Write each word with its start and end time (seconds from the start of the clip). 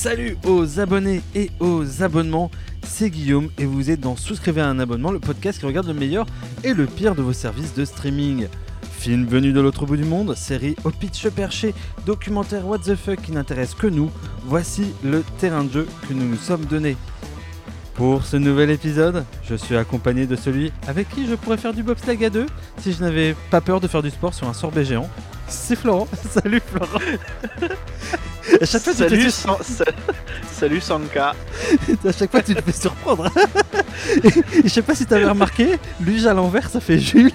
salut 0.00 0.38
aux 0.46 0.80
abonnés 0.80 1.20
et 1.34 1.50
aux 1.60 2.02
abonnements, 2.02 2.50
c'est 2.82 3.10
Guillaume 3.10 3.50
et 3.58 3.66
vous 3.66 3.90
êtes 3.90 4.00
dans 4.00 4.16
Souscrivez 4.16 4.62
à 4.62 4.66
un 4.66 4.78
abonnement, 4.78 5.10
le 5.10 5.18
podcast 5.18 5.58
qui 5.58 5.66
regarde 5.66 5.88
le 5.88 5.92
meilleur 5.92 6.24
et 6.64 6.72
le 6.72 6.86
pire 6.86 7.14
de 7.14 7.20
vos 7.20 7.34
services 7.34 7.74
de 7.74 7.84
streaming. 7.84 8.46
Film 8.92 9.26
venu 9.26 9.52
de 9.52 9.60
l'autre 9.60 9.84
bout 9.84 9.98
du 9.98 10.04
monde, 10.04 10.34
série 10.34 10.74
au 10.84 10.90
pitch 10.90 11.28
perché, 11.28 11.74
documentaire 12.06 12.66
what 12.66 12.78
the 12.78 12.94
fuck 12.94 13.20
qui 13.20 13.32
n'intéresse 13.32 13.74
que 13.74 13.88
nous, 13.88 14.10
voici 14.46 14.86
le 15.04 15.22
terrain 15.36 15.64
de 15.64 15.70
jeu 15.70 15.86
que 16.08 16.14
nous 16.14 16.26
nous 16.26 16.38
sommes 16.38 16.64
donné. 16.64 16.96
Pour 17.92 18.24
ce 18.24 18.38
nouvel 18.38 18.70
épisode, 18.70 19.26
je 19.44 19.54
suis 19.54 19.76
accompagné 19.76 20.26
de 20.26 20.34
celui 20.34 20.72
avec 20.88 21.10
qui 21.10 21.26
je 21.26 21.34
pourrais 21.34 21.58
faire 21.58 21.74
du 21.74 21.82
bobsleigh 21.82 22.24
à 22.24 22.30
deux 22.30 22.46
si 22.78 22.94
je 22.94 23.02
n'avais 23.02 23.36
pas 23.50 23.60
peur 23.60 23.82
de 23.82 23.86
faire 23.86 24.02
du 24.02 24.08
sport 24.08 24.32
sur 24.32 24.48
un 24.48 24.54
sorbet 24.54 24.86
géant. 24.86 25.10
C'est 25.50 25.76
Florent. 25.76 26.08
Salut 26.30 26.62
Florent. 26.64 27.00
À 28.60 28.64
chaque 28.64 28.82
fois, 28.82 28.94
salut, 28.94 29.18
tu 29.18 29.26
te 29.26 29.30
San... 29.30 29.56
salut 30.50 30.80
Sanka. 30.80 31.34
à 32.04 32.12
chaque 32.12 32.30
fois, 32.30 32.42
tu 32.42 32.54
te 32.54 32.62
fais 32.62 32.72
surprendre. 32.72 33.30
et, 34.24 34.30
je 34.64 34.68
sais 34.68 34.82
pas 34.82 34.94
si 34.94 35.06
t'avais 35.06 35.26
remarqué, 35.26 35.78
lui 36.00 36.26
à 36.26 36.34
l'envers, 36.34 36.68
ça 36.68 36.80
fait 36.80 36.98
Jules. 36.98 37.32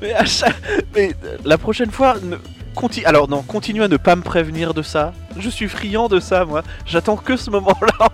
Mais, 0.00 0.12
à 0.12 0.24
chaque... 0.24 0.56
Mais 0.94 1.14
la 1.44 1.58
prochaine 1.58 1.90
fois, 1.90 2.16
ne... 2.22 2.36
Conti... 2.74 3.04
alors 3.04 3.28
non, 3.28 3.42
continue 3.42 3.82
à 3.82 3.88
ne 3.88 3.96
pas 3.96 4.16
me 4.16 4.22
prévenir 4.22 4.74
de 4.74 4.82
ça. 4.82 5.12
Je 5.38 5.48
suis 5.48 5.68
friand 5.68 6.08
de 6.08 6.20
ça, 6.20 6.44
moi. 6.44 6.62
J'attends 6.86 7.16
que 7.16 7.36
ce 7.36 7.50
moment-là. 7.50 8.08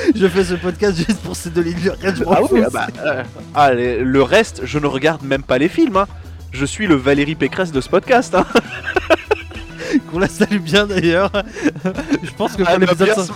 je 0.14 0.26
fais 0.28 0.44
ce 0.44 0.54
podcast 0.54 0.96
juste 0.96 1.20
pour 1.22 1.36
ces 1.36 1.50
deux 1.50 1.62
lignes. 1.62 1.92
Ah 2.26 2.40
oui, 2.50 2.62
ah 2.64 2.70
bah, 2.70 2.86
euh, 3.04 3.22
ah, 3.54 3.72
le 3.72 4.22
reste, 4.22 4.62
je 4.64 4.78
ne 4.78 4.86
regarde 4.86 5.22
même 5.22 5.42
pas 5.42 5.58
les 5.58 5.68
films. 5.68 5.96
Hein. 5.96 6.06
Je 6.52 6.64
suis 6.64 6.86
le 6.86 6.94
Valérie 6.94 7.34
Pécresse 7.34 7.72
de 7.72 7.80
ce 7.80 7.88
podcast. 7.88 8.34
Hein. 8.34 8.46
Qu'on 10.10 10.18
la 10.18 10.28
salue 10.28 10.58
bien 10.58 10.86
d'ailleurs. 10.86 11.30
je 12.22 12.30
pense 12.36 12.56
que 12.56 12.62
ah, 12.66 12.78
bien 12.78 13.14
se... 13.14 13.32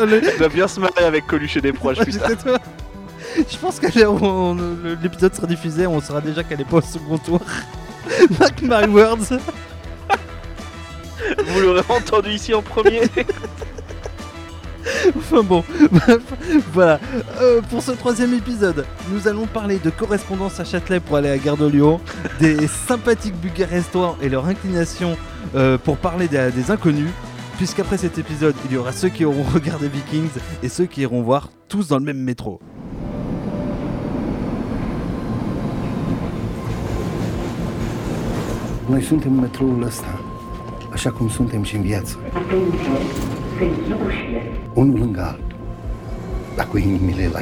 elle 0.00 0.38
va 0.38 0.48
bien 0.48 0.68
se 0.68 0.80
marrer 0.80 1.04
avec 1.04 1.26
Coluche 1.26 1.56
et 1.56 1.60
des 1.60 1.72
proches, 1.72 1.98
putain. 1.98 2.28
Je 3.36 3.56
pense 3.58 3.78
que 3.78 3.86
l'épisode 5.02 5.34
sera 5.34 5.46
diffusé, 5.46 5.86
on 5.86 6.00
saura 6.00 6.22
déjà 6.22 6.42
qu'elle 6.42 6.60
est 6.60 6.64
pas 6.64 6.78
au 6.78 6.80
second 6.80 7.18
tour. 7.18 7.40
My 8.62 8.86
words. 8.86 9.38
Vous 11.46 11.60
l'aurez 11.60 11.82
entendu 11.88 12.30
ici 12.30 12.54
en 12.54 12.62
premier. 12.62 13.02
enfin 15.16 15.42
bon, 15.42 15.64
voilà. 16.72 17.00
Euh, 17.40 17.60
pour 17.70 17.82
ce 17.82 17.92
troisième 17.92 18.34
épisode, 18.34 18.84
nous 19.12 19.28
allons 19.28 19.46
parler 19.46 19.78
de 19.78 19.90
correspondance 19.90 20.60
à 20.60 20.64
Châtelet 20.64 21.00
pour 21.00 21.16
aller 21.16 21.30
à 21.30 21.38
Gare 21.38 21.56
de 21.56 21.66
Lyon, 21.66 22.00
des 22.40 22.66
sympathiques 22.88 23.36
Bugarestois 23.36 24.16
et 24.22 24.28
leur 24.28 24.46
inclination 24.46 25.16
euh, 25.54 25.78
pour 25.78 25.96
parler 25.96 26.28
des, 26.28 26.50
des 26.52 26.70
inconnus. 26.70 27.10
Puisqu'après 27.56 27.96
cet 27.96 28.18
épisode, 28.18 28.54
il 28.66 28.74
y 28.74 28.76
aura 28.76 28.92
ceux 28.92 29.08
qui 29.08 29.24
auront 29.24 29.44
regardé 29.54 29.88
Vikings 29.88 30.28
et 30.62 30.68
ceux 30.68 30.84
qui 30.84 31.00
iront 31.00 31.22
voir 31.22 31.48
tous 31.68 31.88
dans 31.88 31.98
le 31.98 32.04
même 32.04 32.18
métro. 32.18 32.60
Noi 38.88 39.02
suntem 39.02 39.32
metroul 39.32 39.82
ăsta, 39.82 40.20
așa 40.92 41.10
cum 41.10 41.28
suntem 41.28 41.62
și 41.62 41.76
în 41.76 41.82
viață. 41.82 42.18
Dar 46.56 46.68
cu 46.68 46.76
inimile 46.76 47.28
la 47.32 47.40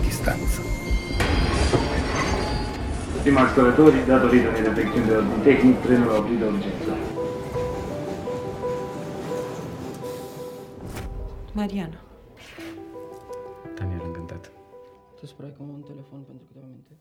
distanță. 0.00 0.60
Stimați 3.20 3.54
datorită 4.06 4.50
defecțiuni 4.62 5.06
de 5.06 5.14
ordin 5.14 5.40
tehnic, 5.42 5.80
trenul 5.82 6.10
a 6.10 6.16
oprit 6.16 6.38
de 6.38 6.44
urgență. 6.44 6.96
Mariana. 11.52 12.00
Daniel, 13.78 14.00
încântat. 14.04 14.50
Tu 15.20 15.26
spui 15.26 15.52
că 15.56 15.62
un 15.62 15.80
telefon 15.80 16.20
pentru 16.26 16.44
câteva 16.46 16.66
minute? 16.68 16.92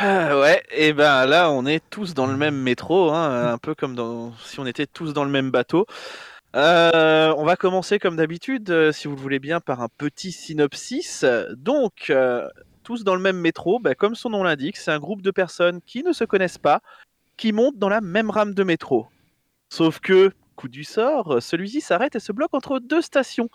Ah, 0.00 0.38
ouais, 0.40 0.62
et 0.70 0.92
ben 0.92 1.26
là 1.26 1.50
on 1.50 1.66
est 1.66 1.82
tous 1.88 2.14
dans 2.14 2.30
le 2.30 2.36
même 2.36 2.54
métro, 2.54 3.10
hein, 3.10 3.52
un 3.52 3.58
peu 3.58 3.74
comme 3.74 3.94
dans, 3.94 4.32
si 4.46 4.60
on 4.60 4.66
était 4.66 4.86
tous 4.86 5.12
dans 5.12 5.24
le 5.24 5.30
même 5.30 5.50
bateau. 5.50 5.86
Euh, 6.56 7.34
on 7.36 7.44
va 7.44 7.56
commencer 7.56 7.98
comme 7.98 8.16
d'habitude, 8.16 8.70
euh, 8.70 8.92
si 8.92 9.06
vous 9.06 9.14
le 9.14 9.20
voulez 9.20 9.38
bien, 9.38 9.60
par 9.60 9.82
un 9.82 9.88
petit 9.88 10.32
synopsis. 10.32 11.24
Donc, 11.56 12.10
euh, 12.10 12.48
tous 12.82 13.04
dans 13.04 13.14
le 13.14 13.20
même 13.20 13.38
métro, 13.38 13.78
ben, 13.78 13.94
comme 13.94 14.14
son 14.14 14.30
nom 14.30 14.42
l'indique, 14.42 14.76
c'est 14.76 14.90
un 14.90 14.98
groupe 14.98 15.22
de 15.22 15.30
personnes 15.30 15.80
qui 15.82 16.02
ne 16.02 16.12
se 16.12 16.24
connaissent 16.24 16.58
pas, 16.58 16.80
qui 17.36 17.52
montent 17.52 17.78
dans 17.78 17.90
la 17.90 18.00
même 18.00 18.30
rame 18.30 18.54
de 18.54 18.62
métro. 18.64 19.06
Sauf 19.68 20.00
que, 20.00 20.32
coup 20.56 20.68
du 20.68 20.84
sort, 20.84 21.42
celui-ci 21.42 21.80
s'arrête 21.80 22.16
et 22.16 22.20
se 22.20 22.32
bloque 22.32 22.54
entre 22.54 22.80
deux 22.80 23.02
stations. 23.02 23.50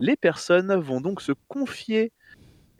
Les 0.00 0.16
personnes 0.16 0.74
vont 0.74 1.00
donc 1.00 1.20
se 1.20 1.32
confier 1.48 2.12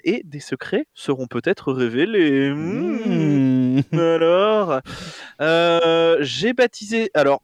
et 0.04 0.22
des 0.24 0.40
secrets 0.40 0.86
seront 0.94 1.26
peut-être 1.26 1.72
révélés. 1.72 2.50
Mmh. 2.50 3.82
Alors, 3.92 4.80
euh, 5.40 6.16
j'ai 6.20 6.52
baptisé. 6.52 7.10
Alors, 7.14 7.42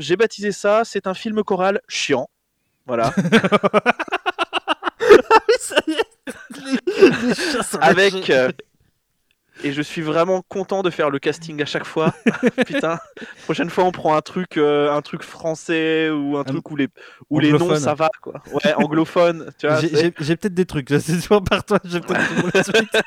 j'ai 0.00 0.16
baptisé 0.16 0.52
ça. 0.52 0.82
C'est 0.84 1.06
un 1.06 1.14
film 1.14 1.42
choral 1.42 1.80
chiant. 1.88 2.28
Voilà. 2.86 3.14
Avec 7.80 8.30
et 9.62 9.72
je 9.72 9.82
suis 9.82 10.02
vraiment 10.02 10.42
content 10.48 10.82
de 10.82 10.90
faire 10.90 11.10
le 11.10 11.18
casting 11.18 11.60
à 11.62 11.66
chaque 11.66 11.84
fois. 11.84 12.14
Putain, 12.66 12.98
prochaine 13.44 13.70
fois 13.70 13.84
on 13.84 13.92
prend 13.92 14.16
un 14.16 14.20
truc, 14.20 14.56
euh, 14.56 14.92
un 14.92 15.02
truc 15.02 15.22
français 15.22 16.10
ou 16.10 16.36
un 16.36 16.44
truc 16.44 16.70
où 16.70 16.76
les, 16.76 16.88
où 17.28 17.40
les 17.40 17.52
noms 17.52 17.76
ça 17.76 17.94
va 17.94 18.10
quoi. 18.22 18.42
Ouais, 18.52 18.74
anglophone. 18.74 19.50
J'ai 19.60 20.10
peut-être 20.10 20.54
des 20.54 20.66
trucs. 20.66 20.88
C'est 20.88 21.20
soit 21.20 21.42
par 21.42 21.64
toi, 21.64 21.78
j'ai 21.84 22.00
peut-être. 22.00 23.02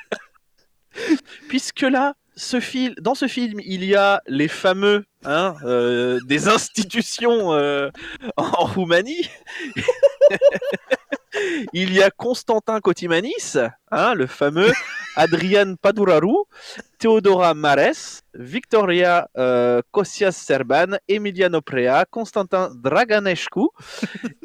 Puisque 1.49 1.81
là, 1.81 2.13
ce 2.35 2.59
film, 2.59 2.95
dans 2.99 3.16
ce 3.16 3.27
film, 3.27 3.59
il 3.63 3.83
y 3.83 3.95
a 3.95 4.21
les 4.27 4.47
fameux 4.47 5.05
hein, 5.25 5.55
euh, 5.63 6.19
des 6.25 6.47
institutions 6.49 7.53
euh, 7.53 7.89
en 8.38 8.66
Roumanie. 8.66 9.29
il 11.73 11.94
y 11.94 12.01
a 12.01 12.09
Constantin 12.11 12.79
Cotimanis, 12.79 13.57
hein, 13.91 14.13
le 14.13 14.27
fameux 14.27 14.71
Adrian 15.16 15.75
Paduraru, 15.75 16.45
Theodora 16.97 17.53
Mares, 17.53 18.21
Victoria 18.33 19.27
euh, 19.38 19.81
Kosias 19.91 20.31
Serban, 20.31 20.97
Emiliano 21.07 21.61
Prea, 21.61 22.05
Constantin 22.09 22.71
Draganescu, 22.75 23.69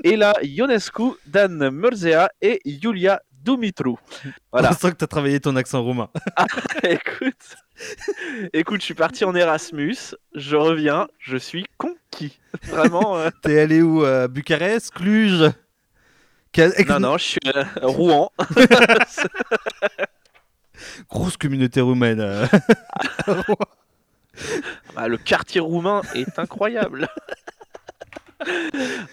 Ela 0.05 0.34
Ionescu, 0.43 1.15
Dan 1.26 1.70
Murzea 1.70 2.28
et 2.41 2.60
Julia 2.65 3.20
Dumitru. 3.49 3.97
Voilà. 4.53 4.70
On 4.70 4.75
sent 4.75 4.93
que 4.93 4.97
tu 4.97 5.05
as 5.05 5.09
travaillé 5.09 5.41
ton 5.41 5.56
accent 5.56 5.82
roumain. 5.82 6.10
Ah, 6.37 6.47
écoute, 6.82 7.56
écoute, 8.53 8.81
je 8.81 8.87
suis 8.87 8.94
parti 8.94 9.25
en 9.25 9.34
Erasmus, 9.34 9.97
je 10.34 10.56
reviens, 10.56 11.09
je 11.19 11.37
suis 11.37 11.66
conquis. 11.77 12.39
Vraiment. 12.65 13.16
Euh. 13.16 13.31
T'es 13.43 13.61
allé 13.61 13.83
où 13.83 14.05
euh, 14.05 14.28
Bucarest 14.28 14.93
Cluj? 14.93 15.50
Non, 16.88 17.00
non, 17.00 17.19
je 17.19 17.25
suis 17.25 17.41
à 17.55 17.67
Rouen. 17.83 18.32
Grosse 21.11 21.37
communauté 21.37 21.81
roumaine. 21.81 22.20
Euh. 22.20 22.47
bah, 24.94 25.08
le 25.08 25.19
quartier 25.19 25.61
roumain 25.61 26.02
est 26.14 26.38
incroyable. 26.38 27.08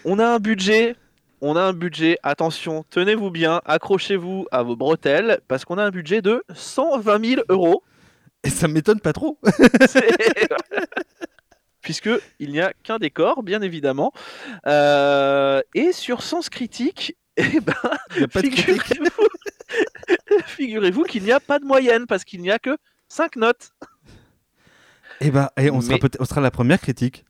On 0.04 0.18
a 0.18 0.26
un 0.26 0.38
budget 0.38 0.96
on 1.42 1.54
a 1.54 1.60
un 1.60 1.74
budget, 1.74 2.16
attention, 2.22 2.86
tenez-vous 2.88 3.30
bien, 3.30 3.60
accrochez-vous 3.66 4.46
à 4.50 4.62
vos 4.62 4.74
bretelles, 4.74 5.40
parce 5.48 5.66
qu'on 5.66 5.76
a 5.76 5.84
un 5.84 5.90
budget 5.90 6.22
de 6.22 6.42
120 6.54 7.24
000 7.24 7.42
euros. 7.50 7.82
Et 8.44 8.50
ça 8.50 8.68
m'étonne 8.68 9.00
pas 9.00 9.12
trop. 9.12 9.38
Puisque 11.82 12.10
il 12.38 12.50
n'y 12.50 12.60
a 12.60 12.72
qu'un 12.82 12.98
décor, 12.98 13.42
bien 13.42 13.62
évidemment. 13.62 14.12
Euh, 14.66 15.60
et 15.74 15.92
sur 15.92 16.22
Sens 16.22 16.48
Critique, 16.48 17.16
eh 17.36 17.60
ben, 17.60 18.28
figurez-vous 18.30 19.28
figurez 20.46 20.92
qu'il 21.08 21.22
n'y 21.22 21.32
a 21.32 21.40
pas 21.40 21.58
de 21.58 21.64
moyenne, 21.64 22.06
parce 22.06 22.24
qu'il 22.24 22.40
n'y 22.40 22.50
a 22.50 22.58
que 22.58 22.76
5 23.08 23.36
notes. 23.36 23.70
Eh 25.20 25.30
ben, 25.30 25.48
et 25.56 25.70
on, 25.70 25.80
sera 25.80 25.98
on 26.18 26.24
sera 26.24 26.40
la 26.40 26.50
première 26.50 26.80
critique. 26.80 27.24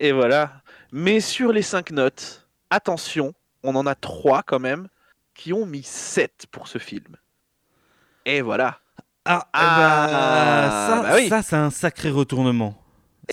Et 0.00 0.12
voilà. 0.12 0.62
Mais 0.92 1.20
sur 1.20 1.52
les 1.52 1.62
5 1.62 1.90
notes, 1.90 2.48
attention, 2.70 3.34
on 3.62 3.74
en 3.74 3.86
a 3.86 3.94
trois 3.94 4.42
quand 4.42 4.60
même 4.60 4.88
qui 5.34 5.52
ont 5.52 5.66
mis 5.66 5.82
7 5.82 6.46
pour 6.50 6.68
ce 6.68 6.78
film. 6.78 7.16
Et 8.24 8.40
voilà. 8.40 8.80
Ah, 9.24 9.46
eh 9.54 9.58
ben, 9.58 9.62
ah 9.62 10.86
ça, 10.88 11.02
bah 11.02 11.28
ça 11.28 11.42
c'est 11.42 11.56
un 11.56 11.70
sacré 11.70 12.10
retournement. 12.10 12.74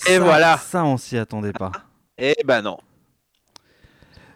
Et 0.09 0.19
voilà. 0.19 0.57
Ça, 0.57 0.83
on 0.83 0.97
s'y 0.97 1.17
attendait 1.17 1.53
pas. 1.53 1.71
Et 2.17 2.35
eh 2.37 2.43
ben 2.43 2.61
non. 2.61 2.77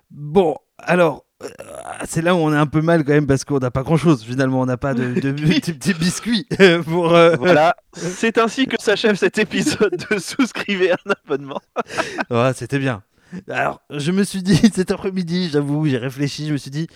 Bon, 0.09 0.55
alors, 0.77 1.25
euh, 1.43 1.47
c'est 2.05 2.21
là 2.21 2.33
où 2.33 2.37
on 2.39 2.53
est 2.53 2.57
un 2.57 2.65
peu 2.65 2.81
mal 2.81 3.03
quand 3.03 3.13
même 3.13 3.27
parce 3.27 3.43
qu'on 3.45 3.59
n'a 3.59 3.71
pas 3.71 3.83
grand 3.83 3.97
chose 3.97 4.23
finalement, 4.23 4.61
on 4.61 4.65
n'a 4.65 4.77
pas 4.77 4.93
de, 4.93 5.13
de, 5.19 5.31
petits 5.71 5.93
biscuits 5.93 6.47
pour. 6.85 7.13
euh, 7.13 7.35
Voilà, 7.37 7.75
c'est 7.93 8.37
ainsi 8.37 8.65
que 8.65 8.81
s'achève 8.81 9.15
cet 9.15 9.37
épisode 9.37 9.95
de 10.09 10.17
Souscrivez 10.17 10.91
un 10.93 11.11
abonnement. 11.25 11.61
Ouais, 12.29 12.51
c'était 12.55 12.79
bien. 12.79 13.03
Alors, 13.49 13.81
je 13.91 14.11
me 14.11 14.23
suis 14.23 14.41
dit 14.41 14.55
cet 14.73 14.91
après-midi, 14.91 15.49
j'avoue, 15.51 15.85
j'ai 15.85 15.97
réfléchi, 15.97 16.47
je 16.47 16.53
me 16.53 16.57
suis 16.57 16.71
dit 16.71 16.87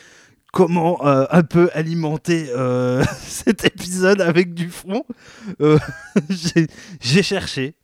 comment 0.54 1.06
euh, 1.06 1.26
un 1.32 1.44
peu 1.44 1.70
alimenter 1.74 2.46
euh, 2.52 3.04
cet 3.28 3.66
épisode 3.66 4.22
avec 4.22 4.54
du 4.54 4.70
front. 4.70 5.06
Euh, 5.60 5.78
j'ai- 6.30 6.68
cherché. 7.24 7.76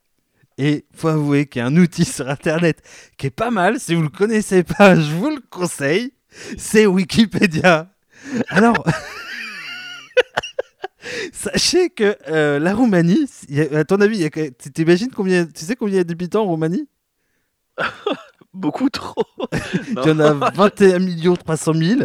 Et 0.57 0.85
faut 0.93 1.07
avouer 1.07 1.45
qu'il 1.47 1.61
y 1.61 1.63
a 1.63 1.67
un 1.67 1.75
outil 1.77 2.05
sur 2.05 2.29
internet 2.29 2.81
qui 3.17 3.27
est 3.27 3.31
pas 3.31 3.49
mal. 3.49 3.79
Si 3.79 3.95
vous 3.95 4.03
le 4.03 4.09
connaissez 4.09 4.63
pas, 4.63 4.95
je 4.95 5.13
vous 5.15 5.29
le 5.29 5.41
conseille. 5.49 6.13
C'est 6.57 6.85
Wikipédia. 6.85 7.89
Alors, 8.49 8.85
sachez 11.33 11.89
que 11.89 12.15
la 12.59 12.73
Roumanie, 12.75 13.25
a- 13.57 13.79
à 13.79 13.83
ton 13.85 13.99
avis, 14.01 14.23
a 14.25 14.29
tu 14.29 14.71
t'imagines 14.71 15.11
combien, 15.11 15.45
tu 15.45 15.65
sais 15.65 15.75
combien 15.75 15.95
il 15.95 15.97
y 15.97 16.01
a 16.01 16.03
d'habitants 16.03 16.43
en 16.43 16.47
Roumanie? 16.47 16.87
Beaucoup 18.53 18.89
trop. 18.89 19.23
Il 19.91 20.05
y 20.05 20.11
en 20.11 20.19
a 20.19 20.33
21 20.33 21.35
300 21.35 21.73
000. 21.73 22.01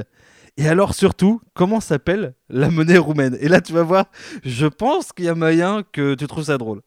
Et 0.56 0.68
alors 0.68 0.94
surtout, 0.94 1.40
comment 1.52 1.80
s'appelle 1.80 2.34
la 2.48 2.70
monnaie 2.70 2.98
roumaine? 2.98 3.36
Et 3.40 3.48
là, 3.48 3.60
tu 3.60 3.72
vas 3.72 3.82
voir, 3.82 4.06
je 4.44 4.66
pense 4.66 5.12
qu'il 5.12 5.24
y 5.24 5.28
a 5.28 5.34
moyen 5.34 5.82
que 5.82 6.14
tu 6.14 6.26
trouves 6.26 6.44
ça 6.44 6.58
drôle. 6.58 6.80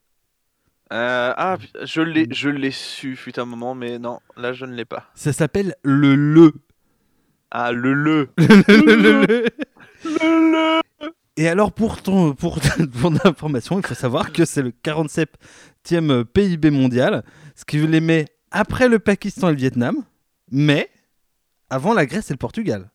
Euh, 0.93 1.33
ah, 1.35 1.57
je 1.83 2.01
l'ai, 2.01 2.27
je 2.31 2.49
l'ai 2.49 2.71
su, 2.71 3.17
fut 3.17 3.37
un 3.39 3.45
moment, 3.45 3.75
mais 3.75 3.99
non, 3.99 4.19
là 4.37 4.53
je 4.53 4.65
ne 4.65 4.73
l'ai 4.73 4.85
pas. 4.85 5.09
Ça 5.15 5.33
s'appelle 5.33 5.75
le 5.83 6.15
le. 6.15 6.53
Ah, 7.51 7.73
le 7.73 7.93
le. 7.93 8.29
Le 8.37 8.95
le. 8.95 9.45
Le 10.05 10.51
le. 10.51 10.81
Et 11.35 11.47
alors, 11.47 11.71
pour 11.71 12.01
ton, 12.01 12.33
pour 12.33 12.59
ton 12.59 13.13
information, 13.23 13.79
il 13.79 13.85
faut 13.85 13.93
savoir 13.93 14.31
que 14.31 14.43
c'est 14.43 14.63
le 14.63 14.71
47e 14.71 16.23
PIB 16.23 16.71
mondial, 16.71 17.23
ce 17.55 17.63
qui 17.63 17.77
les 17.85 18.01
met 18.01 18.25
après 18.51 18.87
le 18.87 18.99
Pakistan 18.99 19.49
et 19.49 19.51
le 19.51 19.57
Vietnam, 19.57 20.03
mais 20.51 20.89
avant 21.69 21.93
la 21.93 22.05
Grèce 22.05 22.31
et 22.31 22.33
le 22.33 22.37
Portugal. 22.37 22.89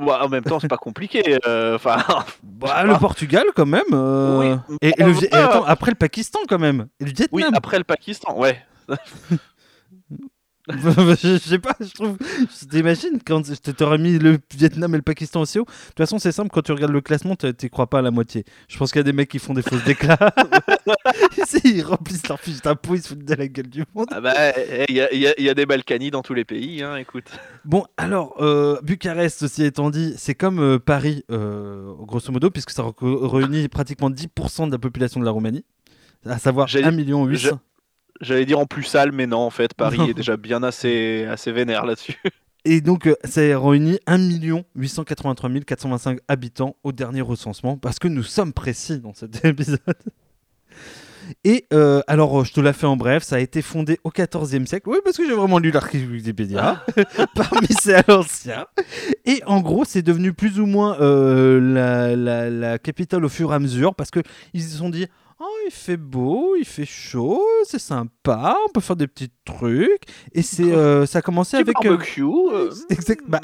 Ouais, 0.00 0.14
en 0.14 0.28
même 0.28 0.42
temps, 0.44 0.58
c'est 0.60 0.68
pas 0.68 0.76
compliqué. 0.78 1.38
euh, 1.46 1.78
Bah, 2.42 2.82
le. 2.84 2.96
Portugal, 2.98 3.44
quand 3.54 3.66
même. 3.66 3.82
euh, 3.92 4.38
Oui, 4.68 4.76
et, 4.82 4.94
et 4.98 5.04
le 5.04 5.24
et 5.24 5.32
attends, 5.34 5.64
après 5.64 5.90
le 5.90 5.96
Pakistan, 5.96 6.40
quand 6.48 6.58
même. 6.58 6.86
Et 7.00 7.04
le 7.04 7.10
oui, 7.32 7.42
Vietnam. 7.42 7.54
après 7.54 7.78
le 7.78 7.84
Pakistan, 7.84 8.36
ouais. 8.38 8.58
je, 8.88 8.96
je 11.22 11.38
sais 11.38 11.58
pas, 11.58 11.74
je 11.80 11.92
trouve. 11.92 12.16
Je 12.20 12.66
t'imagine 12.66 13.18
quand 13.26 13.44
je 13.46 13.54
t'aurais 13.72 13.98
mis 13.98 14.18
le 14.18 14.38
Vietnam 14.54 14.94
et 14.94 14.98
le 14.98 15.02
Pakistan 15.02 15.40
aussi 15.40 15.58
haut. 15.58 15.64
De 15.64 15.70
toute 15.88 15.98
façon, 15.98 16.18
c'est 16.18 16.32
simple, 16.32 16.50
quand 16.50 16.62
tu 16.62 16.72
regardes 16.72 16.92
le 16.92 17.00
classement, 17.00 17.34
tu 17.36 17.52
t'y 17.54 17.70
crois 17.70 17.88
pas 17.88 17.98
à 17.98 18.02
la 18.02 18.10
moitié. 18.10 18.44
Je 18.68 18.78
pense 18.78 18.92
qu'il 18.92 18.98
y 18.98 19.00
a 19.00 19.04
des 19.04 19.12
mecs 19.12 19.28
qui 19.30 19.38
font 19.38 19.54
des 19.54 19.62
fausses 19.62 19.84
déclats. 19.84 20.18
ils 21.64 21.82
remplissent 21.82 22.28
leur 22.28 22.40
fiche 22.40 22.60
d'impôt, 22.62 22.94
ils 22.94 23.02
se 23.02 23.08
foutent 23.08 23.24
de 23.24 23.34
la 23.34 23.48
gueule 23.48 23.68
du 23.68 23.84
monde. 23.94 24.06
Ah 24.10 24.20
bah, 24.20 24.34
il 24.88 24.94
y, 24.94 25.00
a- 25.00 25.12
y 25.14 25.26
a- 25.26 25.40
y 25.40 25.48
a 25.48 25.54
des 25.54 25.66
Balkany 25.66 26.10
dans 26.10 26.22
tous 26.22 26.34
les 26.34 26.44
pays, 26.44 26.82
hein, 26.82 26.96
écoute. 26.96 27.24
Bon, 27.64 27.84
alors, 27.96 28.34
euh, 28.40 28.80
Bucarest, 28.82 29.38
ceci 29.40 29.64
étant 29.64 29.90
dit, 29.90 30.14
c'est 30.16 30.34
comme 30.34 30.58
euh, 30.60 30.78
Paris, 30.78 31.24
euh, 31.30 31.92
grosso 32.00 32.32
modo, 32.32 32.50
puisque 32.50 32.70
ça 32.70 32.84
réunit 33.00 33.68
pratiquement 33.68 34.10
10% 34.10 34.66
de 34.66 34.72
la 34.72 34.78
population 34.78 35.20
de 35.20 35.24
la 35.24 35.30
Roumanie, 35.30 35.64
à 36.26 36.38
savoir 36.38 36.68
J'ai- 36.68 36.84
1 36.84 36.90
million 36.90 37.24
800. 37.24 37.60
J'allais 38.20 38.44
dire 38.44 38.58
en 38.58 38.66
plus 38.66 38.82
sale, 38.84 39.12
mais 39.12 39.26
non, 39.26 39.38
en 39.38 39.50
fait, 39.50 39.72
Paris 39.74 39.98
Non. 39.98 40.06
est 40.08 40.14
déjà 40.14 40.36
bien 40.36 40.62
assez, 40.62 41.24
assez 41.24 41.52
vénère 41.52 41.86
là-dessus. 41.86 42.16
Et 42.66 42.82
donc, 42.82 43.08
ça 43.24 43.40
réunit 43.40 43.98
1 44.06 44.18
883 44.74 45.48
425 45.66 46.18
habitants 46.28 46.76
au 46.84 46.92
dernier 46.92 47.22
recensement, 47.22 47.78
parce 47.78 47.98
que 47.98 48.06
nous 48.08 48.22
sommes 48.22 48.52
précis 48.52 48.98
dans 49.00 49.14
cet 49.14 49.42
épisode. 49.46 49.78
Et 51.44 51.66
euh, 51.72 52.00
alors, 52.08 52.40
euh, 52.40 52.44
je 52.44 52.52
te 52.52 52.60
la 52.60 52.72
fais 52.72 52.86
en 52.86 52.96
bref, 52.96 53.22
ça 53.22 53.36
a 53.36 53.38
été 53.38 53.62
fondé 53.62 54.00
au 54.02 54.10
XIVe 54.10 54.66
siècle. 54.66 54.88
Oui, 54.88 54.96
parce 55.04 55.16
que 55.16 55.24
j'ai 55.26 55.34
vraiment 55.34 55.58
lu 55.58 55.70
l'article 55.70 56.10
Wikipédia, 56.10 56.84
parmi 57.36 57.68
ces 57.80 58.00
anciens. 58.08 58.66
Et 59.26 59.40
en 59.46 59.60
gros, 59.60 59.84
c'est 59.84 60.02
devenu 60.02 60.32
plus 60.32 60.58
ou 60.58 60.66
moins 60.66 60.98
euh, 61.00 61.60
la, 61.60 62.16
la- 62.16 62.50
la 62.50 62.78
capitale 62.78 63.24
au 63.24 63.28
fur 63.28 63.52
et 63.52 63.54
à 63.54 63.58
mesure, 63.60 63.94
parce 63.94 64.10
que 64.10 64.20
ils 64.54 64.62
se 64.62 64.78
sont 64.78 64.90
dit. 64.90 65.06
Oh, 65.42 65.46
il 65.66 65.70
fait 65.72 65.96
beau, 65.96 66.54
il 66.58 66.66
fait 66.66 66.84
chaud, 66.84 67.42
c'est 67.64 67.78
sympa, 67.78 68.54
on 68.68 68.70
peut 68.74 68.82
faire 68.82 68.96
des 68.96 69.06
petits 69.06 69.30
trucs. 69.46 70.02
Et 70.34 70.42
c'est, 70.42 70.64
euh, 70.70 71.06
ça 71.06 71.20
a 71.20 71.22
commencé 71.22 71.56
avec. 71.56 71.74
barbecue. 71.82 72.22
exact- 72.90 73.24
bah, 73.26 73.40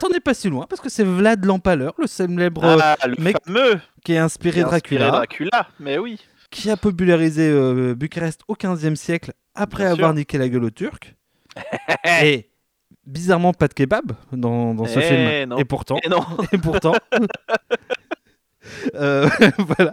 T'en 0.00 0.08
es 0.08 0.18
pas 0.18 0.34
si 0.34 0.48
loin 0.48 0.66
parce 0.68 0.80
que 0.80 0.88
c'est 0.88 1.04
Vlad 1.04 1.44
l'Empaleur, 1.44 1.92
le 1.98 2.08
célèbre 2.08 2.64
ah, 2.64 2.96
le 3.06 3.22
mec 3.22 3.36
fameux 3.44 3.78
qui 4.04 4.14
est 4.14 4.18
inspiré 4.18 4.54
qui 4.56 4.60
a 4.62 4.64
Dracula, 4.64 5.10
Dracula, 5.12 5.68
mais 5.78 5.96
oui. 5.98 6.18
Qui 6.50 6.70
a 6.70 6.76
popularisé 6.76 7.48
euh, 7.50 7.94
Bucarest 7.94 8.40
au 8.48 8.54
XVe 8.54 8.94
siècle 8.94 9.32
après 9.54 9.84
Bien 9.84 9.92
avoir 9.92 10.10
sûr. 10.10 10.16
niqué 10.16 10.38
la 10.38 10.48
gueule 10.48 10.64
aux 10.64 10.70
Turcs. 10.70 11.14
Et 12.22 12.48
bizarrement, 13.06 13.52
pas 13.52 13.68
de 13.68 13.74
kebab 13.74 14.12
dans, 14.32 14.74
dans 14.74 14.84
ce 14.86 14.98
Eh 14.98 15.02
film. 15.02 15.48
non. 15.50 15.58
Et 15.58 15.64
pourtant, 15.64 15.98
Et 16.04 16.08
non, 16.08 16.24
et 16.52 16.58
pourtant. 16.58 16.94
Euh, 18.94 19.28
voilà. 19.58 19.92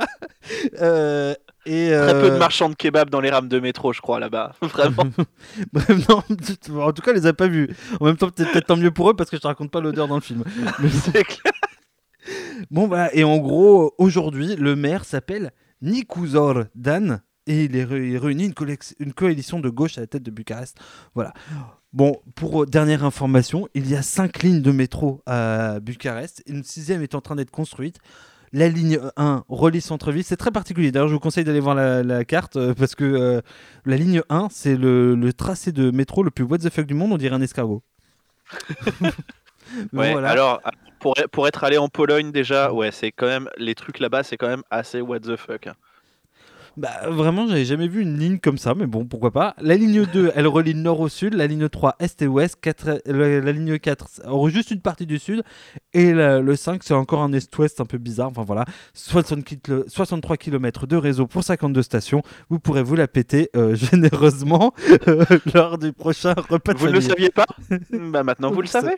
Euh, 0.81 1.33
et, 1.65 1.87
très 1.91 2.13
peu 2.13 2.29
de 2.29 2.35
euh, 2.35 2.37
marchands 2.37 2.69
de 2.69 2.75
kebab 2.75 3.09
dans 3.09 3.21
les 3.21 3.29
rames 3.29 3.47
de 3.47 3.59
métro, 3.59 3.93
je 3.93 4.01
crois, 4.01 4.19
là-bas. 4.19 4.53
Vraiment. 4.61 5.05
Bref, 5.71 6.09
non, 6.09 6.21
en 6.81 6.91
tout 6.91 7.01
cas, 7.01 7.11
on 7.11 7.13
les 7.13 7.25
a 7.25 7.33
pas 7.33 7.47
vus. 7.47 7.69
En 8.01 8.05
même 8.05 8.17
temps, 8.17 8.29
peut-être 8.29 8.67
tant 8.67 8.75
mieux 8.75 8.91
pour 8.91 9.09
eux 9.09 9.13
parce 9.15 9.29
que 9.29 9.37
je 9.37 9.41
te 9.41 9.47
raconte 9.47 9.71
pas 9.71 9.79
l'odeur 9.79 10.07
dans 10.09 10.15
le 10.15 10.21
film. 10.21 10.43
Mais 10.79 10.89
C'est 10.89 11.23
clair. 11.23 11.53
Bon, 12.69 12.87
voilà, 12.87 13.15
et 13.15 13.23
en 13.23 13.37
gros, 13.37 13.93
aujourd'hui, 13.97 14.55
le 14.57 14.75
maire 14.75 15.05
s'appelle 15.05 15.51
Nikuzor 15.85 16.65
Dan 16.75 17.21
et 17.47 17.65
il, 17.65 18.17
réunit 18.17 18.45
une, 18.45 18.77
une 18.99 19.13
coalition 19.13 19.59
de 19.59 19.69
gauche 19.69 19.97
à 19.97 20.01
la 20.01 20.07
tête 20.07 20.23
de 20.23 20.31
Bucarest. 20.31 20.77
Voilà. 21.13 21.33
Bon, 21.93 22.19
pour 22.33 22.63
euh, 22.63 22.65
dernière 22.65 23.03
information, 23.03 23.67
il 23.73 23.87
y 23.89 23.95
a 23.95 24.01
cinq 24.01 24.41
lignes 24.41 24.61
de 24.61 24.71
métro 24.71 25.21
à 25.25 25.79
Bucarest. 25.79 26.43
Une 26.47 26.63
sixième 26.63 27.03
est 27.03 27.15
en 27.15 27.21
train 27.21 27.35
d'être 27.35 27.51
construite. 27.51 27.99
La 28.51 28.67
ligne 28.67 28.99
1 29.15 29.43
relie 29.47 29.81
centre-ville. 29.81 30.23
C'est 30.23 30.37
très 30.37 30.51
particulier. 30.51 30.91
D'ailleurs, 30.91 31.07
je 31.07 31.13
vous 31.13 31.19
conseille 31.19 31.43
d'aller 31.43 31.59
voir 31.59 31.75
la, 31.75 32.03
la 32.03 32.25
carte 32.25 32.55
euh, 32.55 32.73
parce 32.73 32.95
que 32.95 33.03
euh, 33.03 33.41
la 33.85 33.97
ligne 33.97 34.21
1, 34.29 34.47
c'est 34.49 34.75
le, 34.75 35.15
le 35.15 35.33
tracé 35.33 35.71
de 35.71 35.91
métro 35.91 36.23
le 36.23 36.31
plus 36.31 36.43
what 36.43 36.59
the 36.59 36.69
fuck 36.69 36.85
du 36.85 36.93
monde. 36.95 37.11
On 37.11 37.17
dirait 37.17 37.35
un 37.35 37.41
escargot. 37.41 37.83
Ouais, 39.93 40.11
voilà. 40.11 40.29
alors, 40.29 40.61
pour, 41.05 41.13
pour 41.31 41.47
être 41.47 41.63
allé 41.63 41.77
en 41.77 41.87
Pologne 41.87 42.31
déjà, 42.31 42.73
ouais, 42.73 42.89
c'est 42.91 43.11
quand 43.11 43.27
même, 43.27 43.47
les 43.57 43.75
trucs 43.75 43.99
là-bas, 43.99 44.23
c'est 44.23 44.37
quand 44.37 44.47
même 44.47 44.63
assez 44.71 45.01
what 45.01 45.19
the 45.19 45.35
fuck. 45.35 45.69
Bah, 46.77 46.89
vraiment, 47.09 47.47
j'avais 47.47 47.63
jamais 47.63 47.87
vu 47.87 48.01
une 48.01 48.17
ligne 48.17 48.39
comme 48.39 48.57
ça, 48.57 48.73
mais 48.73 48.87
bon, 48.87 49.05
pourquoi 49.05 49.29
pas. 49.29 49.53
La 49.61 49.75
ligne 49.75 50.03
2, 50.07 50.31
elle 50.35 50.47
relie 50.47 50.73
le 50.73 50.79
nord 50.79 50.99
au 51.01 51.07
sud, 51.07 51.35
la 51.35 51.45
ligne 51.45 51.69
3, 51.69 51.95
est 51.99 52.23
et 52.23 52.27
ouest, 52.27 52.57
4, 52.59 53.01
la, 53.05 53.39
la 53.39 53.51
ligne 53.51 53.77
4, 53.77 54.21
alors 54.23 54.49
juste 54.49 54.71
une 54.71 54.81
partie 54.81 55.05
du 55.05 55.19
sud, 55.19 55.43
et 55.93 56.11
la- 56.11 56.39
le 56.39 56.55
5, 56.55 56.81
c'est 56.83 56.95
encore 56.95 57.21
un 57.21 57.31
est-ouest 57.33 57.79
un 57.81 57.85
peu 57.85 57.99
bizarre. 57.99 58.29
Enfin 58.29 58.43
voilà, 58.43 58.65
60 58.95 59.43
kilo- 59.43 59.83
63 59.87 60.37
km 60.37 60.87
de 60.87 60.95
réseau 60.97 61.27
pour 61.27 61.43
52 61.43 61.83
stations. 61.83 62.23
Vous 62.49 62.57
pourrez 62.59 62.81
vous 62.81 62.95
la 62.95 63.07
péter 63.07 63.51
euh, 63.55 63.75
généreusement 63.75 64.73
euh, 65.07 65.23
lors 65.53 65.77
du 65.77 65.93
prochain 65.93 66.33
repas 66.49 66.73
de 66.73 66.79
Vous 66.79 66.87
ne 66.87 66.93
le 66.93 67.01
saviez 67.01 67.29
pas 67.29 67.45
Bah 67.93 68.23
maintenant 68.23 68.49
vous 68.49 68.61
le 68.61 68.67
Ça- 68.67 68.81
savez. 68.81 68.95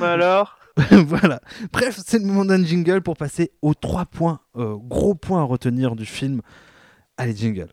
Bah 0.00 0.12
alors? 0.14 0.56
voilà. 1.06 1.40
Bref, 1.72 2.00
c'est 2.04 2.18
le 2.18 2.24
moment 2.24 2.44
d'un 2.44 2.64
jingle 2.64 3.00
pour 3.00 3.16
passer 3.16 3.52
aux 3.62 3.74
trois 3.74 4.06
points, 4.06 4.40
euh, 4.56 4.76
gros 4.76 5.14
points 5.14 5.40
à 5.40 5.44
retenir 5.44 5.94
du 5.94 6.06
film. 6.06 6.40
Allez, 7.16 7.34
jingle. 7.36 7.68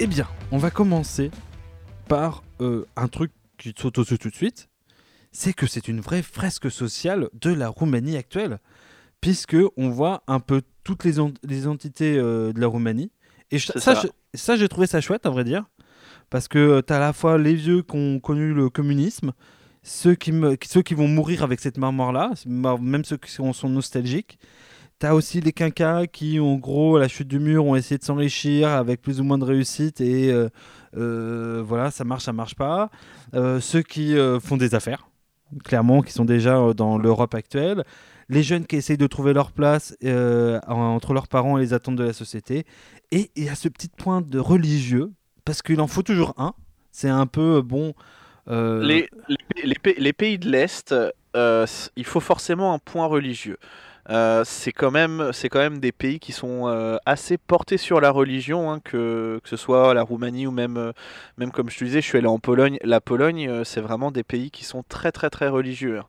Eh 0.00 0.06
bien, 0.06 0.26
on 0.52 0.58
va 0.58 0.70
commencer 0.70 1.30
par 2.08 2.42
euh, 2.60 2.84
un 2.96 3.08
truc 3.08 3.30
qui 3.58 3.72
te 3.74 3.80
saute 3.82 3.94
tout 4.18 4.28
de 4.30 4.34
suite. 4.34 4.68
C'est 5.32 5.52
que 5.52 5.66
c'est 5.66 5.88
une 5.88 6.00
vraie 6.00 6.22
fresque 6.22 6.70
sociale 6.70 7.28
de 7.40 7.50
la 7.52 7.68
Roumanie 7.68 8.16
actuelle, 8.16 8.58
puisque 9.20 9.56
on 9.76 9.88
voit 9.90 10.22
un 10.28 10.38
peu 10.40 10.62
toutes 10.84 11.02
les, 11.04 11.18
en- 11.18 11.32
les 11.42 11.66
entités 11.66 12.16
euh, 12.16 12.52
de 12.52 12.60
la 12.60 12.66
Roumanie. 12.68 13.10
Et 13.50 13.58
ça, 13.58 14.00
ça. 14.34 14.56
j'ai 14.56 14.68
trouvé 14.68 14.86
ça 14.86 15.00
chouette, 15.00 15.26
à 15.26 15.30
vrai 15.30 15.44
dire, 15.44 15.64
parce 16.30 16.46
que 16.48 16.80
tu 16.86 16.92
as 16.92 16.96
à 16.96 17.00
la 17.00 17.12
fois 17.12 17.36
les 17.38 17.54
vieux 17.54 17.82
qui 17.82 17.96
ont 17.96 18.20
connu 18.20 18.54
le 18.54 18.70
communisme, 18.70 19.32
ceux 19.82 20.14
qui, 20.14 20.30
me- 20.32 20.56
ceux 20.66 20.82
qui 20.82 20.94
vont 20.94 21.08
mourir 21.08 21.42
avec 21.42 21.60
cette 21.60 21.78
mémoire-là, 21.78 22.30
même 22.46 23.04
ceux 23.04 23.16
qui 23.16 23.30
sont, 23.30 23.52
sont 23.52 23.68
nostalgiques. 23.68 24.38
T'as 25.00 25.12
aussi 25.12 25.40
les 25.40 25.52
quinquas 25.52 26.06
qui, 26.06 26.38
en 26.38 26.54
gros, 26.54 26.96
à 26.96 27.00
la 27.00 27.08
chute 27.08 27.26
du 27.26 27.40
mur, 27.40 27.66
ont 27.66 27.74
essayé 27.74 27.98
de 27.98 28.04
s'enrichir 28.04 28.68
avec 28.68 29.02
plus 29.02 29.20
ou 29.20 29.24
moins 29.24 29.38
de 29.38 29.44
réussite 29.44 30.00
et 30.00 30.30
euh, 30.30 30.48
euh, 30.96 31.62
voilà, 31.66 31.90
ça 31.90 32.04
marche, 32.04 32.24
ça 32.24 32.32
marche 32.32 32.54
pas. 32.54 32.90
Euh, 33.34 33.60
ceux 33.60 33.82
qui 33.82 34.14
font 34.40 34.56
des 34.56 34.74
affaires, 34.74 35.08
clairement, 35.64 36.02
qui 36.02 36.12
sont 36.12 36.24
déjà 36.24 36.72
dans 36.74 36.96
l'Europe 36.96 37.34
actuelle. 37.34 37.84
Les 38.28 38.42
jeunes 38.42 38.66
qui 38.66 38.76
essayent 38.76 38.96
de 38.96 39.06
trouver 39.06 39.32
leur 39.32 39.50
place 39.50 39.96
entre 40.68 41.12
leurs 41.12 41.28
parents 41.28 41.58
et 41.58 41.60
les 41.60 41.74
attentes 41.74 41.96
de 41.96 42.04
la 42.04 42.12
société. 42.12 42.64
Et 43.10 43.30
il 43.34 43.44
y 43.44 43.48
a 43.48 43.54
ce 43.56 43.68
petit 43.68 43.88
point 43.88 44.20
de 44.22 44.38
religieux, 44.38 45.10
parce 45.44 45.60
qu'il 45.60 45.80
en 45.80 45.88
faut 45.88 46.02
toujours 46.02 46.34
un. 46.38 46.54
C'est 46.92 47.10
un 47.10 47.26
peu 47.26 47.62
bon. 47.62 47.94
Les, 48.46 49.08
les, 49.64 50.12
pays 50.12 50.38
de 50.38 50.48
l'Est, 50.48 50.94
il 51.34 52.04
faut 52.04 52.20
forcément 52.20 52.72
un 52.72 52.78
point 52.78 53.06
religieux. 53.06 53.58
Euh, 54.10 54.42
c'est 54.44 54.72
quand 54.72 54.90
même 54.90 55.30
c'est 55.32 55.48
quand 55.48 55.60
même 55.60 55.78
des 55.80 55.92
pays 55.92 56.18
qui 56.18 56.32
sont 56.32 56.68
euh, 56.68 56.98
assez 57.06 57.38
portés 57.38 57.78
sur 57.78 58.00
la 58.02 58.10
religion 58.10 58.70
hein, 58.70 58.80
que, 58.80 59.40
que 59.42 59.48
ce 59.48 59.56
soit 59.56 59.94
la 59.94 60.02
Roumanie 60.02 60.46
ou 60.46 60.50
même 60.50 60.76
euh, 60.76 60.92
même 61.38 61.50
comme 61.50 61.70
je 61.70 61.78
te 61.78 61.84
disais 61.84 62.02
je 62.02 62.06
suis 62.06 62.18
allé 62.18 62.26
en 62.26 62.38
Pologne 62.38 62.78
la 62.82 63.00
Pologne 63.00 63.64
c'est 63.64 63.80
vraiment 63.80 64.10
des 64.10 64.22
pays 64.22 64.50
qui 64.50 64.64
sont 64.64 64.84
très 64.86 65.10
très 65.10 65.30
très 65.30 65.48
religieux 65.48 66.00
hein. 66.00 66.04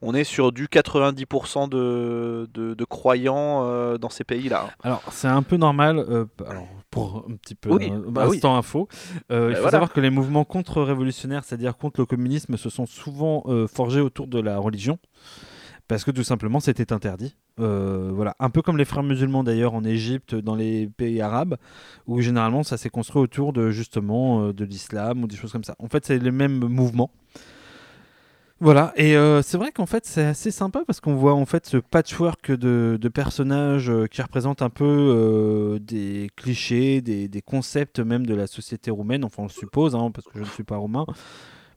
on 0.00 0.14
est 0.14 0.24
sur 0.24 0.52
du 0.52 0.68
90% 0.68 1.68
de, 1.68 2.48
de, 2.54 2.84
croyants 2.84 3.96
dans 3.98 4.10
ces 4.10 4.24
pays-là. 4.24 4.66
Hein. 4.68 4.74
Alors, 4.82 5.02
c'est 5.10 5.28
un 5.28 5.42
peu 5.42 5.56
normal, 5.56 6.26
alors, 6.46 6.68
pour 6.90 7.26
un 7.28 7.36
petit 7.36 7.54
peu 7.54 7.70
oui, 7.70 7.92
bah 8.08 8.24
instant 8.24 8.56
info, 8.56 8.88
il 9.30 9.36
bah 9.36 9.54
faut 9.54 9.70
savoir 9.70 9.92
que 9.92 10.00
les 10.00 10.10
mouvements 10.10 10.44
contre-révolutionnaires, 10.44 11.44
c'est-à-dire 11.44 11.76
contre 11.76 12.00
le 12.00 12.06
communisme, 12.06 12.56
se 12.56 12.70
sont 12.70 12.86
souvent 12.86 13.44
forgés 13.66 14.00
autour 14.00 14.26
de 14.26 14.40
la 14.40 14.58
religion 14.58 14.98
parce 15.88 16.04
que 16.04 16.10
tout 16.10 16.24
simplement 16.24 16.60
c'était 16.60 16.92
interdit. 16.92 17.36
Euh, 17.60 18.10
voilà, 18.12 18.34
un 18.40 18.50
peu 18.50 18.62
comme 18.62 18.78
les 18.78 18.84
frères 18.84 19.02
musulmans 19.02 19.44
d'ailleurs 19.44 19.74
en 19.74 19.84
Égypte, 19.84 20.34
dans 20.34 20.54
les 20.54 20.88
pays 20.88 21.20
arabes, 21.20 21.56
où 22.06 22.20
généralement 22.20 22.62
ça 22.62 22.76
s'est 22.76 22.90
construit 22.90 23.22
autour 23.22 23.52
de 23.52 23.70
justement 23.70 24.46
euh, 24.46 24.52
de 24.52 24.64
l'islam 24.64 25.22
ou 25.22 25.26
des 25.26 25.36
choses 25.36 25.52
comme 25.52 25.64
ça. 25.64 25.76
En 25.78 25.88
fait, 25.88 26.04
c'est 26.06 26.18
les 26.18 26.30
mêmes 26.30 26.58
mouvements. 26.58 27.10
Voilà, 28.60 28.92
et 28.96 29.16
euh, 29.16 29.42
c'est 29.42 29.58
vrai 29.58 29.72
qu'en 29.72 29.84
fait 29.84 30.06
c'est 30.06 30.24
assez 30.24 30.50
sympa 30.50 30.84
parce 30.86 31.00
qu'on 31.00 31.16
voit 31.16 31.34
en 31.34 31.44
fait 31.44 31.66
ce 31.66 31.76
patchwork 31.76 32.52
de, 32.52 33.10
personnages 33.12 33.92
qui 34.10 34.22
représentent 34.22 34.62
un 34.62 34.70
peu 34.70 35.78
des 35.82 36.30
clichés, 36.36 37.02
des, 37.02 37.42
concepts 37.42 37.98
même 37.98 38.24
de 38.24 38.34
la 38.34 38.46
société 38.46 38.90
roumaine, 38.90 39.24
enfin 39.24 39.42
on 39.42 39.46
le 39.46 39.50
suppose, 39.50 39.94
hein, 39.94 40.10
parce 40.14 40.26
que 40.28 40.38
je 40.38 40.44
ne 40.44 40.48
suis 40.48 40.62
pas 40.62 40.76
roumain, 40.76 41.04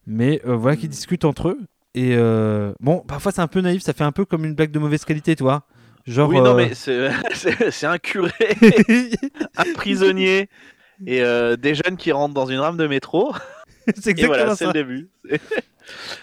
mais 0.05 0.39
voilà, 0.45 0.77
qui 0.77 0.87
discutent 0.87 1.25
entre 1.25 1.49
eux 1.49 1.59
et 1.97 2.13
euh, 2.15 2.73
bon, 2.79 2.99
parfois 2.99 3.31
c'est 3.31 3.41
un 3.41 3.47
peu 3.47 3.59
naïf, 3.59 3.81
ça 3.81 3.91
fait 3.91 4.03
un 4.03 4.11
peu 4.11 4.23
comme 4.23 4.45
une 4.45 4.53
blague 4.53 4.69
de 4.69 4.77
mauvaise 4.77 5.03
qualité, 5.03 5.35
toi. 5.35 5.63
Genre, 6.05 6.29
oui, 6.29 6.37
non, 6.37 6.55
euh, 6.55 6.55
mais 6.55 6.73
c'est 6.75 7.85
un 7.87 7.97
curé, 7.97 8.31
un 9.57 9.73
prisonnier 9.73 10.47
et 11.07 11.23
euh, 11.23 11.55
des 11.55 11.73
jeunes 11.73 11.97
qui 11.97 12.11
rentrent 12.11 12.35
dans 12.35 12.45
une 12.45 12.59
rame 12.59 12.77
de 12.77 12.85
métro. 12.85 13.33
c'est 13.99 14.11
exactement 14.11 14.37
voilà, 14.37 14.55
C'est 14.55 14.67
le 14.67 14.73
début. 14.73 15.09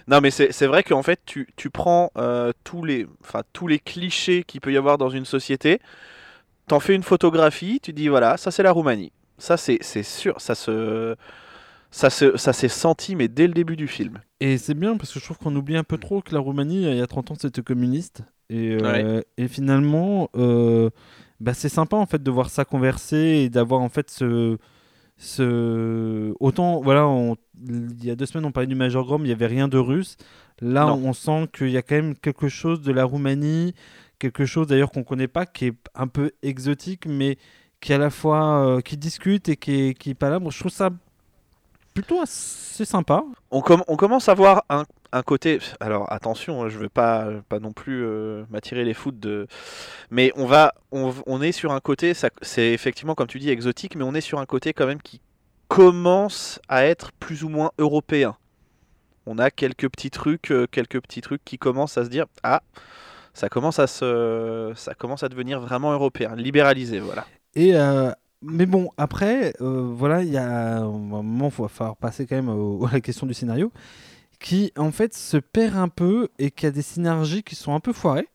non, 0.07 0.21
mais 0.21 0.31
c'est 0.31 0.66
vrai 0.66 0.85
qu'en 0.85 1.02
fait, 1.02 1.19
tu, 1.26 1.49
tu 1.57 1.71
prends 1.71 2.12
tous, 2.62 2.85
les, 2.85 3.09
tous 3.52 3.66
les 3.66 3.81
clichés 3.81 4.45
qu'il 4.45 4.61
peut 4.61 4.73
y 4.73 4.76
avoir 4.76 4.97
dans 4.97 5.11
une 5.11 5.25
société, 5.25 5.81
t'en 6.69 6.78
fais 6.78 6.95
une 6.95 7.02
photographie, 7.02 7.81
tu 7.83 7.93
dis 7.93 8.07
voilà, 8.07 8.37
ça 8.37 8.52
c'est 8.52 8.62
la 8.62 8.71
Roumanie. 8.71 9.11
Ça 9.38 9.57
c'est 9.57 9.83
sûr, 10.04 10.40
ça 10.40 10.54
se 10.54 11.16
ça 11.90 12.11
s'est 12.11 12.69
senti, 12.69 13.16
mais 13.16 13.28
dès 13.28 13.49
le 13.49 13.54
début 13.54 13.76
du 13.76 13.88
film. 13.88 14.21
Et 14.45 14.59
c'est 14.59 14.75
bien 14.75 14.99
parce 14.99 15.11
que 15.11 15.19
je 15.19 15.25
trouve 15.25 15.39
qu'on 15.39 15.57
oublie 15.57 15.75
un 15.75 15.85
peu 15.85 15.97
trop 15.97 16.21
que 16.21 16.35
la 16.35 16.39
Roumanie, 16.39 16.83
il 16.83 16.97
y 16.99 17.01
a 17.01 17.07
30 17.07 17.31
ans, 17.31 17.35
c'était 17.35 17.63
communiste. 17.63 18.25
Et, 18.51 18.77
euh, 18.79 19.23
et 19.39 19.49
finalement, 19.49 20.29
euh, 20.37 20.91
bah, 21.41 21.55
c'est 21.55 21.71
sympa 21.71 21.97
en 21.97 22.05
fait 22.05 22.23
de 22.23 22.31
voir 22.31 22.51
ça 22.51 22.67
converser 22.67 23.17
et 23.17 23.49
d'avoir 23.49 23.81
en 23.81 23.89
fait 23.89 24.11
ce, 24.11 24.59
ce. 25.17 26.35
Autant, 26.41 26.83
voilà, 26.83 27.09
il 27.67 28.05
y 28.05 28.11
a 28.11 28.17
deux 28.17 28.27
semaines, 28.27 28.45
on 28.45 28.53
parlait 28.53 28.67
du 28.67 28.75
Major 28.75 29.07
Grom, 29.07 29.23
il 29.23 29.29
n'y 29.29 29.33
avait 29.33 29.47
rien 29.47 29.67
de 29.67 29.79
russe. 29.79 30.19
Là, 30.61 30.93
on 30.93 31.15
sent 31.15 31.49
qu'il 31.57 31.71
y 31.71 31.79
a 31.79 31.83
quand 31.83 31.95
même 31.95 32.15
quelque 32.15 32.49
chose 32.49 32.83
de 32.83 32.93
la 32.93 33.05
Roumanie, 33.05 33.75
quelque 34.19 34.45
chose 34.45 34.67
d'ailleurs 34.67 34.91
qu'on 34.91 35.01
ne 35.01 35.05
connaît 35.07 35.27
pas, 35.27 35.47
qui 35.47 35.69
est 35.69 35.75
un 35.95 36.07
peu 36.07 36.33
exotique, 36.43 37.07
mais 37.07 37.39
qui 37.81 37.95
à 37.95 37.99
la 37.99 38.11
fois 38.11 38.67
euh, 38.67 38.81
qui 38.83 38.99
discute 38.99 39.49
et 39.49 39.57
qui 39.57 39.73
est, 39.89 39.95
qui 39.95 40.11
est 40.11 40.15
pas 40.15 40.29
là. 40.29 40.39
je 40.51 40.59
trouve 40.59 40.71
ça 40.71 40.91
plutôt 41.95 42.21
assez 42.21 42.85
sympa. 42.85 43.25
On, 43.51 43.63
on 43.89 43.97
commence 43.97 44.29
à 44.29 44.35
voir 44.35 44.65
un, 44.69 44.85
un, 45.13 45.23
côté. 45.23 45.61
Alors 45.81 46.13
attention, 46.13 46.65
hein, 46.65 46.69
je 46.69 46.77
veux 46.77 46.89
pas, 46.89 47.29
pas 47.49 47.61
non 47.61 47.73
plus 47.73 48.05
euh, 48.05 48.45
m'attirer 48.51 48.85
les 48.85 48.95
foudres 48.95 49.21
de. 49.21 49.47
Mais 50.11 50.33
on 50.37 50.47
va, 50.47 50.75
on, 50.91 51.15
on 51.27 51.41
est 51.41 51.53
sur 51.53 51.73
un 51.73 51.81
côté. 51.81 52.13
C'est 52.43 52.73
effectivement 52.73 53.15
comme 53.15 53.29
tu 53.29 53.39
dis 53.39 53.51
exotique, 53.51 53.95
mais 53.95 54.05
on 54.05 54.15
est 54.15 54.21
sur 54.21 54.41
un 54.41 54.47
côté 54.47 54.73
quand 54.73 54.87
même 54.87 55.01
qui 55.01 55.21
commence 55.69 56.61
à 56.69 56.85
être 56.85 57.13
plus 57.13 57.45
ou 57.45 57.49
moins 57.49 57.71
européen. 57.79 58.37
On 59.27 59.39
a 59.39 59.51
quelques 59.51 59.89
petits 59.89 60.11
trucs, 60.11 60.51
euh, 60.51 60.67
quelques 60.71 61.01
petits 61.01 61.23
trucs 61.23 61.45
qui 61.45 61.59
commencent 61.59 61.97
à 61.97 62.05
se 62.05 62.11
dire 62.11 62.27
ah, 62.43 62.63
ça 63.33 63.49
commence 63.49 63.79
à 63.79 63.87
se, 63.87 64.73
ça 64.77 64.95
commence 64.95 65.23
à 65.23 65.29
devenir 65.29 65.61
vraiment 65.61 65.93
européen, 65.93 66.35
libéralisé, 66.37 67.01
voilà. 67.01 67.27
Et 67.55 67.75
euh, 67.75 68.11
mais 68.47 68.67
bon, 68.67 68.91
après, 68.97 69.55
euh, 69.61 69.91
voilà, 69.93 70.23
il 70.23 70.31
y 70.31 70.37
a 70.37 70.79
un 70.79 70.91
moment, 70.91 71.51
il 71.57 71.63
va 71.63 71.69
falloir 71.69 71.97
passer 71.97 72.27
quand 72.27 72.37
même 72.37 72.49
à 72.89 72.93
la 72.93 73.01
question 73.01 73.27
du 73.27 73.35
scénario, 73.35 73.73
qui 74.39 74.73
en 74.77 74.93
fait 74.93 75.15
se 75.15 75.37
perd 75.37 75.77
un 75.77 75.89
peu 75.89 76.29
et 76.39 76.51
qui 76.51 76.67
a 76.67 76.71
des 76.71 76.83
synergies 76.83 77.43
qui 77.43 77.55
sont 77.55 77.75
un 77.75 77.81
peu 77.81 77.93
foirées. 77.93 78.29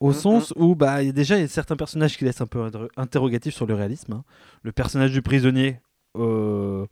Au 0.00 0.10
mm, 0.10 0.14
sens 0.14 0.54
où, 0.56 0.74
bah, 0.74 1.02
y 1.02 1.10
a 1.10 1.12
déjà, 1.12 1.36
il 1.36 1.42
y 1.42 1.44
a 1.44 1.48
certains 1.48 1.76
personnages 1.76 2.16
qui 2.16 2.24
laissent 2.24 2.40
un 2.40 2.46
peu 2.46 2.70
interrogatif 2.96 3.54
sur 3.54 3.66
le 3.66 3.74
réalisme. 3.74 4.14
Hein. 4.14 4.24
Le 4.62 4.72
personnage 4.72 5.12
du 5.12 5.20
prisonnier. 5.20 5.80
Euh, 6.16 6.86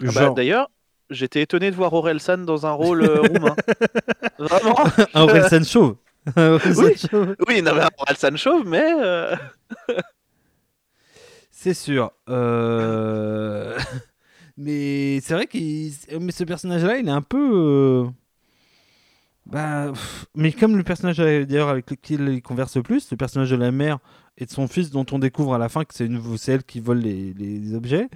ah 0.00 0.10
bah, 0.14 0.32
D'ailleurs, 0.36 0.70
j'étais 1.10 1.42
étonné 1.42 1.72
de 1.72 1.76
voir 1.76 1.92
Orelsan 1.92 2.38
dans 2.38 2.66
un 2.66 2.70
rôle 2.70 3.02
euh, 3.02 3.22
roumain. 3.22 3.56
Vraiment 4.38 4.76
Un 5.12 5.22
Orelsan 5.22 5.64
chauve. 5.64 5.96
oui. 6.36 7.02
oui, 7.48 7.62
non, 7.62 7.74
mais 7.74 7.82
un 7.82 7.90
Orelsan 7.98 8.36
chauve, 8.36 8.64
mais. 8.64 8.92
C'est 11.62 11.74
sûr. 11.74 12.10
Euh, 12.30 13.78
mais 14.56 15.20
c'est 15.20 15.34
vrai 15.34 15.46
que 15.46 15.58
mais 16.18 16.32
ce 16.32 16.44
personnage-là, 16.44 16.96
il 16.96 17.06
est 17.06 17.10
un 17.10 17.20
peu. 17.20 17.50
Euh, 17.52 18.10
bah, 19.44 19.92
mais 20.34 20.52
comme 20.52 20.78
le 20.78 20.82
personnage 20.84 21.18
d'ailleurs 21.18 21.68
avec 21.68 21.90
lequel 21.90 22.30
il 22.30 22.40
converse 22.40 22.76
le 22.76 22.82
plus, 22.82 23.10
le 23.10 23.18
personnage 23.18 23.50
de 23.50 23.56
la 23.56 23.72
mère 23.72 23.98
et 24.38 24.46
de 24.46 24.50
son 24.50 24.68
fils, 24.68 24.88
dont 24.88 25.04
on 25.12 25.18
découvre 25.18 25.52
à 25.52 25.58
la 25.58 25.68
fin 25.68 25.84
que 25.84 25.92
c'est 25.92 26.06
une 26.06 26.22
elle 26.48 26.64
qui 26.64 26.80
vole 26.80 27.00
les, 27.00 27.74
objets. 27.74 28.08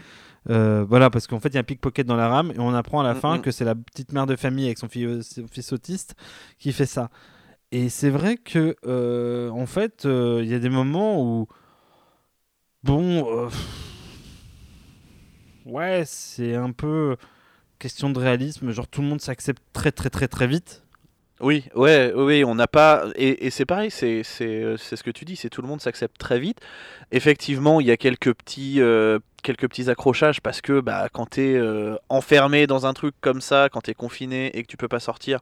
Euh, 0.49 0.87
voilà, 0.89 1.11
parce 1.11 1.27
qu'en 1.27 1.39
fait, 1.39 1.51
il 1.51 1.57
y 1.57 1.59
a 1.59 1.61
un 1.61 1.65
pickpocket 1.65 2.07
dans 2.07 2.17
la 2.17 2.29
rame 2.29 2.51
et 2.51 2.59
on 2.59 2.73
apprend 2.73 3.01
à 3.01 3.05
la 3.05 3.15
fin 3.15 3.41
que 3.41 3.51
c'est 3.51 3.67
la 3.67 3.75
petite 3.75 4.13
mère 4.15 4.25
de 4.25 4.37
famille 4.37 4.65
avec 4.65 4.79
son, 4.79 4.89
fils 4.89 5.71
autiste 5.71 6.15
qui 6.59 6.73
fait 6.73 6.87
ça. 6.87 7.11
Et 7.73 7.91
c'est 7.91 8.11
vrai 8.11 8.39
que, 8.39 8.75
en 9.51 9.67
fait, 9.67 10.05
il 10.07 10.47
y 10.47 10.55
a 10.55 10.59
des 10.59 10.71
moments 10.71 11.23
où 11.23 11.47
Bon, 12.85 13.47
euh, 13.47 13.49
ouais, 15.65 16.03
c'est 16.05 16.55
un 16.55 16.71
peu 16.71 17.17
question 17.79 18.11
de 18.11 18.19
réalisme. 18.19 18.73
Genre 18.73 18.87
tout 18.87 19.01
le 19.01 19.09
monde 19.09 19.23
s'accepte 19.23 19.63
très 19.73 19.91
très 19.91 20.11
très 20.11 20.29
très 20.29 20.47
vite. 20.47 20.83
Oui, 21.41 21.65
ouais, 21.75 22.13
oui, 22.15 22.45
on 22.45 22.55
n'a 22.55 22.67
pas. 22.67 23.07
Et, 23.17 23.49
c'est 23.49 23.65
pareil, 23.65 23.91
c'est 23.91 24.23
ce 24.23 25.03
que 25.03 25.11
tu 25.11 25.25
dis, 25.25 25.35
c'est 25.35 25.49
tout 25.49 25.63
le 25.63 25.69
monde 25.69 25.81
s'accepte 25.81 26.19
très 26.19 26.39
vite. 26.39 26.61
Effectivement, 27.11 27.81
il 27.81 27.87
y 27.87 27.91
a 27.91 27.97
quelques 27.97 28.35
petits, 28.35 28.83
euh, 28.83 29.19
accrochages 29.89 30.43
parce 30.43 30.61
que 30.61 30.81
bah, 30.81 31.09
quand 31.11 31.31
tu 31.31 31.41
es 31.41 31.57
euh, 31.57 31.97
enfermé 32.11 32.67
dans 32.67 32.85
un 32.85 32.93
truc 32.93 33.15
comme 33.23 33.41
ça, 33.41 33.71
quand 33.73 33.81
tu 33.81 33.93
es 33.93 33.95
confiné 33.95 34.55
et 34.59 34.63
que 34.63 34.69
tu 34.69 34.77
peux 34.77 34.89
pas 34.89 35.01
sortir, 35.01 35.41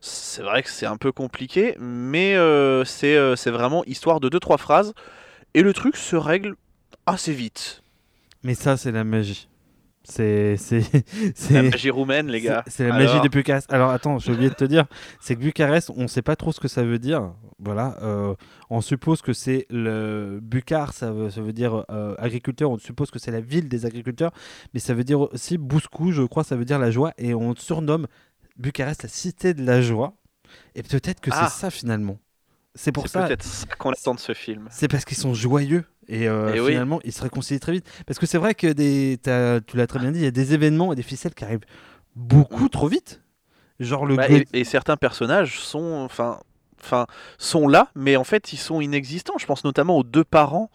c'est 0.00 0.42
vrai 0.42 0.62
que 0.62 0.70
c'est 0.70 0.86
un 0.86 0.96
peu 0.96 1.10
compliqué, 1.10 1.74
mais 1.80 2.36
c'est 2.84 3.50
vraiment 3.50 3.84
histoire 3.84 4.20
de 4.20 4.28
deux 4.28 4.40
trois 4.40 4.58
phrases 4.58 4.94
et 5.54 5.62
le 5.62 5.72
truc 5.72 5.96
se 5.96 6.14
règle 6.16 6.54
assez 7.06 7.32
vite. 7.32 7.82
Mais 8.42 8.54
ça, 8.54 8.76
c'est 8.76 8.92
la 8.92 9.04
magie. 9.04 9.48
C'est 10.06 10.56
la 11.50 11.62
magie 11.70 11.88
roumaine, 11.88 12.28
les 12.28 12.42
gars. 12.42 12.62
C'est 12.66 12.86
la 12.86 12.92
magie 12.94 13.20
de 13.22 13.28
Bucarest. 13.28 13.72
Alors 13.72 13.90
attends, 13.90 14.18
j'ai 14.18 14.32
oublié 14.32 14.50
de 14.50 14.54
te 14.54 14.64
dire, 14.64 14.84
c'est 15.18 15.34
que 15.34 15.40
Bucarest, 15.40 15.90
on 15.96 16.02
ne 16.02 16.06
sait 16.06 16.20
pas 16.20 16.36
trop 16.36 16.52
ce 16.52 16.60
que 16.60 16.68
ça 16.68 16.82
veut 16.84 16.98
dire. 16.98 17.32
Voilà, 17.58 17.96
euh, 18.02 18.34
on 18.68 18.82
suppose 18.82 19.22
que 19.22 19.32
c'est 19.32 19.66
le 19.70 20.40
Bucar, 20.42 20.92
ça 20.92 21.10
veut, 21.10 21.30
ça 21.30 21.40
veut 21.40 21.54
dire 21.54 21.86
euh, 21.90 22.14
agriculteur. 22.18 22.70
On 22.70 22.78
suppose 22.78 23.10
que 23.10 23.18
c'est 23.18 23.30
la 23.30 23.40
ville 23.40 23.68
des 23.68 23.86
agriculteurs, 23.86 24.32
mais 24.74 24.80
ça 24.80 24.92
veut 24.92 25.04
dire 25.04 25.20
aussi 25.20 25.56
Bouscou, 25.56 26.12
je 26.12 26.22
crois, 26.22 26.44
ça 26.44 26.56
veut 26.56 26.66
dire 26.66 26.78
la 26.78 26.90
joie, 26.90 27.14
et 27.16 27.32
on 27.32 27.54
surnomme 27.56 28.06
Bucarest 28.58 29.04
la 29.04 29.08
cité 29.08 29.54
de 29.54 29.64
la 29.64 29.80
joie. 29.80 30.12
Et 30.74 30.82
peut-être 30.82 31.20
que 31.20 31.30
c'est 31.30 31.38
ah. 31.40 31.48
ça 31.48 31.70
finalement. 31.70 32.18
C'est 32.74 32.92
pour 32.92 33.08
ça. 33.08 33.26
peut-être 33.26 33.44
ça 33.44 33.66
qu'on 33.78 33.92
attend 33.92 34.14
de 34.14 34.20
ce 34.20 34.34
film. 34.34 34.68
C'est 34.70 34.88
parce 34.88 35.04
qu'ils 35.04 35.16
sont 35.16 35.32
joyeux. 35.32 35.84
Et, 36.08 36.28
euh, 36.28 36.52
finalement, 36.66 37.00
ils 37.04 37.12
se 37.12 37.22
réconcilient 37.22 37.60
très 37.60 37.72
vite. 37.72 37.86
Parce 38.06 38.18
que 38.18 38.26
c'est 38.26 38.38
vrai 38.38 38.54
que 38.54 38.66
des, 38.66 39.18
tu 39.66 39.76
l'as 39.76 39.86
très 39.86 39.98
bien 39.98 40.12
dit, 40.12 40.20
il 40.20 40.24
y 40.24 40.28
a 40.28 40.30
des 40.30 40.54
événements 40.54 40.92
et 40.92 40.96
des 40.96 41.02
ficelles 41.02 41.34
qui 41.34 41.44
arrivent 41.44 41.64
beaucoup 42.16 42.68
trop 42.68 42.88
vite. 42.88 43.20
Genre 43.80 44.06
le 44.06 44.16
bah, 44.16 44.26
et, 44.52 44.64
certains 44.64 44.96
personnages 44.96 45.58
sont, 45.58 46.02
enfin, 46.04 46.38
enfin, 46.80 47.06
sont 47.38 47.66
là, 47.66 47.88
mais 47.94 48.16
en 48.16 48.24
fait, 48.24 48.52
ils 48.52 48.58
sont 48.58 48.80
inexistants. 48.80 49.34
Je 49.38 49.46
pense 49.46 49.64
notamment 49.64 49.98
aux 49.98 50.04
deux 50.04 50.24
parents 50.24 50.70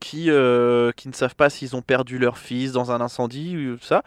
qui, 0.00 0.30
euh, 0.30 0.92
qui 0.92 1.08
ne 1.08 1.14
savent 1.14 1.36
pas 1.36 1.48
s'ils 1.48 1.76
ont 1.76 1.82
perdu 1.82 2.18
leur 2.18 2.36
fils 2.36 2.72
dans 2.72 2.92
un 2.92 3.00
incendie 3.00 3.56
ou 3.56 3.78
ça. 3.78 4.02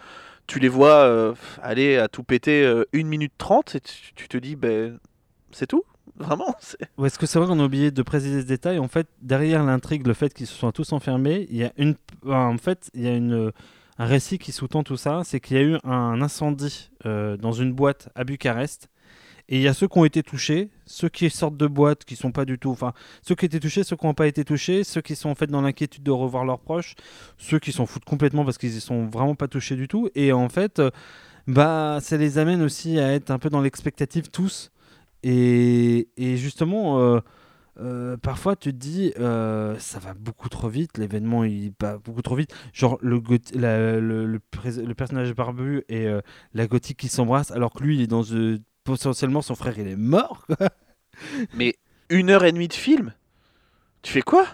Tu 0.46 0.60
les 0.60 0.68
vois 0.68 1.06
euh, 1.06 1.34
aller 1.64 1.98
à 1.98 2.08
tout 2.08 2.22
péter 2.22 2.64
euh, 2.64 2.86
1 2.94 3.04
minute 3.06 3.34
30 3.40 3.76
et 3.76 3.80
tu, 3.80 4.14
tu 4.14 4.28
te 4.28 4.38
dis, 4.38 4.56
ben, 4.56 5.00
c'est 5.52 5.66
tout 5.66 5.84
Vraiment 6.18 6.56
Est-ce 7.04 7.20
que 7.20 7.26
c'est 7.26 7.40
vrai 7.40 7.48
qu'on 7.48 7.60
a 7.60 7.66
oublié 7.66 7.92
de 7.92 8.02
préciser 8.02 8.42
ce 8.42 8.48
détail 8.48 8.80
En 8.80 8.88
fait, 8.88 9.08
derrière 9.22 9.64
l'intrigue, 9.64 10.08
le 10.08 10.14
fait 10.14 10.34
qu'ils 10.34 10.48
se 10.48 10.54
soient 10.54 10.72
tous 10.72 10.94
enfermés, 10.94 11.48
il 11.50 11.58
y 11.58 11.64
a 11.64 11.74
une, 11.78 11.96
en 12.28 12.58
fait, 12.58 12.90
il 12.94 13.02
y 13.02 13.08
a 13.08 13.16
une, 13.16 13.52
un 13.98 14.06
récit 14.06 14.38
qui 14.38 14.52
sous-tend 14.52 14.84
tout 14.84 14.98
ça, 14.98 15.22
c'est 15.24 15.40
qu'il 15.40 15.58
y 15.58 15.60
a 15.60 15.64
eu 15.64 15.78
un 15.84 16.22
incendie 16.22 16.92
euh, 17.06 17.38
dans 17.38 17.52
une 17.52 17.74
boîte 17.74 18.10
à 18.16 18.24
Bucarest. 18.24 18.90
Et 19.48 19.58
il 19.58 19.62
y 19.62 19.68
a 19.68 19.76
ceux 19.76 19.88
qui 19.88 20.00
ont 20.00 20.06
été 20.06 20.24
touchés, 20.24 20.70
ceux 20.88 21.08
qui 21.08 21.30
sortent 21.30 21.58
de 21.58 21.68
boîte, 21.68 22.04
qui 22.04 22.16
sont 22.16 22.32
pas 22.32 22.46
du 22.46 22.58
tout, 22.58 22.72
enfin, 22.72 22.94
ceux 23.22 23.36
qui 23.36 23.46
étaient 23.46 23.60
touchés, 23.60 23.84
ceux 23.84 23.96
qui 23.96 24.06
n'ont 24.08 24.16
pas 24.16 24.26
été 24.26 24.44
touchés, 24.44 24.84
ceux 24.84 25.02
qui 25.02 25.16
sont 25.16 25.30
en 25.30 25.36
fait 25.36 25.48
dans 25.48 25.62
l'inquiétude 25.62 26.02
de 26.02 26.10
revoir 26.10 26.46
leurs 26.46 26.60
proches, 26.60 26.96
ceux 27.38 27.60
qui 27.60 27.72
s'en 27.72 27.86
foutent 27.86 28.06
complètement 28.06 28.44
parce 28.44 28.58
qu'ils 28.58 28.76
y 28.76 28.82
sont 28.82 29.06
vraiment 29.06 29.36
pas 29.36 29.48
touchés 29.48 29.76
du 29.76 29.88
tout. 29.88 30.10
Et 30.16 30.34
en 30.34 30.50
fait, 30.50 30.80
euh, 30.80 30.90
bah, 31.46 32.00
ça 32.02 32.18
les 32.18 32.40
amène 32.40 32.64
aussi 32.64 33.00
à 33.00 33.14
être 33.14 33.30
un 33.30 33.38
peu 33.38 33.50
dans 33.52 33.62
l'expectative 33.62 34.30
tous. 34.32 34.72
Et, 35.28 36.38
justement, 36.38 37.00
euh, 37.00 37.20
euh, 37.80 38.16
parfois 38.16 38.56
tu 38.56 38.72
te 38.72 38.78
dis, 38.78 39.12
euh, 39.20 39.76
ça 39.80 39.98
va 39.98 40.14
beaucoup 40.14 40.50
trop 40.50 40.70
vite, 40.70 41.00
l'événement 41.00 41.44
il 41.44 41.74
va 41.82 41.98
beaucoup 41.98 42.22
trop 42.22 42.36
vite. 42.36 42.54
Genre 42.74 43.00
le, 43.02 43.20
le, 43.56 44.94
personnage 44.94 45.34
barbu 45.34 45.84
et 45.90 46.08
la 46.54 46.68
gothique 46.68 46.98
qui 46.98 47.08
s'embrassent, 47.08 47.52
alors 47.52 47.74
que 47.74 47.84
lui 47.84 47.96
il 47.96 48.02
est 48.02 48.08
dans 48.08 48.22
potentiellement 48.84 49.42
son 49.42 49.56
frère 49.56 49.80
il 49.80 49.88
est 49.88 49.96
mort. 49.96 50.46
Mais 51.56 51.76
une 52.10 52.30
heure 52.30 52.46
et 52.46 52.52
demie 52.52 52.68
de 52.68 52.74
film? 52.74 53.12
Tu 54.04 54.14
fais 54.14 54.22
quoi? 54.22 54.46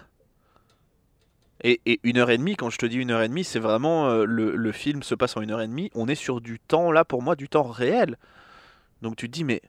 Et, 1.64 2.00
une 2.02 2.16
heure 2.16 2.30
et 2.30 2.38
demie, 2.38 2.56
quand 2.56 2.70
je 2.70 2.78
te 2.78 2.86
dis 2.86 2.96
une 2.96 3.10
heure 3.10 3.20
et 3.20 3.28
demie, 3.28 3.44
c'est 3.44 3.60
vraiment 3.60 4.24
le, 4.24 4.56
le 4.56 4.72
film 4.72 5.02
se 5.02 5.14
passe 5.14 5.36
en 5.36 5.42
une 5.42 5.50
heure 5.50 5.60
et 5.60 5.68
demie. 5.68 5.90
On 5.94 6.08
est 6.08 6.14
sur 6.14 6.40
du 6.40 6.58
temps, 6.58 6.90
là, 6.90 7.04
pour 7.04 7.22
moi, 7.22 7.36
du 7.36 7.50
temps 7.50 7.62
réel. 7.62 8.16
Donc 9.02 9.16
tu 9.16 9.28
te 9.28 9.32
dis, 9.32 9.44
mais 9.44 9.60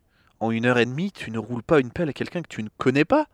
en 0.43 0.51
une 0.51 0.65
heure 0.65 0.77
et 0.77 0.85
demie, 0.85 1.11
tu 1.11 1.31
ne 1.31 1.37
roules 1.39 1.63
pas 1.63 1.79
une 1.79 1.91
pelle 1.91 2.09
à 2.09 2.13
quelqu'un 2.13 2.41
que 2.41 2.47
tu 2.49 2.61
ne 2.63 2.69
connais 2.77 3.05
pas 3.05 3.25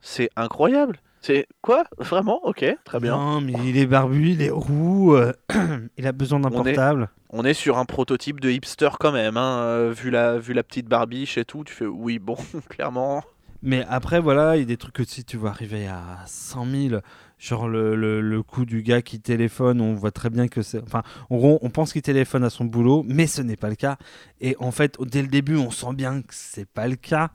C'est 0.00 0.28
incroyable. 0.36 0.98
C'est 1.20 1.46
quoi? 1.62 1.84
Vraiment? 1.98 2.40
Ok, 2.44 2.64
très 2.84 3.00
bien. 3.00 3.16
Non, 3.16 3.40
mais 3.40 3.54
il 3.64 3.78
est 3.78 3.86
barbu, 3.86 4.30
il 4.32 4.42
est 4.42 4.50
roux, 4.50 5.14
euh, 5.14 5.32
il 5.96 6.06
a 6.06 6.12
besoin 6.12 6.38
d'un 6.40 6.50
est- 6.50 6.52
portable. 6.74 7.08
On 7.30 7.44
est 7.44 7.54
sur 7.54 7.78
un 7.78 7.86
prototype 7.86 8.40
de 8.40 8.50
hipster 8.50 8.90
quand 9.00 9.10
même, 9.10 9.36
hein, 9.38 9.58
euh, 9.62 9.92
vu, 9.96 10.10
la, 10.10 10.38
vu 10.38 10.52
la 10.52 10.62
petite 10.62 10.86
barbiche 10.86 11.38
et 11.38 11.44
tout. 11.46 11.64
Tu 11.64 11.72
fais, 11.72 11.86
oui, 11.86 12.18
bon, 12.18 12.36
clairement. 12.68 13.24
Mais 13.62 13.86
après, 13.88 14.20
voilà, 14.20 14.56
il 14.56 14.60
y 14.60 14.62
a 14.62 14.66
des 14.66 14.76
trucs 14.76 14.94
que 14.94 15.04
si 15.04 15.24
tu 15.24 15.38
vas 15.38 15.48
arriver 15.48 15.86
à 15.88 16.18
100 16.26 16.66
000, 16.90 17.00
genre 17.44 17.68
le, 17.68 17.94
le, 17.94 18.20
le 18.22 18.42
coup 18.42 18.64
du 18.64 18.82
gars 18.82 19.02
qui 19.02 19.20
téléphone, 19.20 19.80
on 19.82 19.92
voit 19.94 20.10
très 20.12 20.30
bien 20.30 20.48
que 20.48 20.62
c'est. 20.62 20.82
Enfin, 20.82 21.02
en 21.28 21.36
gros, 21.36 21.58
on 21.62 21.68
pense 21.70 21.92
qu'il 21.92 22.00
téléphone 22.02 22.42
à 22.44 22.50
son 22.50 22.64
boulot, 22.64 23.04
mais 23.06 23.26
ce 23.26 23.42
n'est 23.42 23.56
pas 23.56 23.68
le 23.68 23.74
cas. 23.74 23.98
Et 24.40 24.56
en 24.60 24.70
fait, 24.70 24.96
dès 25.00 25.20
le 25.22 25.28
début, 25.28 25.56
on 25.56 25.70
sent 25.70 25.92
bien 25.94 26.22
que 26.22 26.32
c'est 26.34 26.64
pas 26.68 26.88
le 26.88 26.96
cas. 26.96 27.30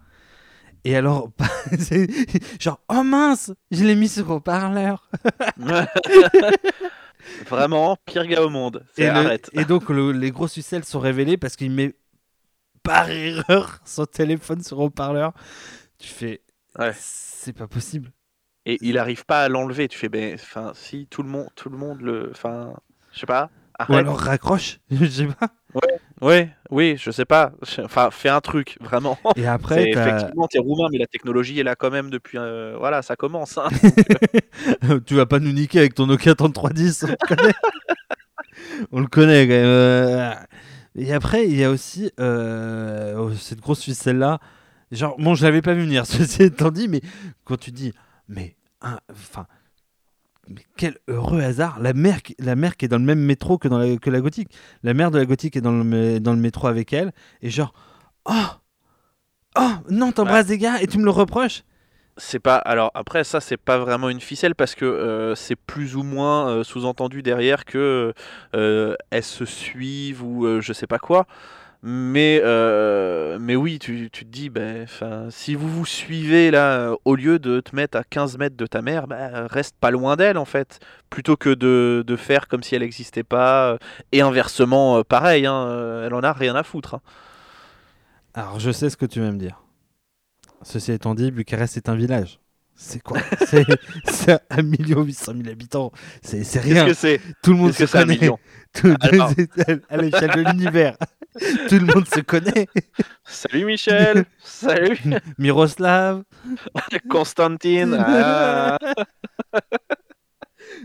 Et 0.85 0.95
alors, 0.95 1.29
c'est 1.79 2.07
genre, 2.59 2.79
oh 2.89 3.03
mince, 3.03 3.51
je 3.69 3.83
l'ai 3.83 3.95
mis 3.95 4.07
sur 4.09 4.29
haut-parleur. 4.31 5.09
Vraiment, 7.49 7.97
pire 8.05 8.25
gars 8.25 8.41
au 8.43 8.49
monde. 8.49 8.83
Et, 8.97 9.07
le- 9.09 9.37
et 9.53 9.65
donc, 9.65 9.89
le- 9.89 10.11
les 10.11 10.31
grosses 10.31 10.53
ficelles 10.53 10.85
sont 10.85 10.99
révélées 10.99 11.37
parce 11.37 11.55
qu'il 11.55 11.69
met 11.71 11.93
par 12.81 13.09
erreur 13.09 13.79
son 13.85 14.05
téléphone 14.05 14.63
sur 14.63 14.79
haut-parleur. 14.79 15.33
Tu 15.99 16.07
fais, 16.07 16.41
Ouais. 16.79 16.93
c'est 16.97 17.53
pas 17.53 17.67
possible. 17.67 18.11
Et 18.65 18.77
il 18.81 18.97
arrive 18.97 19.25
pas 19.25 19.43
à 19.43 19.49
l'enlever. 19.49 19.87
Tu 19.87 19.97
fais, 19.97 20.09
ben, 20.09 20.33
enfin, 20.35 20.71
si 20.75 21.07
tout 21.09 21.23
le 21.23 21.29
monde, 21.29 21.47
tout 21.55 21.69
le 21.69 21.77
monde 21.77 22.01
le, 22.01 22.29
enfin, 22.31 22.73
je 23.13 23.19
sais 23.19 23.25
pas. 23.25 23.49
Ou 23.87 23.95
alors 23.95 24.19
raccroche, 24.19 24.79
je 24.91 25.05
sais 25.05 25.25
pas. 25.27 25.47
Ouais, 26.21 26.49
oui, 26.69 26.95
je 26.97 27.11
sais 27.11 27.23
pas. 27.23 27.53
Enfin, 27.83 28.09
fais 28.11 28.27
un 28.27 28.41
truc, 28.41 28.77
vraiment. 28.81 29.17
Et 29.37 29.47
après, 29.47 29.89
effectivement, 29.91 30.47
t'es 30.47 30.59
roumain, 30.59 30.89
mais 30.91 30.97
la 30.97 31.07
technologie 31.07 31.59
est 31.59 31.63
là 31.63 31.75
quand 31.77 31.89
même 31.89 32.09
depuis. 32.09 32.37
euh, 32.37 32.75
voilà, 32.77 33.01
ça 33.01 33.15
commence. 33.15 33.57
hein. 33.57 33.69
tu 35.05 35.15
vas 35.15 35.25
pas 35.25 35.39
nous 35.39 35.53
niquer 35.53 35.79
avec 35.79 35.93
ton 35.95 36.07
Nokia 36.07 36.35
3310, 36.35 37.03
on 37.03 37.07
le 37.07 37.15
connaît. 37.35 37.53
on 38.91 38.99
le 38.99 39.07
connaît 39.07 39.47
quand 39.47 39.53
même. 39.53 39.65
euh. 39.65 40.31
Et 40.97 41.13
après, 41.13 41.47
il 41.47 41.55
y 41.55 41.63
a 41.63 41.69
aussi 41.69 42.11
euh, 42.19 43.15
oh, 43.17 43.31
cette 43.33 43.61
grosse 43.61 43.83
ficelle-là. 43.83 44.39
Genre, 44.91 45.15
bon, 45.19 45.35
je 45.35 45.45
l'avais 45.45 45.61
pas 45.61 45.73
vu 45.73 45.83
venir, 45.83 46.05
ceci 46.05 46.43
étant 46.43 46.71
dit, 46.71 46.87
mais 46.89 47.01
quand 47.45 47.57
tu 47.57 47.71
dis, 47.71 47.93
mais, 48.29 48.55
enfin, 49.11 49.45
mais 50.47 50.61
quel 50.77 50.97
heureux 51.09 51.41
hasard, 51.41 51.79
la 51.79 51.93
mère, 51.93 52.21
qui- 52.23 52.35
la 52.39 52.55
mère 52.55 52.77
qui 52.77 52.85
est 52.85 52.87
dans 52.87 52.97
le 52.97 53.03
même 53.03 53.19
métro 53.19 53.57
que, 53.57 53.67
dans 53.67 53.77
la, 53.79 53.97
que 53.97 54.09
la 54.09 54.21
gothique. 54.21 54.49
La 54.83 54.93
mère 54.93 55.11
de 55.11 55.17
la 55.19 55.25
gothique 55.25 55.57
est 55.57 55.61
dans 55.61 55.71
le, 55.73 55.83
mé- 55.83 56.19
dans 56.19 56.33
le 56.33 56.39
métro 56.39 56.67
avec 56.67 56.93
elle, 56.93 57.11
et 57.41 57.49
genre, 57.49 57.73
oh, 58.25 58.33
oh, 59.57 59.71
non, 59.89 60.11
t'embrasses 60.11 60.47
des 60.47 60.57
gars 60.57 60.81
et 60.81 60.87
tu 60.87 60.97
me 60.97 61.03
le 61.03 61.11
reproches 61.11 61.63
C'est 62.17 62.39
pas. 62.39 62.57
Alors 62.57 62.91
après, 62.95 63.23
ça, 63.23 63.41
c'est 63.41 63.57
pas 63.57 63.77
vraiment 63.77 64.09
une 64.09 64.21
ficelle 64.21 64.55
parce 64.55 64.75
que 64.75 64.85
euh, 64.85 65.35
c'est 65.35 65.55
plus 65.55 65.95
ou 65.95 66.03
moins 66.03 66.49
euh, 66.49 66.63
sous-entendu 66.63 67.21
derrière 67.21 67.65
que 67.65 68.13
euh, 68.55 68.95
elles 69.11 69.23
se 69.23 69.45
suivent 69.45 70.23
ou 70.23 70.61
je 70.61 70.73
sais 70.73 70.87
pas 70.87 70.99
quoi. 70.99 71.27
Mais, 71.81 72.41
euh, 72.43 73.37
mais 73.39 73.55
oui, 73.55 73.79
tu, 73.79 74.09
tu 74.11 74.25
te 74.25 74.29
dis, 74.29 74.49
ben, 74.49 74.85
si 75.29 75.55
vous 75.55 75.69
vous 75.69 75.85
suivez 75.85 76.51
là, 76.51 76.73
euh, 76.91 76.95
au 77.05 77.15
lieu 77.15 77.39
de 77.39 77.61
te 77.61 77.73
mettre 77.73 77.97
à 77.97 78.03
15 78.03 78.37
mètres 78.37 78.57
de 78.57 78.65
ta 78.65 78.81
mère, 78.81 79.07
ben, 79.07 79.47
reste 79.49 79.77
pas 79.79 79.89
loin 79.89 80.17
d'elle 80.17 80.37
en 80.37 80.43
fait. 80.45 80.79
Plutôt 81.09 81.37
que 81.37 81.49
de, 81.49 82.03
de 82.05 82.15
faire 82.17 82.49
comme 82.49 82.63
si 82.63 82.75
elle 82.75 82.81
n'existait 82.81 83.23
pas. 83.23 83.71
euh, 83.73 83.77
Et 84.11 84.19
inversement, 84.21 85.03
pareil, 85.05 85.45
hein, 85.45 86.03
elle 86.05 86.13
en 86.13 86.21
a 86.21 86.33
rien 86.33 86.55
à 86.55 86.63
foutre. 86.63 86.95
hein. 86.95 87.01
Alors, 88.33 88.59
je 88.59 88.71
sais 88.71 88.89
ce 88.89 88.97
que 88.97 89.05
tu 89.05 89.19
vas 89.21 89.31
me 89.31 89.37
dire. 89.37 89.61
Ceci 90.63 90.93
étant 90.93 91.15
dit, 91.15 91.31
Bucarest 91.31 91.75
est 91.77 91.89
un 91.89 91.95
village. 91.95 92.39
C'est 92.81 93.01
quoi 93.03 93.19
C'est 93.45 93.65
c'est 94.05 94.39
1 94.49 94.61
800 94.63 95.33
000 95.35 95.49
habitants. 95.49 95.91
C'est 96.21 96.45
c'est 96.45 96.59
Qu'est-ce 96.61 96.73
rien. 96.73 96.85
que 96.85 96.93
c'est 96.93 97.19
Tout 97.43 97.51
le 97.51 97.57
monde 97.57 97.73
se 97.73 97.83
connaît. 97.83 98.17
million 98.17 98.39
Tout- 98.73 98.95
Alors. 99.01 99.33
à 99.89 99.97
l'échelle 99.97 100.31
de 100.31 100.49
l'univers. 100.49 100.95
Tout 101.67 101.75
le 101.75 101.93
monde 101.93 102.07
se 102.07 102.21
connaît. 102.21 102.67
Salut 103.25 103.65
Michel 103.65 104.23
Salut 104.41 104.97
Miroslav. 105.37 106.23
Constantine 107.09 107.97
ah. 107.99 108.77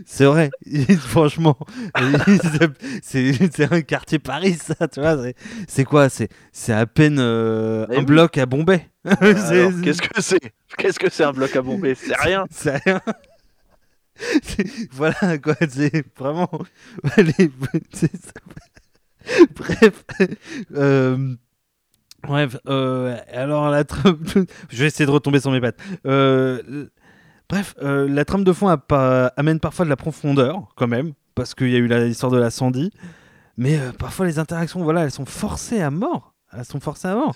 C'est 0.05 0.25
vrai. 0.25 0.49
Franchement, 0.99 1.57
c'est 3.01 3.71
un 3.71 3.81
quartier 3.81 4.19
Paris, 4.19 4.55
ça. 4.55 4.87
Tu 4.87 4.99
vois 4.99 5.17
c'est- 5.67 5.83
quoi 5.85 6.07
C'est 6.09 6.29
à 6.73 6.85
peine 6.85 7.17
euh, 7.19 7.85
un 7.89 7.99
oui. 7.99 8.05
bloc 8.05 8.37
à 8.37 8.45
Bombay. 8.45 8.89
Alors, 9.05 9.71
Qu'est-ce 9.83 10.01
que 10.01 10.21
c'est? 10.21 10.39
Qu'est-ce 10.77 10.99
que 10.99 11.09
c'est 11.11 11.23
un 11.23 11.31
bloc 11.31 11.55
à 11.55 11.61
bomber 11.61 11.95
C'est 11.95 12.15
rien 12.15 12.45
C'est 12.51 12.75
rien. 12.83 12.99
Voilà 14.91 15.37
quoi, 15.37 15.55
c'est 15.69 16.05
vraiment. 16.17 16.49
Bref. 19.55 20.03
euh, 20.75 21.35
Bref, 22.23 22.57
euh, 22.67 23.15
alors 23.31 23.69
la. 23.69 23.83
Je 24.69 24.77
vais 24.77 24.87
essayer 24.87 25.05
de 25.05 25.11
retomber 25.11 25.39
sur 25.39 25.51
mes 25.51 25.61
pattes. 25.61 25.79
Euh, 26.05 26.87
Bref, 27.49 27.75
euh, 27.81 28.07
la 28.09 28.25
trame 28.25 28.43
de 28.43 28.53
fond 28.53 28.67
amène 28.67 29.59
parfois 29.59 29.85
de 29.85 29.89
la 29.89 29.95
profondeur, 29.95 30.67
quand 30.75 30.87
même, 30.87 31.13
parce 31.35 31.53
qu'il 31.53 31.69
y 31.69 31.75
a 31.75 31.79
eu 31.79 31.87
l'histoire 31.87 32.31
de 32.31 32.49
Sandy. 32.49 32.91
Mais 33.57 33.77
euh, 33.77 33.91
parfois 33.91 34.25
les 34.25 34.39
interactions, 34.39 34.83
voilà, 34.83 35.03
elles 35.03 35.11
sont 35.11 35.25
forcées 35.25 35.81
à 35.81 35.91
mort. 35.91 36.33
Elles 36.51 36.65
sont 36.65 36.79
forcées 36.79 37.07
à 37.07 37.15
mort. 37.15 37.33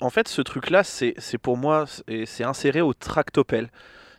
En 0.00 0.10
fait, 0.10 0.28
ce 0.28 0.42
truc-là, 0.42 0.84
c'est 0.84 1.38
pour 1.40 1.56
moi, 1.56 1.84
c'est 2.24 2.44
inséré 2.44 2.80
au 2.80 2.94
tractopelle. 2.94 3.70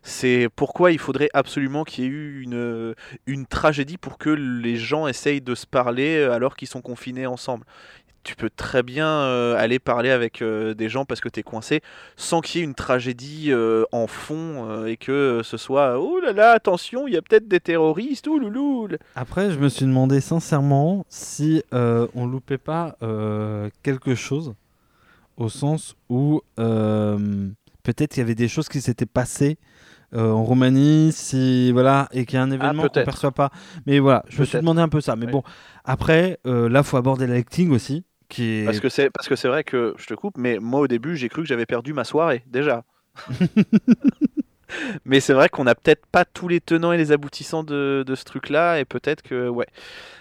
C'est 0.04 0.50
pourquoi 0.56 0.92
il 0.92 0.98
faudrait 0.98 1.30
absolument 1.34 1.84
qu'il 1.84 2.04
y 2.04 2.08
ait 2.08 2.10
eu 2.10 2.42
une, 2.42 2.96
une 3.28 3.46
tragédie 3.46 3.98
pour 3.98 4.18
que 4.18 4.32
les 4.32 4.76
gens 4.76 5.08
essayent 5.08 5.42
de 5.42 5.54
se 5.54 5.68
parler 5.68 6.18
euh, 6.18 6.34
alors 6.34 6.56
qu'ils 6.56 6.68
sont 6.68 6.82
confinés 6.82 7.28
ensemble. 7.28 7.66
Tu 8.24 8.36
peux 8.36 8.50
très 8.50 8.84
bien 8.84 9.08
euh, 9.08 9.56
aller 9.58 9.80
parler 9.80 10.12
avec 10.12 10.42
euh, 10.42 10.74
des 10.74 10.90
gens 10.90 11.06
parce 11.06 11.22
que 11.22 11.30
tu 11.30 11.40
es 11.40 11.44
coincé 11.44 11.82
sans 12.18 12.42
qu'il 12.42 12.60
y 12.60 12.64
ait 12.64 12.68
une 12.68 12.76
tragédie 12.76 13.48
euh, 13.52 13.84
en 13.92 14.06
fond 14.08 14.86
et 14.86 14.98
que 14.98 15.42
ce 15.44 15.58
soit 15.58 16.00
oh 16.00 16.20
là 16.20 16.32
là, 16.32 16.52
attention, 16.52 17.08
il 17.08 17.14
y 17.14 17.18
a 17.18 17.22
peut-être 17.22 17.48
des 17.48 17.60
terroristes, 17.60 18.28
ouh 18.28 18.38
loulou. 18.40 18.90
Après, 19.16 19.52
je 19.52 19.58
me 19.58 19.70
suis 19.70 19.86
demandé 19.86 20.22
sincèrement 20.22 21.06
si 21.10 21.64
on 21.72 22.26
loupait 22.26 22.58
pas 22.58 22.96
quelque 23.84 24.16
chose, 24.16 24.54
au 25.38 25.50
sens 25.50 25.96
où 26.10 26.42
peut-être 27.84 28.18
il 28.18 28.20
y 28.20 28.24
avait 28.24 28.36
des 28.36 28.48
choses 28.48 28.70
qui 28.70 28.82
s'étaient 28.82 29.06
passées 29.06 29.58
euh, 30.14 30.30
en 30.30 30.44
Roumanie, 30.44 31.12
si 31.14 31.72
voilà, 31.72 32.10
et 32.12 32.26
qu'il 32.26 32.36
y 32.36 32.40
a 32.40 32.44
un 32.44 32.52
événement 32.52 32.84
qu'on 32.84 32.90
peut-être. 32.90 33.06
perçoit 33.06 33.32
pas. 33.32 33.50
Mais 33.86 34.00
voilà, 34.00 34.24
je 34.28 34.42
me 34.42 34.46
suis 34.46 34.58
demandé 34.60 34.82
un 34.82 34.90
peu 34.90 35.00
ça. 35.00 35.16
Mais 35.16 35.26
Ouais. 35.26 35.32
bon, 35.32 35.42
après, 35.86 36.38
euh, 36.46 36.68
là, 36.68 36.84
faut 36.84 36.98
aborder 36.98 37.28
l'acting 37.28 37.72
aussi, 37.72 38.04
qui. 38.32 38.64
Parce 38.66 38.80
que 38.80 38.90
c'est 38.90 39.12
parce 39.12 39.28
que 39.28 39.36
c'est 39.36 39.48
vrai 39.48 39.64
que 39.64 39.94
je 39.98 40.08
te 40.08 40.14
coupe, 40.16 40.38
mais 40.38 40.58
moi 40.60 40.80
au 40.80 40.88
début 40.88 41.16
j'ai 41.16 41.30
cru 41.30 41.44
que 41.44 41.48
j'avais 41.48 41.68
perdu 41.68 41.94
ma 41.94 42.04
soirée 42.04 42.44
déjà. 42.48 42.84
mais 45.06 45.20
c'est 45.20 45.34
vrai 45.34 45.50
qu'on 45.50 45.66
n'a 45.66 45.76
peut-être 45.76 46.06
pas 46.08 46.26
tous 46.26 46.48
les 46.48 46.62
tenants 46.62 46.94
et 46.94 46.98
les 46.98 47.12
aboutissants 47.12 47.64
de, 47.64 48.04
de 48.08 48.16
ce 48.16 48.24
truc-là, 48.24 48.80
et 48.80 48.86
peut-être 48.86 49.22
que 49.22 49.50
ouais, 49.50 49.68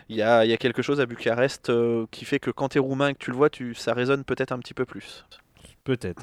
il 0.09 0.17
y 0.17 0.23
a, 0.23 0.45
y 0.45 0.53
a, 0.53 0.57
quelque 0.57 0.83
chose 0.83 1.01
à 1.01 1.07
Bucarest 1.07 1.71
euh, 1.71 2.07
qui 2.11 2.25
fait 2.25 2.41
que 2.41 2.51
quand 2.51 2.71
tu 2.71 2.79
es 2.79 2.81
roumain 2.81 3.09
et 3.09 3.15
que 3.15 3.19
tu 3.19 3.31
le 3.31 3.37
vois, 3.37 3.49
tu, 3.49 3.75
ça 3.75 3.95
résonne 3.95 4.25
peut-être 4.25 4.53
un 4.53 4.59
petit 4.59 4.75
peu 4.75 4.85
plus. 4.85 5.25
Peut-être. 5.85 6.23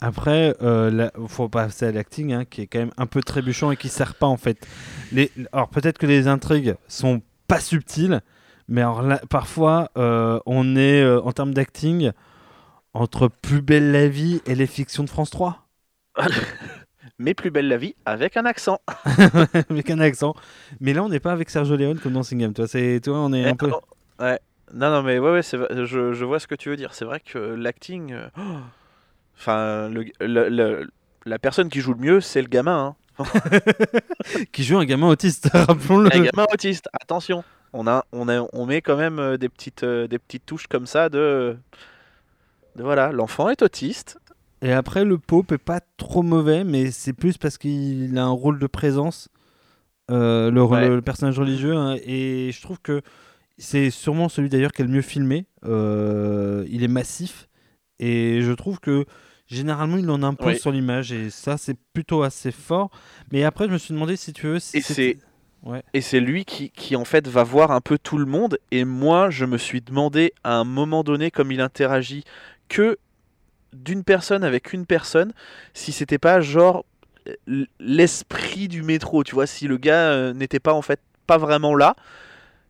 Après, 0.00 0.54
il 0.60 0.66
euh, 0.66 1.08
faut 1.28 1.48
passer 1.48 1.86
à 1.86 1.92
l'acting, 1.92 2.32
hein, 2.32 2.44
qui 2.44 2.62
est 2.62 2.66
quand 2.66 2.78
même 2.78 2.92
un 2.96 3.06
peu 3.06 3.22
trébuchant 3.22 3.70
et 3.70 3.76
qui 3.76 3.88
sert 3.88 4.14
pas 4.14 4.26
en 4.26 4.36
fait. 4.36 4.66
Les... 5.12 5.30
Alors 5.52 5.68
peut-être 5.68 5.98
que 5.98 6.06
les 6.06 6.26
intrigues 6.26 6.74
sont 6.88 7.22
pas 7.48 7.60
subtiles, 7.60 8.20
mais 8.68 8.80
alors 8.80 9.02
là, 9.02 9.20
parfois 9.28 9.90
euh, 9.96 10.40
on 10.46 10.76
est 10.76 11.02
euh, 11.02 11.20
en 11.22 11.32
termes 11.32 11.54
d'acting 11.54 12.12
entre 12.94 13.28
Plus 13.28 13.62
belle 13.62 13.92
la 13.92 14.08
vie 14.08 14.40
et 14.46 14.54
les 14.54 14.66
fictions 14.66 15.04
de 15.04 15.10
France 15.10 15.30
3. 15.30 15.66
mais 17.18 17.34
Plus 17.34 17.50
belle 17.50 17.68
la 17.68 17.76
vie 17.76 17.94
avec 18.04 18.36
un 18.36 18.46
accent. 18.46 18.80
avec 19.70 19.90
un 19.90 20.00
accent. 20.00 20.34
Mais 20.80 20.92
là 20.92 21.04
on 21.04 21.08
n'est 21.08 21.20
pas 21.20 21.32
avec 21.32 21.50
Sergio 21.50 21.76
Leone 21.76 21.98
comme 21.98 22.14
dans 22.14 22.22
Singham. 22.22 22.54
Toi, 22.54 22.66
c'est 22.66 23.00
toi, 23.02 23.18
on 23.18 23.32
est 23.32 23.48
un 23.48 23.56
peu. 23.56 23.70
Ouais. 24.18 24.38
Non, 24.74 24.90
non, 24.90 25.02
mais 25.02 25.20
ouais, 25.20 25.30
ouais 25.30 25.42
je, 25.42 26.12
je, 26.12 26.24
vois 26.24 26.40
ce 26.40 26.48
que 26.48 26.56
tu 26.56 26.70
veux 26.70 26.76
dire. 26.76 26.92
C'est 26.92 27.04
vrai 27.04 27.20
que 27.20 27.38
l'acting. 27.38 28.14
Oh, 28.36 28.40
Enfin, 29.38 29.90
le, 29.90 30.88
la 31.26 31.38
personne 31.38 31.68
qui 31.68 31.80
joue 31.80 31.92
le 31.92 32.00
mieux, 32.00 32.20
c'est 32.20 32.40
le 32.40 32.48
gamin. 32.48 32.96
Hein. 33.18 33.24
qui 34.52 34.64
joue 34.64 34.78
un 34.78 34.84
gamin 34.84 35.08
autiste, 35.08 35.50
rappelons-le. 35.52 36.14
Un 36.14 36.20
gamin 36.20 36.46
autiste, 36.52 36.88
attention. 36.92 37.44
On, 37.78 37.86
a, 37.86 38.06
on, 38.12 38.28
a, 38.30 38.48
on 38.54 38.64
met 38.64 38.80
quand 38.80 38.96
même 38.96 39.18
euh, 39.18 39.36
des 39.36 39.50
petites, 39.50 39.82
euh, 39.82 40.08
des 40.08 40.18
petites 40.18 40.46
touches 40.46 40.66
comme 40.66 40.86
ça 40.86 41.10
de, 41.10 41.56
de 42.74 42.82
voilà, 42.82 43.12
l'enfant 43.12 43.50
est 43.50 43.60
autiste. 43.60 44.18
Et 44.62 44.72
après, 44.72 45.04
le 45.04 45.18
Pope 45.18 45.52
est 45.52 45.58
pas 45.58 45.80
trop 45.98 46.22
mauvais, 46.22 46.64
mais 46.64 46.90
c'est 46.90 47.12
plus 47.12 47.36
parce 47.36 47.58
qu'il 47.58 48.16
a 48.16 48.24
un 48.24 48.30
rôle 48.30 48.58
de 48.58 48.66
présence, 48.66 49.28
euh, 50.10 50.50
le, 50.50 51.02
personnage 51.02 51.38
religieux. 51.38 51.76
Hein, 51.76 51.98
et 52.02 52.50
je 52.50 52.62
trouve 52.62 52.80
que 52.80 53.02
c'est 53.58 53.90
sûrement 53.90 54.30
celui 54.30 54.48
d'ailleurs 54.48 54.72
qui 54.72 54.80
est 54.80 54.86
le 54.86 54.90
mieux 54.90 55.02
filmé. 55.02 55.46
il 55.62 56.82
est 56.82 56.88
massif. 56.88 57.46
Et 57.98 58.40
je 58.40 58.52
trouve 58.52 58.80
que 58.80 59.04
généralement, 59.46 59.98
il 59.98 60.08
en 60.10 60.22
impose 60.22 60.56
sur 60.56 60.72
l'image 60.72 61.12
et 61.12 61.28
ça, 61.28 61.58
c'est 61.58 61.76
plutôt 61.92 62.22
assez 62.22 62.52
fort. 62.52 62.90
Mais 63.32 63.44
après, 63.44 63.66
je 63.66 63.72
me 63.72 63.78
suis 63.78 63.92
demandé 63.92 64.16
si 64.16 64.32
tu 64.32 64.46
veux. 64.46 64.56
et 64.56 64.80
c'est. 64.80 65.18
Et 65.92 66.00
c'est 66.00 66.20
lui 66.20 66.44
qui, 66.44 66.70
qui, 66.70 66.96
en 66.96 67.04
fait 67.04 67.26
va 67.26 67.42
voir 67.42 67.70
un 67.70 67.80
peu 67.80 67.98
tout 67.98 68.18
le 68.18 68.26
monde. 68.26 68.58
Et 68.70 68.84
moi, 68.84 69.30
je 69.30 69.44
me 69.44 69.58
suis 69.58 69.80
demandé 69.80 70.32
à 70.44 70.54
un 70.54 70.64
moment 70.64 71.02
donné, 71.02 71.30
comme 71.30 71.50
il 71.50 71.60
interagit 71.60 72.24
que 72.68 72.98
d'une 73.72 74.04
personne 74.04 74.44
avec 74.44 74.72
une 74.72 74.86
personne, 74.86 75.32
si 75.74 75.92
c'était 75.92 76.18
pas 76.18 76.40
genre 76.40 76.84
l'esprit 77.80 78.68
du 78.68 78.82
métro, 78.82 79.24
tu 79.24 79.34
vois, 79.34 79.46
si 79.46 79.66
le 79.66 79.76
gars 79.76 80.10
euh, 80.10 80.32
n'était 80.32 80.60
pas 80.60 80.72
en 80.72 80.82
fait 80.82 81.00
pas 81.26 81.38
vraiment 81.38 81.74
là, 81.74 81.96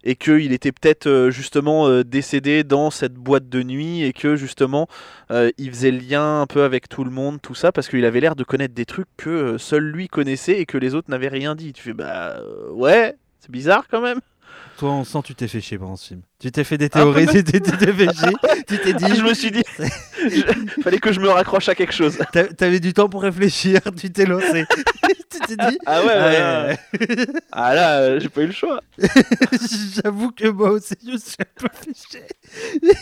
et 0.06 0.14
qu'il 0.14 0.52
était 0.52 0.70
peut-être 0.70 1.08
euh, 1.08 1.30
justement 1.30 1.88
euh, 1.88 2.04
décédé 2.04 2.62
dans 2.62 2.90
cette 2.90 3.14
boîte 3.14 3.48
de 3.48 3.64
nuit 3.64 4.04
et 4.04 4.12
que 4.12 4.36
justement 4.36 4.86
euh, 5.32 5.50
il 5.58 5.70
faisait 5.70 5.90
lien 5.90 6.40
un 6.40 6.46
peu 6.46 6.62
avec 6.62 6.88
tout 6.88 7.02
le 7.02 7.10
monde, 7.10 7.42
tout 7.42 7.56
ça, 7.56 7.72
parce 7.72 7.88
qu'il 7.88 8.04
avait 8.04 8.20
l'air 8.20 8.36
de 8.36 8.44
connaître 8.44 8.72
des 8.72 8.86
trucs 8.86 9.08
que 9.16 9.58
seul 9.58 9.82
lui 9.82 10.06
connaissait 10.06 10.60
et 10.60 10.64
que 10.64 10.78
les 10.78 10.94
autres 10.94 11.10
n'avaient 11.10 11.28
rien 11.28 11.56
dit. 11.56 11.72
Tu 11.72 11.82
fais 11.82 11.92
bah 11.92 12.40
ouais, 12.70 13.16
c'est 13.40 13.50
bizarre 13.50 13.88
quand 13.90 14.00
même. 14.00 14.20
Toi, 14.78 14.90
on 14.90 15.04
sent 15.04 15.20
tu 15.24 15.34
t'es 15.34 15.48
fait 15.48 15.62
chier 15.62 15.78
pendant 15.78 15.96
ce 15.96 16.08
film. 16.08 16.20
Tu 16.38 16.52
t'es 16.52 16.62
fait 16.62 16.76
des 16.76 16.90
théories, 16.90 17.26
tu 17.32 17.42
t'es 17.42 17.60
fait 17.60 18.12
chier. 18.14 18.32
tu 18.68 18.78
t'es 18.78 18.92
dit. 18.92 19.16
je 19.16 19.22
me 19.22 19.32
suis 19.32 19.50
dit. 19.50 19.62
Il 20.18 20.82
fallait 20.82 20.98
que 20.98 21.12
je 21.12 21.20
me 21.20 21.28
raccroche 21.28 21.68
à 21.70 21.74
quelque 21.74 21.94
chose. 21.94 22.18
T'avais 22.58 22.80
du 22.80 22.92
temps 22.92 23.08
pour 23.08 23.22
réfléchir, 23.22 23.80
tu 23.98 24.12
t'es 24.12 24.26
lancé. 24.26 24.66
tu 25.30 25.38
t'es 25.40 25.56
dit. 25.56 25.78
Ah 25.86 26.02
ouais, 26.02 26.06
ouais. 26.08 27.26
ah 27.52 27.74
là, 27.74 28.00
euh, 28.00 28.20
j'ai 28.20 28.28
pas 28.28 28.42
eu 28.42 28.48
le 28.48 28.52
choix. 28.52 28.80
J'avoue 29.94 30.30
que 30.32 30.48
moi 30.48 30.70
aussi, 30.70 30.94
je 31.10 31.16
suis 31.16 31.36
un 31.40 31.44
peu 31.58 31.68
fait 31.72 31.94
chier. 31.94 32.92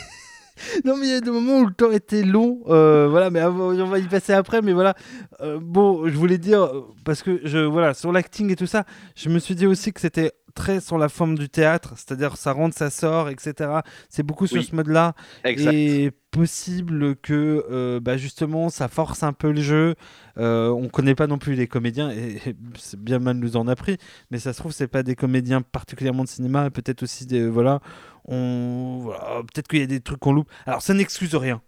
non, 0.84 0.96
mais 0.96 1.06
il 1.06 1.10
y 1.10 1.16
a 1.16 1.20
des 1.20 1.30
moments 1.32 1.58
où 1.58 1.66
le 1.66 1.74
temps 1.74 1.90
était 1.90 2.22
long. 2.22 2.60
Euh, 2.68 3.08
voilà, 3.10 3.30
mais 3.30 3.42
on 3.42 3.86
va 3.86 3.98
y 3.98 4.06
passer 4.06 4.32
après. 4.32 4.62
Mais 4.62 4.74
voilà, 4.74 4.94
euh, 5.40 5.58
bon, 5.60 6.06
je 6.06 6.16
voulais 6.16 6.38
dire, 6.38 6.70
parce 7.04 7.24
que 7.24 7.40
je, 7.42 7.58
voilà, 7.58 7.94
sur 7.94 8.12
l'acting 8.12 8.52
et 8.52 8.56
tout 8.56 8.68
ça, 8.68 8.84
je 9.16 9.28
me 9.28 9.40
suis 9.40 9.56
dit 9.56 9.66
aussi 9.66 9.92
que 9.92 10.00
c'était 10.00 10.30
très 10.54 10.80
sur 10.80 10.98
la 10.98 11.08
forme 11.08 11.36
du 11.36 11.48
théâtre, 11.48 11.94
c'est-à-dire 11.96 12.36
ça 12.36 12.52
rentre, 12.52 12.76
ça 12.76 12.90
sort, 12.90 13.28
etc. 13.28 13.80
C'est 14.08 14.22
beaucoup 14.22 14.46
sur 14.46 14.62
ce 14.62 14.74
mode-là. 14.74 15.14
Et 15.44 16.12
possible 16.30 17.14
que 17.14 17.64
euh, 17.70 18.00
bah 18.00 18.16
justement 18.16 18.68
ça 18.68 18.88
force 18.88 19.22
un 19.22 19.32
peu 19.32 19.52
le 19.52 19.62
jeu. 19.62 19.94
Euh, 20.36 20.68
on 20.68 20.88
connaît 20.88 21.14
pas 21.14 21.28
non 21.28 21.38
plus 21.38 21.54
les 21.54 21.68
comédiens 21.68 22.10
et, 22.10 22.40
c'est 22.76 22.98
bien 22.98 23.20
mal 23.20 23.36
nous 23.36 23.56
en 23.56 23.68
a 23.68 23.76
pris, 23.76 23.98
mais 24.30 24.40
ça 24.40 24.52
se 24.52 24.58
trouve 24.58 24.72
c'est 24.72 24.88
pas 24.88 25.04
des 25.04 25.14
comédiens 25.14 25.62
particulièrement 25.62 26.24
de 26.24 26.28
cinéma, 26.28 26.70
peut-être 26.70 27.04
aussi 27.04 27.26
des 27.26 27.46
voilà, 27.46 27.80
on 28.24 28.98
voilà, 29.02 29.42
peut-être 29.42 29.68
qu'il 29.68 29.78
y 29.78 29.82
a 29.82 29.86
des 29.86 30.00
trucs 30.00 30.18
qu'on 30.18 30.32
loupe. 30.32 30.50
Alors 30.66 30.82
ça 30.82 30.92
n'excuse 30.92 31.36
rien, 31.36 31.62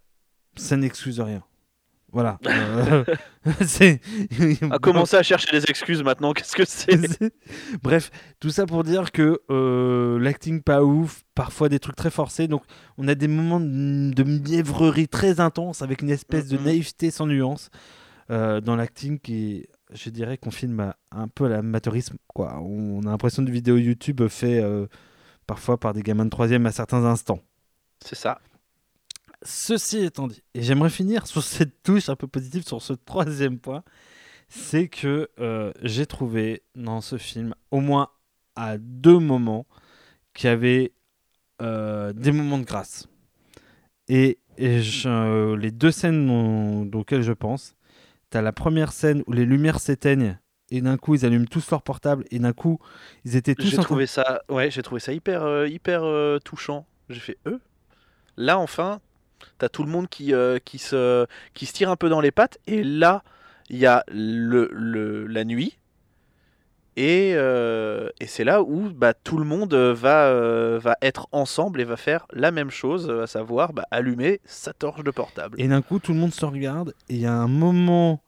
ça 0.57 0.75
n'excuse 0.75 1.21
rien. 1.21 1.43
Voilà. 2.11 2.39
Euh, 2.47 3.03
c'est. 3.65 4.01
à 4.69 4.79
commencer 4.81 5.15
à 5.15 5.23
chercher 5.23 5.51
des 5.51 5.63
excuses 5.69 6.03
maintenant. 6.03 6.33
Qu'est-ce 6.33 6.55
que 6.55 6.65
c'est 6.65 6.99
Bref, 7.81 8.11
tout 8.39 8.49
ça 8.49 8.65
pour 8.65 8.83
dire 8.83 9.11
que 9.11 9.41
euh, 9.49 10.19
l'acting 10.19 10.61
pas 10.61 10.83
ouf, 10.83 11.23
parfois 11.33 11.69
des 11.69 11.79
trucs 11.79 11.95
très 11.95 12.09
forcés. 12.09 12.47
Donc, 12.47 12.63
on 12.97 13.07
a 13.07 13.15
des 13.15 13.27
moments 13.27 13.59
de 13.59 14.23
mièvrerie 14.23 15.07
très 15.07 15.39
intense 15.39 15.81
avec 15.81 16.01
une 16.01 16.09
espèce 16.09 16.47
de 16.47 16.57
naïveté 16.57 17.09
sans 17.09 17.25
nuance 17.25 17.69
euh, 18.29 18.59
dans 18.59 18.75
l'acting 18.75 19.19
qui, 19.19 19.67
je 19.93 20.09
dirais, 20.09 20.37
qu'on 20.37 20.51
filme 20.51 20.93
un 21.11 21.27
peu 21.27 21.45
à 21.45 21.49
l'amateurisme. 21.49 22.17
Quoi. 22.27 22.59
On 22.59 23.01
a 23.03 23.11
l'impression 23.11 23.43
de 23.43 23.51
vidéos 23.51 23.77
YouTube 23.77 24.27
fait 24.27 24.61
parfois 25.45 25.79
par 25.79 25.93
des 25.93 26.01
gamins 26.01 26.25
de 26.25 26.29
troisième 26.29 26.65
à 26.65 26.71
certains 26.71 27.05
instants. 27.05 27.39
C'est 28.03 28.15
ça. 28.15 28.39
Ceci 29.43 29.99
étant 29.99 30.27
dit, 30.27 30.41
et 30.53 30.63
j'aimerais 30.63 30.89
finir 30.89 31.27
sur 31.27 31.43
cette 31.43 31.83
touche 31.83 32.09
un 32.09 32.15
peu 32.15 32.27
positive 32.27 32.63
sur 32.65 32.81
ce 32.81 32.93
troisième 32.93 33.59
point, 33.59 33.83
c'est 34.49 34.87
que 34.87 35.29
euh, 35.39 35.71
j'ai 35.81 36.05
trouvé 36.05 36.63
dans 36.75 37.01
ce 37.01 37.17
film 37.17 37.53
au 37.71 37.79
moins 37.79 38.09
à 38.55 38.77
deux 38.77 39.19
moments 39.19 39.65
qui 40.33 40.47
avaient 40.47 40.93
euh, 41.61 42.13
des 42.13 42.31
moments 42.31 42.57
de 42.57 42.63
grâce. 42.63 43.07
Et, 44.07 44.39
les 44.57 45.71
deux 45.71 45.91
scènes 45.91 46.25
dont, 46.25 46.99
auxquelles 46.99 47.21
je 47.21 47.33
pense, 47.33 47.75
tu 48.31 48.37
as 48.37 48.41
la 48.41 48.51
première 48.51 48.91
scène 48.91 49.23
où 49.27 49.33
les 49.33 49.45
lumières 49.45 49.79
s'éteignent 49.79 50.39
et 50.71 50.81
d'un 50.81 50.97
coup 50.97 51.13
ils 51.13 51.25
allument 51.25 51.45
tous 51.45 51.69
leur 51.69 51.83
portable 51.83 52.25
et 52.31 52.39
d'un 52.39 52.53
coup 52.53 52.79
ils 53.23 53.35
étaient 53.35 53.53
tous 53.53 53.67
j'ai 53.67 53.77
trouvé 53.77 54.07
ça 54.07 54.41
ouais 54.49 54.71
j'ai 54.71 54.81
trouvé 54.81 54.99
ça 54.99 55.13
hyper 55.13 55.43
euh, 55.43 55.67
hyper 55.67 56.01
touchant 56.43 56.87
j'ai 57.09 57.19
fait 57.19 57.37
eux? 57.45 57.61
Là 58.35 58.57
enfin 58.57 58.99
T'as 59.57 59.69
tout 59.69 59.83
le 59.83 59.89
monde 59.89 60.07
qui, 60.07 60.33
euh, 60.33 60.59
qui, 60.63 60.77
se, 60.77 61.25
qui 61.53 61.65
se 61.65 61.73
tire 61.73 61.89
un 61.89 61.95
peu 61.95 62.09
dans 62.09 62.21
les 62.21 62.31
pattes. 62.31 62.59
Et 62.67 62.83
là, 62.83 63.23
il 63.69 63.77
y 63.77 63.85
a 63.85 64.03
le, 64.07 64.69
le, 64.71 65.27
la 65.27 65.43
nuit. 65.43 65.77
Et, 66.95 67.33
euh, 67.35 68.09
et 68.19 68.25
c'est 68.25 68.43
là 68.43 68.63
où 68.63 68.89
bah, 68.89 69.13
tout 69.13 69.37
le 69.37 69.45
monde 69.45 69.73
va, 69.73 70.27
euh, 70.29 70.79
va 70.81 70.97
être 71.01 71.27
ensemble 71.31 71.79
et 71.79 71.83
va 71.83 71.95
faire 71.95 72.25
la 72.33 72.49
même 72.49 72.71
chose, 72.71 73.09
à 73.09 73.27
savoir 73.27 73.73
bah, 73.73 73.85
allumer 73.91 74.41
sa 74.45 74.73
torche 74.73 75.03
de 75.03 75.11
portable. 75.11 75.61
Et 75.61 75.67
d'un 75.67 75.83
coup, 75.83 75.99
tout 75.99 76.13
le 76.13 76.19
monde 76.19 76.33
se 76.33 76.45
regarde. 76.45 76.95
Et 77.09 77.15
il 77.15 77.21
y 77.21 77.27
a 77.27 77.33
un 77.33 77.47
moment 77.47 78.21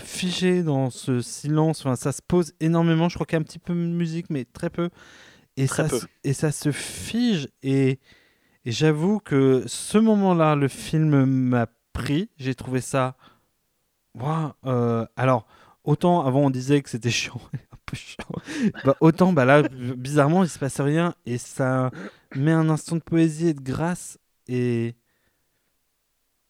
figé 0.00 0.62
dans 0.62 0.90
ce 0.90 1.22
silence. 1.22 1.80
Enfin, 1.80 1.96
ça 1.96 2.12
se 2.12 2.20
pose 2.20 2.52
énormément. 2.60 3.08
Je 3.08 3.14
crois 3.14 3.24
qu'il 3.24 3.36
y 3.36 3.38
a 3.38 3.40
un 3.40 3.44
petit 3.44 3.58
peu 3.58 3.72
de 3.72 3.78
musique, 3.78 4.26
mais 4.28 4.44
très 4.44 4.68
peu. 4.68 4.90
Et, 5.56 5.66
ça, 5.66 5.86
et 6.24 6.34
ça 6.34 6.52
se 6.52 6.72
fige. 6.72 7.48
Et 7.62 7.98
et 8.64 8.72
j'avoue 8.72 9.18
que 9.18 9.64
ce 9.66 9.98
moment-là, 9.98 10.54
le 10.54 10.68
film 10.68 11.24
m'a 11.24 11.66
pris. 11.92 12.30
J'ai 12.36 12.54
trouvé 12.54 12.80
ça. 12.80 13.16
Euh, 14.66 15.06
alors, 15.16 15.46
autant 15.84 16.24
avant 16.24 16.40
on 16.40 16.50
disait 16.50 16.80
que 16.82 16.90
c'était 16.90 17.10
chiant, 17.10 17.40
un 17.54 17.76
peu 17.86 17.96
chiant. 17.96 18.72
Bah, 18.84 18.96
autant 19.00 19.32
bah 19.32 19.44
là, 19.44 19.62
bizarrement, 19.62 20.44
il 20.44 20.48
se 20.48 20.58
passe 20.58 20.80
rien 20.80 21.14
et 21.26 21.38
ça 21.38 21.90
met 22.36 22.52
un 22.52 22.68
instant 22.68 22.96
de 22.96 23.02
poésie 23.02 23.48
et 23.48 23.54
de 23.54 23.60
grâce. 23.60 24.18
Et. 24.48 24.94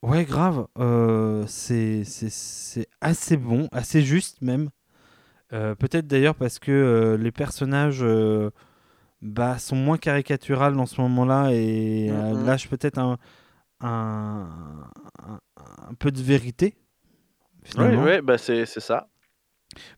Ouais, 0.02 0.24
grave. 0.24 0.66
Euh, 0.78 1.44
c'est 1.46 2.02
assez 3.00 3.36
bon, 3.36 3.68
assez 3.72 4.02
juste 4.02 4.42
même. 4.42 4.68
Euh, 5.52 5.74
peut-être 5.74 6.06
d'ailleurs 6.06 6.34
parce 6.34 6.58
que 6.58 7.16
les 7.18 7.30
personnages 7.30 8.04
bah, 9.22 9.58
sont 9.58 9.76
moins 9.76 9.98
caricaturales 9.98 10.74
dans 10.74 10.86
ce 10.86 11.00
moment-là 11.00 11.50
et 11.52 12.10
euh, 12.10 12.32
mm-hmm. 12.32 12.44
lâchent 12.44 12.68
peut-être 12.68 12.98
un, 12.98 13.18
un, 13.80 14.48
un, 15.56 15.94
peu 15.98 16.10
de 16.10 16.20
vérité. 16.20 16.74
Oui, 17.78 17.94
ouais, 17.94 18.20
bah 18.20 18.38
c'est 18.38 18.66
ça. 18.66 19.08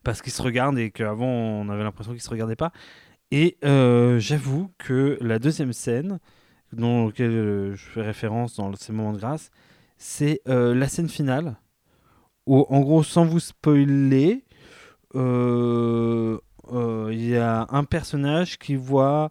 Parce 0.03 0.21
qu'ils 0.21 0.31
se 0.31 0.41
regardent 0.41 0.77
et 0.77 0.91
qu'avant 0.91 1.25
on 1.25 1.69
avait 1.69 1.83
l'impression 1.83 2.13
qu'ils 2.13 2.21
se 2.21 2.29
regardaient 2.29 2.55
pas. 2.55 2.71
Et 3.31 3.57
euh, 3.65 4.19
j'avoue 4.19 4.71
que 4.77 5.17
la 5.19 5.39
deuxième 5.39 5.73
scène, 5.73 6.19
dont 6.71 7.07
auquel 7.07 7.31
euh, 7.31 7.75
je 7.75 7.85
fais 7.85 8.01
référence 8.01 8.55
dans 8.55 8.73
ces 8.75 8.93
moments 8.93 9.13
de 9.13 9.17
grâce, 9.17 9.49
c'est 9.97 10.41
euh, 10.47 10.75
la 10.75 10.87
scène 10.87 11.09
finale 11.09 11.57
où, 12.45 12.65
en 12.69 12.81
gros, 12.81 13.01
sans 13.01 13.25
vous 13.25 13.39
spoiler, 13.39 14.45
euh, 15.15 16.37
il 16.71 17.27
y 17.27 17.37
a 17.37 17.67
un 17.69 17.83
personnage 17.83 18.57
qui 18.57 18.75
voit, 18.75 19.29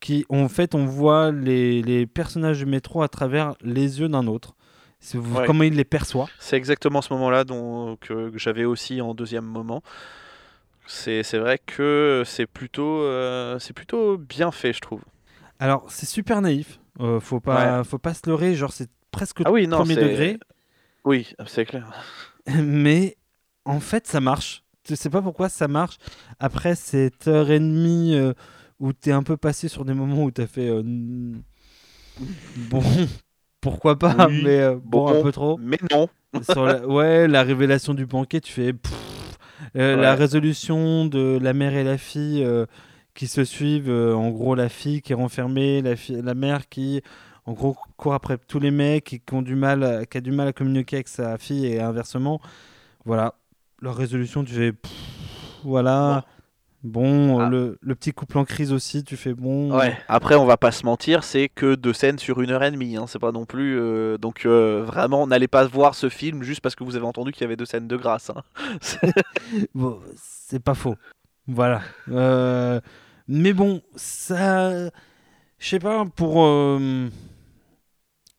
qui, 0.00 0.24
en 0.28 0.48
fait, 0.48 0.74
on 0.74 0.84
voit 0.84 1.30
les, 1.30 1.82
les 1.82 2.06
personnages 2.06 2.58
du 2.58 2.66
métro 2.66 3.02
à 3.02 3.08
travers 3.08 3.54
les 3.62 4.00
yeux 4.00 4.08
d'un 4.08 4.26
autre. 4.26 4.54
Ouais. 5.14 5.46
comment 5.46 5.64
il 5.64 5.74
les 5.74 5.84
perçoit. 5.84 6.28
C'est 6.38 6.56
exactement 6.56 7.02
ce 7.02 7.12
moment-là 7.14 7.44
dont, 7.44 7.96
que, 7.96 8.30
que 8.30 8.38
j'avais 8.38 8.64
aussi 8.64 9.00
en 9.00 9.14
deuxième 9.14 9.44
moment. 9.44 9.82
C'est 10.86 11.22
vrai 11.34 11.58
que 11.58 12.22
c'est 12.26 12.46
plutôt, 12.46 13.02
euh, 13.02 13.58
c'est 13.58 13.72
plutôt 13.72 14.18
bien 14.18 14.50
fait, 14.50 14.72
je 14.72 14.80
trouve. 14.80 15.02
Alors, 15.58 15.84
c'est 15.88 16.06
super 16.06 16.40
naïf. 16.40 16.80
Euh, 17.00 17.20
faut 17.20 17.40
pas, 17.40 17.84
faut 17.84 17.98
pas 17.98 18.14
se 18.14 18.22
leurrer. 18.26 18.54
Genre, 18.54 18.72
c'est 18.72 18.90
presque 19.10 19.42
Ah 19.44 19.52
oui, 19.52 19.66
non, 19.66 19.78
premier 19.78 19.96
degré. 19.96 20.38
Oui, 21.04 21.34
c'est 21.46 21.64
clair. 21.64 21.92
Mais 22.62 23.16
en 23.64 23.80
fait, 23.80 24.06
ça 24.06 24.20
marche. 24.20 24.61
Je 24.88 24.94
sais 24.94 25.10
pas 25.10 25.22
pourquoi 25.22 25.48
ça 25.48 25.68
marche. 25.68 25.98
Après 26.40 26.74
cette 26.74 27.28
heure 27.28 27.50
et 27.50 27.60
demie 27.60 28.14
euh, 28.14 28.32
où 28.80 28.92
t'es 28.92 29.12
un 29.12 29.22
peu 29.22 29.36
passé 29.36 29.68
sur 29.68 29.84
des 29.84 29.94
moments 29.94 30.24
où 30.24 30.30
t'as 30.30 30.46
fait. 30.46 30.68
euh, 30.68 30.82
bon, 32.70 32.82
pourquoi 33.60 33.98
pas, 33.98 34.26
Oui, 34.28 34.40
mais 34.44 34.58
euh, 34.60 34.76
bon, 34.82 35.08
un 35.08 35.22
peu 35.22 35.32
trop. 35.32 35.58
Mais 35.60 35.78
non. 35.90 36.08
Sur 36.50 36.64
la- 36.64 36.86
Ouais, 36.86 37.28
la 37.28 37.42
révélation 37.42 37.94
du 37.94 38.06
banquet, 38.06 38.40
tu 38.40 38.52
fais. 38.52 38.72
pff. 38.72 38.92
Euh, 39.76 39.96
La 39.96 40.14
résolution 40.14 41.04
de 41.06 41.38
la 41.40 41.52
mère 41.52 41.74
et 41.74 41.84
la 41.84 41.98
fille 41.98 42.44
qui 43.14 43.26
se 43.28 43.44
suivent. 43.44 43.90
en 43.90 44.30
gros, 44.30 44.54
la 44.54 44.68
fille 44.68 45.02
qui 45.02 45.12
est 45.12 45.16
renfermée, 45.16 45.82
la, 45.82 45.94
fille, 45.94 46.20
la 46.22 46.34
mère 46.34 46.68
qui, 46.68 47.02
en 47.44 47.52
gros, 47.52 47.76
court 47.96 48.14
après 48.14 48.38
tous 48.38 48.58
les 48.58 48.70
mecs 48.72 49.04
qui, 49.04 49.20
qui 49.20 49.34
ont 49.34 49.42
du 49.42 49.54
mal, 49.54 49.84
à- 49.84 50.06
qui 50.06 50.18
a 50.18 50.20
du 50.20 50.32
mal 50.32 50.48
à 50.48 50.52
communiquer 50.52 50.96
avec 50.96 51.08
sa 51.08 51.38
fille 51.38 51.66
et 51.66 51.80
inversement. 51.80 52.40
Voilà. 53.04 53.34
Leur 53.82 53.96
résolution, 53.96 54.44
tu 54.44 54.54
fais. 54.54 54.72
pff, 54.72 54.90
voilà. 55.64 56.24
Bon, 56.84 57.38
euh, 57.38 57.44
Ah. 57.44 57.48
le, 57.48 57.78
le 57.80 57.94
petit 57.94 58.12
couple 58.12 58.38
en 58.38 58.44
crise 58.44 58.72
aussi, 58.72 59.04
tu 59.04 59.16
fais 59.16 59.34
bon. 59.34 59.76
Ouais. 59.76 59.96
Après, 60.08 60.34
on 60.34 60.44
va 60.46 60.56
pas 60.56 60.72
se 60.72 60.84
mentir, 60.84 61.22
c'est 61.22 61.48
que 61.48 61.74
deux 61.76 61.92
scènes 61.92 62.18
sur 62.18 62.40
une 62.40 62.50
heure 62.50 62.62
et 62.64 62.70
demie. 62.72 62.96
Hein. 62.96 63.04
C'est 63.06 63.20
pas 63.20 63.30
non 63.30 63.44
plus. 63.44 63.78
euh, 63.78 64.18
Donc 64.18 64.46
euh, 64.46 64.82
vraiment, 64.84 65.26
n'allez 65.28 65.46
pas 65.46 65.64
voir 65.66 65.94
ce 65.94 66.08
film 66.08 66.42
juste 66.42 66.60
parce 66.60 66.74
que 66.74 66.82
vous 66.82 66.96
avez 66.96 67.04
entendu 67.06 67.30
qu'il 67.32 67.42
y 67.42 67.44
avait 67.44 67.54
deux 67.56 67.66
scènes 67.66 67.86
de 67.86 67.96
grâce. 67.96 68.30
hein. 68.30 68.42
C'est- 68.80 69.12
Bon, 69.74 70.00
c'est 70.16 70.58
pas 70.62 70.74
faux. 70.74 70.96
Voilà. 71.46 71.82
Euh, 72.10 72.80
mais 73.28 73.52
bon, 73.52 73.80
ça. 73.94 74.88
Je 75.58 75.68
sais 75.68 75.78
pas, 75.78 76.04
pour. 76.16 76.44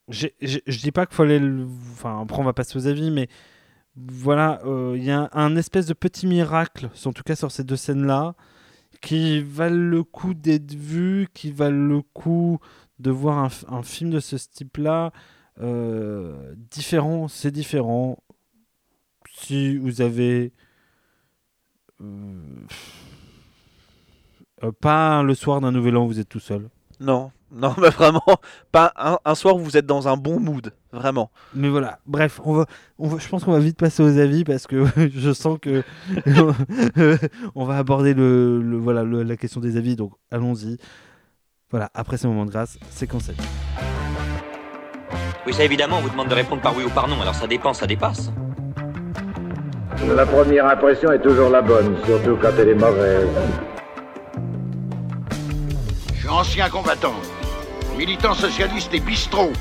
Je 0.10 0.28
dis 0.82 0.92
pas 0.92 1.06
qu'il 1.06 1.16
fallait. 1.16 1.40
le- 1.40 1.68
Enfin, 1.94 2.22
après, 2.22 2.40
on 2.40 2.44
va 2.44 2.54
passer 2.54 2.78
aux 2.78 2.88
avis, 2.88 3.10
mais 3.10 3.30
voilà, 3.96 4.62
euh, 4.66 4.96
il 4.98 5.04
y 5.04 5.12
a 5.12 5.30
un 5.34 5.56
espèce 5.56 5.86
de 5.86 5.94
petit 5.94 6.26
miracle, 6.26 6.90
en 7.06 7.14
tout 7.14 7.24
cas 7.24 7.36
sur 7.36 7.52
ces 7.52 7.64
deux 7.64 7.76
scènes-là, 7.76 8.36
qui 9.02 9.42
valent 9.42 9.76
le 9.76 10.04
coup 10.04 10.34
d'être 10.34 10.74
vu, 10.74 11.28
qui 11.34 11.52
valent 11.52 11.88
le 11.88 12.02
coup 12.02 12.60
de 13.00 13.12
voir 13.12 13.52
un, 13.68 13.84
film 13.84 14.10
de 14.10 14.20
ce 14.20 14.36
type-là. 14.36 15.12
Euh, 15.60 16.56
différent, 16.72 17.28
c'est 17.28 17.52
différent. 17.52 18.18
Si 19.32 19.78
vous 19.78 20.02
avez 20.02 20.54
euh, 22.02 22.66
pas 24.80 25.22
le 25.22 25.36
soir 25.36 25.62
d'un 25.62 25.72
nouvel 25.72 25.98
an, 25.98 26.06
vous 26.08 26.20
êtes 26.20 26.30
tout 26.30 26.40
seul. 26.40 26.70
Non, 27.00 27.32
non, 27.56 27.74
mais 27.80 27.90
vraiment, 27.90 28.24
pas 28.72 28.92
un, 28.98 29.20
un 29.26 29.36
soir 29.36 29.56
où 29.56 29.60
vous 29.60 29.78
êtes 29.78 29.86
dans 29.86 30.08
un 30.08 30.18
bon 30.18 30.40
mood, 30.40 30.74
vraiment. 30.92 31.30
Mais 31.54 31.70
voilà, 31.70 32.00
bref, 32.08 32.42
on 32.44 32.54
va, 32.54 32.66
on 32.98 33.08
va, 33.08 33.20
je 33.20 33.28
pense 33.28 33.44
qu'on 33.44 33.52
va 33.52 33.60
vite 33.60 33.78
passer 33.78 34.02
aux 34.02 34.18
avis 34.18 34.44
parce 34.44 34.66
que 34.66 34.86
je 35.16 35.32
sens 35.34 35.60
que 35.62 35.84
on 37.56 37.66
va 37.66 37.78
aborder 37.78 38.14
le, 38.14 38.62
le- 38.62 38.78
voilà, 38.78 39.04
le- 39.04 39.24
la 39.24 39.38
question 39.38 39.62
des 39.62 39.78
avis, 39.78 39.96
donc 39.96 40.14
allons-y. 40.32 40.78
Voilà, 41.70 41.90
après 41.94 42.18
ces 42.18 42.28
moments 42.28 42.46
de 42.46 42.52
grâce, 42.52 42.78
c'est 42.90 43.08
conseil. 43.08 43.36
Oui, 45.46 45.54
ça 45.54 45.64
évidemment, 45.64 45.98
on 45.98 46.02
vous 46.02 46.10
demande 46.10 46.30
de 46.30 46.36
répondre 46.36 46.62
par 46.62 46.76
oui 46.76 46.84
ou 46.86 46.90
par 46.90 47.08
non, 47.08 47.22
alors 47.22 47.36
ça 47.36 47.48
dépend, 47.48 47.74
ça 47.74 47.86
dépasse. 47.86 48.32
La 50.16 50.26
première 50.26 50.66
impression 50.68 51.12
est 51.12 51.22
toujours 51.22 51.50
la 51.50 51.62
bonne, 51.62 51.96
surtout 52.06 52.38
quand 52.42 52.50
elle 52.60 52.70
est 52.70 52.76
mauvaise. 52.76 53.28
Je 56.14 56.20
suis 56.20 56.30
ancien 56.30 56.70
combattant, 56.70 57.14
militant 57.98 58.34
socialiste 58.34 58.94
et 58.94 59.00
bistrot. 59.00 59.52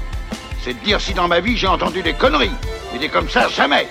C'est 0.63 0.75
de 0.75 0.85
dire 0.85 1.01
si 1.01 1.13
dans 1.15 1.29
ma 1.29 1.41
vie 1.41 1.57
j'ai 1.57 1.67
entendu 1.67 2.03
des 2.03 2.15
conneries. 2.15 2.51
Mais 2.93 2.99
des 2.99 3.09
comme 3.09 3.29
ça, 3.29 3.49
jamais. 3.49 3.87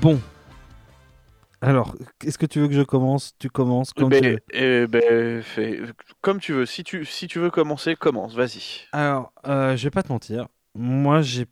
Bon. 0.00 0.18
Alors, 1.62 1.94
est-ce 2.24 2.38
que 2.38 2.46
tu 2.46 2.58
veux 2.60 2.68
que 2.68 2.74
je 2.74 2.82
commence? 2.82 3.34
Tu 3.38 3.50
commences 3.50 3.92
Ben, 3.94 4.08
tu 4.10 4.28
veux. 4.30 4.38
eh 4.54 4.86
ben, 4.86 5.42
fais- 5.42 5.80
comme 6.22 6.40
tu 6.40 6.54
veux. 6.54 6.64
Si 6.64 6.84
tu, 6.84 7.04
si 7.04 7.26
tu 7.26 7.38
veux 7.38 7.50
commencer, 7.50 7.96
commence, 7.96 8.34
vas-y. 8.34 8.86
Alors, 8.92 9.32
euh, 9.46 9.76
je 9.76 9.84
vais 9.84 9.90
pas 9.90 10.02
te 10.02 10.10
mentir. 10.10 10.46
Moi, 10.74 11.20
j'ai 11.20 11.44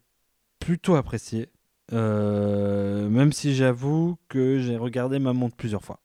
plutôt 0.60 0.96
apprécié. 0.96 1.48
Euh, 1.92 3.08
même 3.08 3.32
si 3.32 3.54
j'avoue 3.54 4.16
que 4.28 4.60
j'ai 4.60 4.76
regardé 4.76 5.18
ma 5.18 5.32
montre 5.34 5.56
plusieurs 5.56 5.82
fois. 5.82 6.00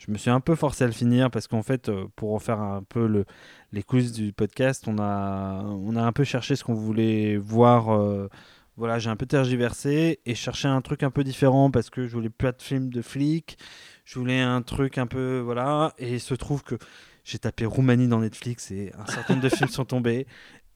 Je 0.00 0.10
me 0.10 0.16
suis 0.16 0.30
un 0.30 0.40
peu 0.40 0.54
forcé 0.54 0.84
à 0.84 0.86
le 0.86 0.94
finir 0.94 1.30
parce 1.30 1.46
qu'en 1.46 1.62
fait, 1.62 1.90
euh, 1.90 2.06
pour 2.16 2.34
en 2.34 2.38
faire 2.38 2.58
un 2.58 2.82
peu 2.82 3.06
le, 3.06 3.26
les 3.70 3.82
coulisses 3.82 4.12
du 4.12 4.32
podcast, 4.32 4.88
on 4.88 4.96
a, 4.98 5.62
on 5.62 5.94
a 5.94 6.02
un 6.02 6.12
peu 6.12 6.24
cherché 6.24 6.56
ce 6.56 6.64
qu'on 6.64 6.72
voulait 6.72 7.36
voir. 7.36 7.90
euh, 7.94 8.30
voilà, 8.78 8.98
j'ai 8.98 9.10
un 9.10 9.16
peu 9.16 9.26
tergiversé 9.26 10.20
et 10.24 10.34
cherché 10.34 10.68
un 10.68 10.80
truc 10.80 11.02
un 11.02 11.10
peu 11.10 11.22
différent 11.22 11.70
parce 11.70 11.90
que 11.90 12.06
je 12.06 12.12
voulais 12.14 12.30
plus 12.30 12.48
de 12.48 12.62
film 12.62 12.88
de 12.88 13.02
flics. 13.02 13.58
Je 14.06 14.18
voulais 14.18 14.40
un 14.40 14.62
truc 14.62 14.96
un 14.96 15.06
peu. 15.06 15.40
Voilà. 15.40 15.92
Et 15.98 16.14
il 16.14 16.20
se 16.20 16.32
trouve 16.32 16.62
que 16.64 16.76
j'ai 17.24 17.38
tapé 17.38 17.66
Roumanie 17.66 18.08
dans 18.08 18.20
Netflix 18.20 18.70
et 18.70 18.92
un 18.98 19.04
certain 19.04 19.34
nombre 19.34 19.44
de 19.44 19.54
films 19.54 19.68
sont 19.68 19.84
tombés. 19.84 20.26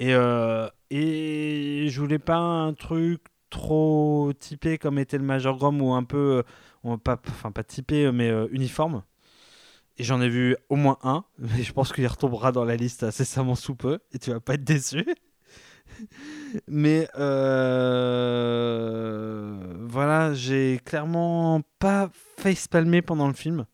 Et, 0.00 0.12
euh, 0.14 0.68
et 0.90 1.87
je 1.88 1.98
voulais 1.98 2.18
pas 2.18 2.37
un 2.37 2.74
truc 2.74 3.22
trop 3.48 4.32
typé 4.38 4.76
comme 4.76 4.98
était 4.98 5.16
le 5.16 5.24
Major 5.24 5.56
Grom 5.56 5.80
ou 5.80 5.94
un 5.94 6.04
peu, 6.04 6.42
pas, 7.04 7.18
enfin 7.28 7.52
pas 7.52 7.64
typé 7.64 8.12
mais 8.12 8.30
uniforme. 8.50 9.02
J'en 9.98 10.20
ai 10.20 10.28
vu 10.28 10.57
au 10.68 10.76
moins 10.76 10.98
un, 11.02 11.24
mais 11.38 11.62
je 11.62 11.72
pense 11.72 11.92
qu'il 11.92 12.07
retombera 12.07 12.52
dans 12.52 12.64
la 12.64 12.76
liste 12.76 13.02
incessamment 13.04 13.54
sous 13.54 13.74
peu 13.74 14.00
et 14.12 14.18
tu 14.18 14.30
vas 14.30 14.40
pas 14.40 14.54
être 14.54 14.64
déçu. 14.64 15.07
mais 16.68 17.09
euh, 17.18 18.35
voilà, 19.80 20.35
j'ai 20.35 20.80
clairement 20.85 21.62
pas 21.78 22.11
facepalmé 22.38 23.02
pendant 23.02 23.28
le 23.28 23.35
film. 23.35 23.66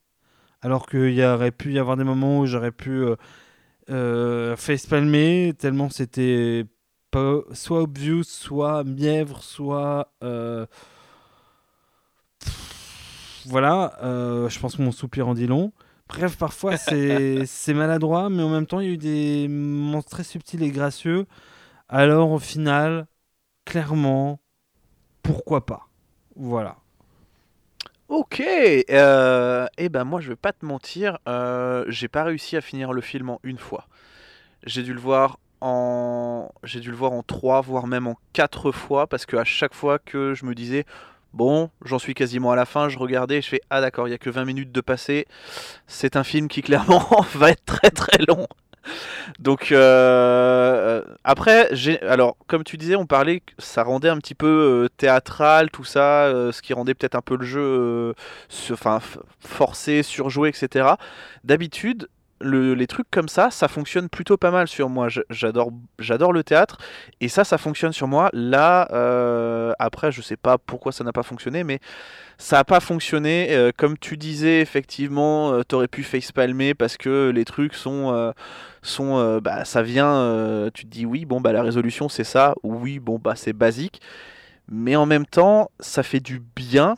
Alors 0.62 0.86
qu'il 0.86 1.14
y 1.14 1.24
aurait 1.24 1.52
pu 1.52 1.72
y 1.72 1.78
avoir 1.78 1.96
des 1.96 2.04
moments 2.04 2.40
où 2.40 2.46
j'aurais 2.46 2.72
pu 2.72 2.90
euh, 2.90 3.16
euh, 3.90 4.56
facepalmer, 4.56 5.54
tellement 5.58 5.88
c'était 5.88 6.66
soit 7.54 7.82
obvious, 7.82 8.24
soit 8.24 8.84
mièvre, 8.84 9.42
soit. 9.42 10.12
euh, 10.22 10.66
voilà, 13.46 13.96
je 14.02 14.58
pense 14.60 14.76
que 14.76 14.82
mon 14.82 14.92
soupir 14.92 15.26
en 15.26 15.34
dit 15.34 15.46
long. 15.46 15.72
Bref, 16.10 16.36
parfois 16.36 16.76
c'est 16.76 17.74
maladroit, 17.74 18.30
mais 18.30 18.42
en 18.42 18.48
même 18.48 18.66
temps 18.66 18.80
il 18.80 18.86
y 18.86 18.90
a 18.90 18.92
eu 18.92 18.96
des 18.98 19.46
moments 19.48 20.02
très 20.02 20.24
subtils 20.24 20.62
et 20.62 20.70
gracieux. 20.70 21.26
Alors 21.88 22.32
au 22.32 22.40
final, 22.40 23.06
clairement, 23.64 24.40
pourquoi 25.22 25.66
pas? 25.66 25.88
Voilà. 26.36 26.78
Ok, 28.08 28.42
euh, 28.90 29.66
eh 29.78 29.88
ben 29.88 30.02
moi 30.02 30.20
je 30.20 30.30
vais 30.30 30.36
pas 30.36 30.52
te 30.52 30.66
mentir, 30.66 31.18
euh, 31.28 31.84
j'ai 31.86 32.08
pas 32.08 32.24
réussi 32.24 32.56
à 32.56 32.60
finir 32.60 32.92
le 32.92 33.00
film 33.00 33.30
en 33.30 33.38
une 33.44 33.58
fois. 33.58 33.86
J'ai 34.66 34.82
dû 34.82 34.94
le 34.94 35.00
voir 35.00 35.38
en, 35.60 36.50
j'ai 36.64 36.80
dû 36.80 36.90
le 36.90 36.96
voir 36.96 37.12
en 37.12 37.22
trois, 37.22 37.60
voire 37.60 37.86
même 37.86 38.08
en 38.08 38.16
quatre 38.32 38.72
fois, 38.72 39.06
parce 39.06 39.26
que 39.26 39.36
à 39.36 39.44
chaque 39.44 39.74
fois 39.74 39.98
que 40.00 40.34
je 40.34 40.44
me 40.46 40.54
disais, 40.54 40.86
bon, 41.32 41.70
j'en 41.84 41.98
suis 41.98 42.14
quasiment 42.14 42.52
à 42.52 42.56
la 42.56 42.66
fin, 42.66 42.88
je 42.88 42.98
regardais, 42.98 43.42
je 43.42 43.48
fais, 43.48 43.60
ah 43.70 43.80
d'accord, 43.80 44.08
il 44.08 44.10
y 44.10 44.14
a 44.14 44.18
que 44.18 44.30
20 44.30 44.44
minutes 44.44 44.72
de 44.72 44.80
passé. 44.80 45.26
C'est 45.86 46.16
un 46.16 46.24
film 46.24 46.48
qui 46.48 46.62
clairement 46.62 47.08
va 47.34 47.50
être 47.50 47.64
très 47.64 47.90
très 47.90 48.18
long. 48.28 48.46
Donc 49.38 49.72
euh, 49.72 51.02
après, 51.24 51.68
j'ai 51.72 52.00
alors 52.02 52.36
comme 52.46 52.64
tu 52.64 52.76
disais, 52.76 52.96
on 52.96 53.06
parlait 53.06 53.40
que 53.40 53.52
ça 53.58 53.82
rendait 53.82 54.08
un 54.08 54.16
petit 54.18 54.34
peu 54.34 54.46
euh, 54.46 54.88
théâtral, 54.96 55.70
tout 55.70 55.84
ça, 55.84 56.24
euh, 56.24 56.52
ce 56.52 56.62
qui 56.62 56.72
rendait 56.72 56.94
peut-être 56.94 57.14
un 57.14 57.20
peu 57.20 57.36
le 57.36 57.44
jeu, 57.44 57.60
euh, 57.60 58.12
forcé, 59.40 60.02
surjoué, 60.02 60.48
etc. 60.48 60.88
D'habitude, 61.44 62.08
le- 62.40 62.74
les 62.74 62.86
trucs 62.86 63.10
comme 63.10 63.28
ça, 63.28 63.50
ça 63.50 63.68
fonctionne 63.68 64.08
plutôt 64.08 64.36
pas 64.36 64.50
mal 64.50 64.68
sur 64.68 64.88
moi. 64.88 65.08
J'adore, 65.30 65.72
le 66.32 66.42
théâtre 66.42 66.78
et 67.20 67.28
ça, 67.28 67.44
ça 67.44 67.58
fonctionne 67.58 67.92
sur 67.92 68.08
moi. 68.08 68.30
Là, 68.32 68.88
euh, 68.92 69.72
après, 69.78 70.12
je 70.12 70.22
sais 70.22 70.36
pas 70.36 70.58
pourquoi 70.58 70.92
ça 70.92 71.04
n'a 71.04 71.12
pas 71.12 71.22
fonctionné, 71.22 71.64
mais 71.64 71.80
ça 72.38 72.56
n'a 72.56 72.64
pas 72.64 72.80
fonctionné. 72.80 73.48
Euh, 73.50 73.72
comme 73.76 73.98
tu 73.98 74.16
disais, 74.16 74.60
effectivement, 74.60 75.52
euh, 75.52 75.62
t'aurais 75.62 75.88
pu 75.88 76.02
facepalmer 76.02 76.74
parce 76.74 76.96
que 76.96 77.30
les 77.30 77.44
trucs 77.44 77.74
sont, 77.74 78.32
sont, 78.82 79.38
bah, 79.42 79.64
ça 79.64 79.82
vient. 79.82 80.70
tu 80.74 80.84
te 80.86 80.90
dis 80.90 81.06
oui, 81.06 81.24
bon 81.24 81.40
bah 81.40 81.52
la 81.52 81.62
résolution 81.62 82.08
c'est 82.08 82.24
ça. 82.24 82.54
ou 82.62 82.74
Oui, 82.76 82.98
bon 82.98 83.18
bah 83.18 83.34
c'est 83.36 83.52
basique. 83.52 84.00
Mais 84.68 84.96
en 84.96 85.06
même 85.06 85.26
temps, 85.26 85.70
ça 85.80 86.02
fait 86.02 86.20
du 86.20 86.40
bien 86.56 86.96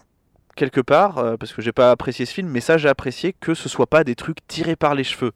quelque 0.54 0.80
part 0.80 1.18
euh, 1.18 1.36
parce 1.36 1.52
que 1.52 1.62
j'ai 1.62 1.72
pas 1.72 1.90
apprécié 1.90 2.26
ce 2.26 2.32
film, 2.34 2.48
mais 2.48 2.60
ça 2.60 2.78
j'ai 2.78 2.88
apprécié 2.88 3.34
que 3.38 3.54
ce 3.54 3.68
soit 3.68 3.86
pas 3.86 4.04
des 4.04 4.14
trucs 4.14 4.46
tirés 4.46 4.76
par 4.76 4.94
les 4.94 5.04
cheveux. 5.04 5.32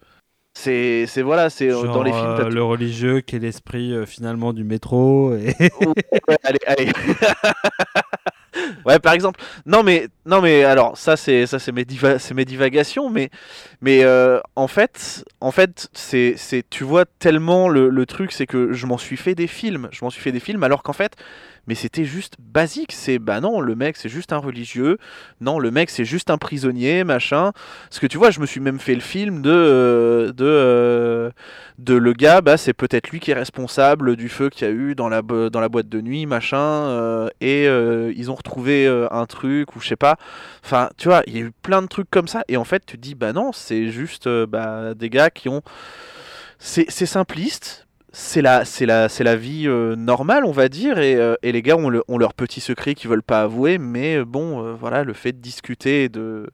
C'est, 0.55 1.05
c'est 1.07 1.21
voilà, 1.21 1.51
c'est 1.51 1.71
euh, 1.71 1.83
dans 1.85 2.03
les 2.03 2.13
films. 2.13 2.25
euh, 2.25 2.37
t'as 2.39 2.49
le 2.49 2.63
religieux 2.63 3.21
qui 3.21 3.37
est 3.37 3.39
l'esprit 3.39 3.93
euh, 3.93 4.07
finalement 4.07 4.55
du 4.55 4.65
métro. 4.65 5.35
Et... 5.35 5.55
Ouais, 6.29 6.39
allez, 6.45 6.59
allez. 6.67 6.91
ouais, 8.87 8.99
par 8.99 9.13
exemple. 9.13 9.41
Non, 9.67 9.83
mais 9.83 10.09
non, 10.25 10.41
mais 10.41 10.65
alors 10.65 10.97
ça, 10.97 11.17
c'est 11.17 11.47
ça, 11.47 11.59
c'est 11.59 11.73
mes 11.73 11.85
diva- 11.85 12.19
c'est 12.19 12.35
mes 12.35 12.45
divagations, 12.45 13.11
mais 13.11 13.31
mais 13.83 14.03
euh, 14.05 14.41
en 14.57 14.67
fait, 14.69 15.25
en 15.41 15.51
fait, 15.51 15.89
c'est 15.93 16.35
c'est 16.37 16.65
tu 16.69 16.85
vois 16.85 17.05
tellement 17.19 17.69
le, 17.69 17.89
le 17.91 18.07
truc, 18.07 18.33
c'est 18.33 18.47
que 18.47 18.73
je 18.73 18.87
m'en 18.87 18.99
suis 18.99 19.17
fait 19.17 19.35
des 19.35 19.47
films, 19.47 19.89
je 19.93 20.05
m'en 20.05 20.11
suis 20.11 20.23
fait 20.23 20.33
des 20.33 20.41
films, 20.41 20.63
alors 20.63 20.83
qu'en 20.83 20.95
fait, 20.95 21.17
mais 21.67 21.75
c'était 21.75 22.05
juste 22.05 22.35
basique. 22.39 22.93
C'est 22.93 23.19
bah 23.19 23.41
non, 23.41 23.61
le 23.61 23.75
mec, 23.75 23.97
c'est 23.97 24.09
juste 24.09 24.33
un 24.33 24.39
religieux. 24.39 24.99
Non, 25.41 25.59
le 25.59 25.71
mec, 25.71 25.91
c'est 25.91 26.05
juste 26.05 26.31
un 26.31 26.39
prisonnier, 26.39 27.05
machin. 27.05 27.53
Parce 27.89 27.99
que 27.99 28.07
tu 28.07 28.19
vois, 28.19 28.31
je 28.31 28.41
me 28.41 28.47
suis 28.47 28.61
même 28.61 28.79
fait 28.79 28.95
le 28.95 29.01
film 29.01 29.43
de 29.43 29.51
euh, 29.51 30.33
de 30.33 30.45
euh, 30.45 31.31
de 31.79 31.95
le 31.95 32.13
gars, 32.15 32.41
bah, 32.41 32.57
c'est 32.57 32.73
peut-être 32.73 33.11
lui 33.11 33.21
qui 33.21 33.31
est 33.31 33.35
responsable 33.35 34.17
du 34.17 34.29
feu 34.29 34.49
qu'il 34.49 34.67
y 34.67 34.71
a 34.71 34.73
eu 34.73 34.95
dans 34.95 35.09
la, 35.09 35.23
dans 35.23 35.61
la 35.61 35.69
boîte 35.69 35.89
de 35.89 36.01
nuit, 36.01 36.27
machin, 36.27 36.59
euh, 36.59 37.29
et 37.41 37.67
euh, 37.69 38.13
ils 38.17 38.31
ont 38.31 38.35
retrouvé 38.35 38.87
euh, 38.87 39.09
un 39.11 39.27
truc, 39.27 39.77
ou 39.77 39.81
je 39.81 39.89
sais 39.89 39.97
pas. 39.97 40.17
Enfin, 40.65 40.89
tu 40.97 41.09
vois, 41.09 41.23
il 41.27 41.37
y 41.37 41.39
a 41.39 41.43
eu 41.43 41.53
plein 41.63 41.83
de 41.83 41.87
trucs 41.87 42.11
comme 42.11 42.29
ça, 42.29 42.43
et 42.49 42.57
en 42.57 42.65
fait, 42.65 42.85
tu 42.87 42.97
te 42.97 43.03
dis, 43.03 43.15
bah 43.15 43.33
non, 43.33 43.53
c'est 43.53 43.89
juste 43.91 44.29
bah, 44.29 44.95
des 44.95 45.11
gars 45.11 45.31
qui 45.31 45.49
ont. 45.49 45.63
C'est 46.59 46.89
simpliste. 46.91 47.86
C'est 48.19 48.41
la, 48.41 48.65
c'est 48.65 48.87
la, 48.87 49.11
c'est 49.11 49.25
la 49.25 49.37
vie 49.37 49.69
euh, 49.69 49.95
normale, 49.95 50.47
on 50.47 50.51
va 50.51 50.71
dire, 50.71 50.99
et, 50.99 51.17
euh, 51.17 51.35
et 51.43 51.53
les 51.53 51.61
gars 51.61 51.77
ont, 51.77 51.91
le- 51.91 52.03
ont 52.09 52.17
leurs 52.17 52.33
petits 52.33 52.63
secrets 52.63 52.95
qu'ils 52.95 53.11
veulent 53.11 53.23
pas 53.23 53.43
avouer, 53.43 53.77
mais 53.77 54.17
euh, 54.17 54.25
bon, 54.25 54.65
euh, 54.65 54.73
voilà, 54.73 55.05
le 55.05 55.13
fait 55.13 55.33
de 55.33 55.39
discuter 55.39 56.05
et 56.05 56.09
de, 56.09 56.49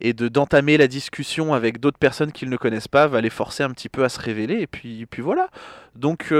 et 0.00 0.12
de 0.12 0.28
d'entamer 0.28 0.76
la 0.76 0.86
discussion 0.86 1.54
avec 1.54 1.80
d'autres 1.80 1.98
personnes 1.98 2.30
qu'ils 2.30 2.50
ne 2.50 2.56
connaissent 2.56 2.86
pas 2.88 3.08
va 3.08 3.20
les 3.20 3.30
forcer 3.30 3.64
un 3.64 3.70
petit 3.70 3.88
peu 3.88 4.04
à 4.04 4.08
se 4.08 4.20
révéler 4.20 4.60
et 4.60 4.66
puis 4.68 5.06
puis 5.06 5.22
voilà 5.22 5.48
donc 5.96 6.32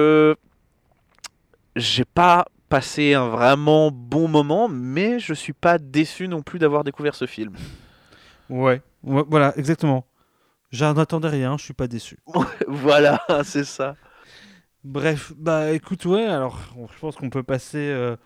j'ai 1.76 2.04
pas 2.04 2.46
passé 2.68 3.14
un 3.14 3.28
vraiment 3.28 3.90
bon 3.90 4.28
moment 4.28 4.68
mais 4.68 5.18
je 5.18 5.34
suis 5.34 5.52
pas 5.52 5.78
déçu 5.78 6.28
non 6.28 6.42
plus 6.42 6.58
d'avoir 6.58 6.84
découvert 6.84 7.14
ce 7.14 7.26
film 7.26 7.58
ouais. 8.48 8.82
ouais, 9.02 9.24
voilà, 9.28 9.52
exactement. 9.56 10.06
J'en 10.70 10.96
attendais 10.96 11.28
rien, 11.28 11.56
je 11.58 11.64
suis 11.64 11.74
pas 11.74 11.88
déçu. 11.88 12.18
voilà 12.68 13.20
c'est 13.44 13.64
ça 13.64 13.96
Bref, 14.84 15.32
bah 15.36 15.72
écoute, 15.72 16.04
ouais, 16.06 16.24
alors 16.26 16.58
je 16.92 16.98
pense 16.98 17.16
qu'on 17.16 17.30
peut 17.30 17.42
passer 17.42 17.78
euh, 17.78 18.16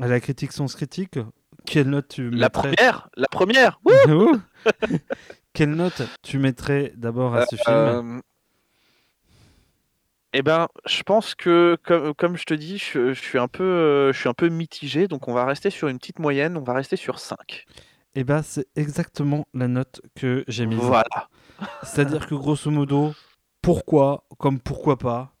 à 0.00 0.06
la 0.08 0.20
critique 0.20 0.52
sans 0.52 0.72
critique. 0.72 1.18
Quelle 1.66 1.90
note 1.90 2.08
tu 2.08 2.30
la 2.30 2.46
mettrais 2.46 2.72
première 2.74 3.08
la 3.16 3.28
première 3.28 3.80
Wouh 3.84 4.32
Ouh 4.32 4.40
Quelle 5.52 5.70
note 5.74 6.02
tu 6.22 6.38
mettrais 6.38 6.92
d'abord 6.96 7.34
à 7.34 7.44
ce 7.46 7.56
film 7.56 7.76
Euh, 7.76 8.20
Eh 10.32 10.42
ben, 10.42 10.68
je 10.86 11.02
pense 11.02 11.34
que 11.34 11.76
comme, 11.84 12.14
comme 12.14 12.36
je 12.36 12.44
te 12.44 12.54
dis, 12.54 12.78
je, 12.78 13.12
je 13.12 13.20
suis 13.20 13.38
un 13.38 13.48
peu, 13.48 13.64
euh, 13.64 14.12
je 14.12 14.18
suis 14.18 14.28
un 14.28 14.34
peu 14.34 14.48
mitigé, 14.48 15.06
donc 15.08 15.28
on 15.28 15.34
va 15.34 15.44
rester 15.44 15.70
sur 15.70 15.88
une 15.88 15.98
petite 15.98 16.18
moyenne, 16.18 16.56
on 16.56 16.62
va 16.62 16.72
rester 16.72 16.96
sur 16.96 17.18
5. 17.18 17.66
Eh 18.14 18.24
ben, 18.24 18.42
c'est 18.42 18.66
exactement 18.74 19.46
la 19.54 19.68
note 19.68 20.00
que 20.14 20.44
j'ai 20.48 20.66
mise. 20.66 20.78
Voilà. 20.78 21.28
C'est-à-dire 21.82 22.26
que 22.26 22.34
grosso 22.34 22.70
modo, 22.70 23.12
pourquoi, 23.60 24.24
comme 24.38 24.60
pourquoi 24.60 24.96
pas, 24.98 25.20
euh, 25.20 25.39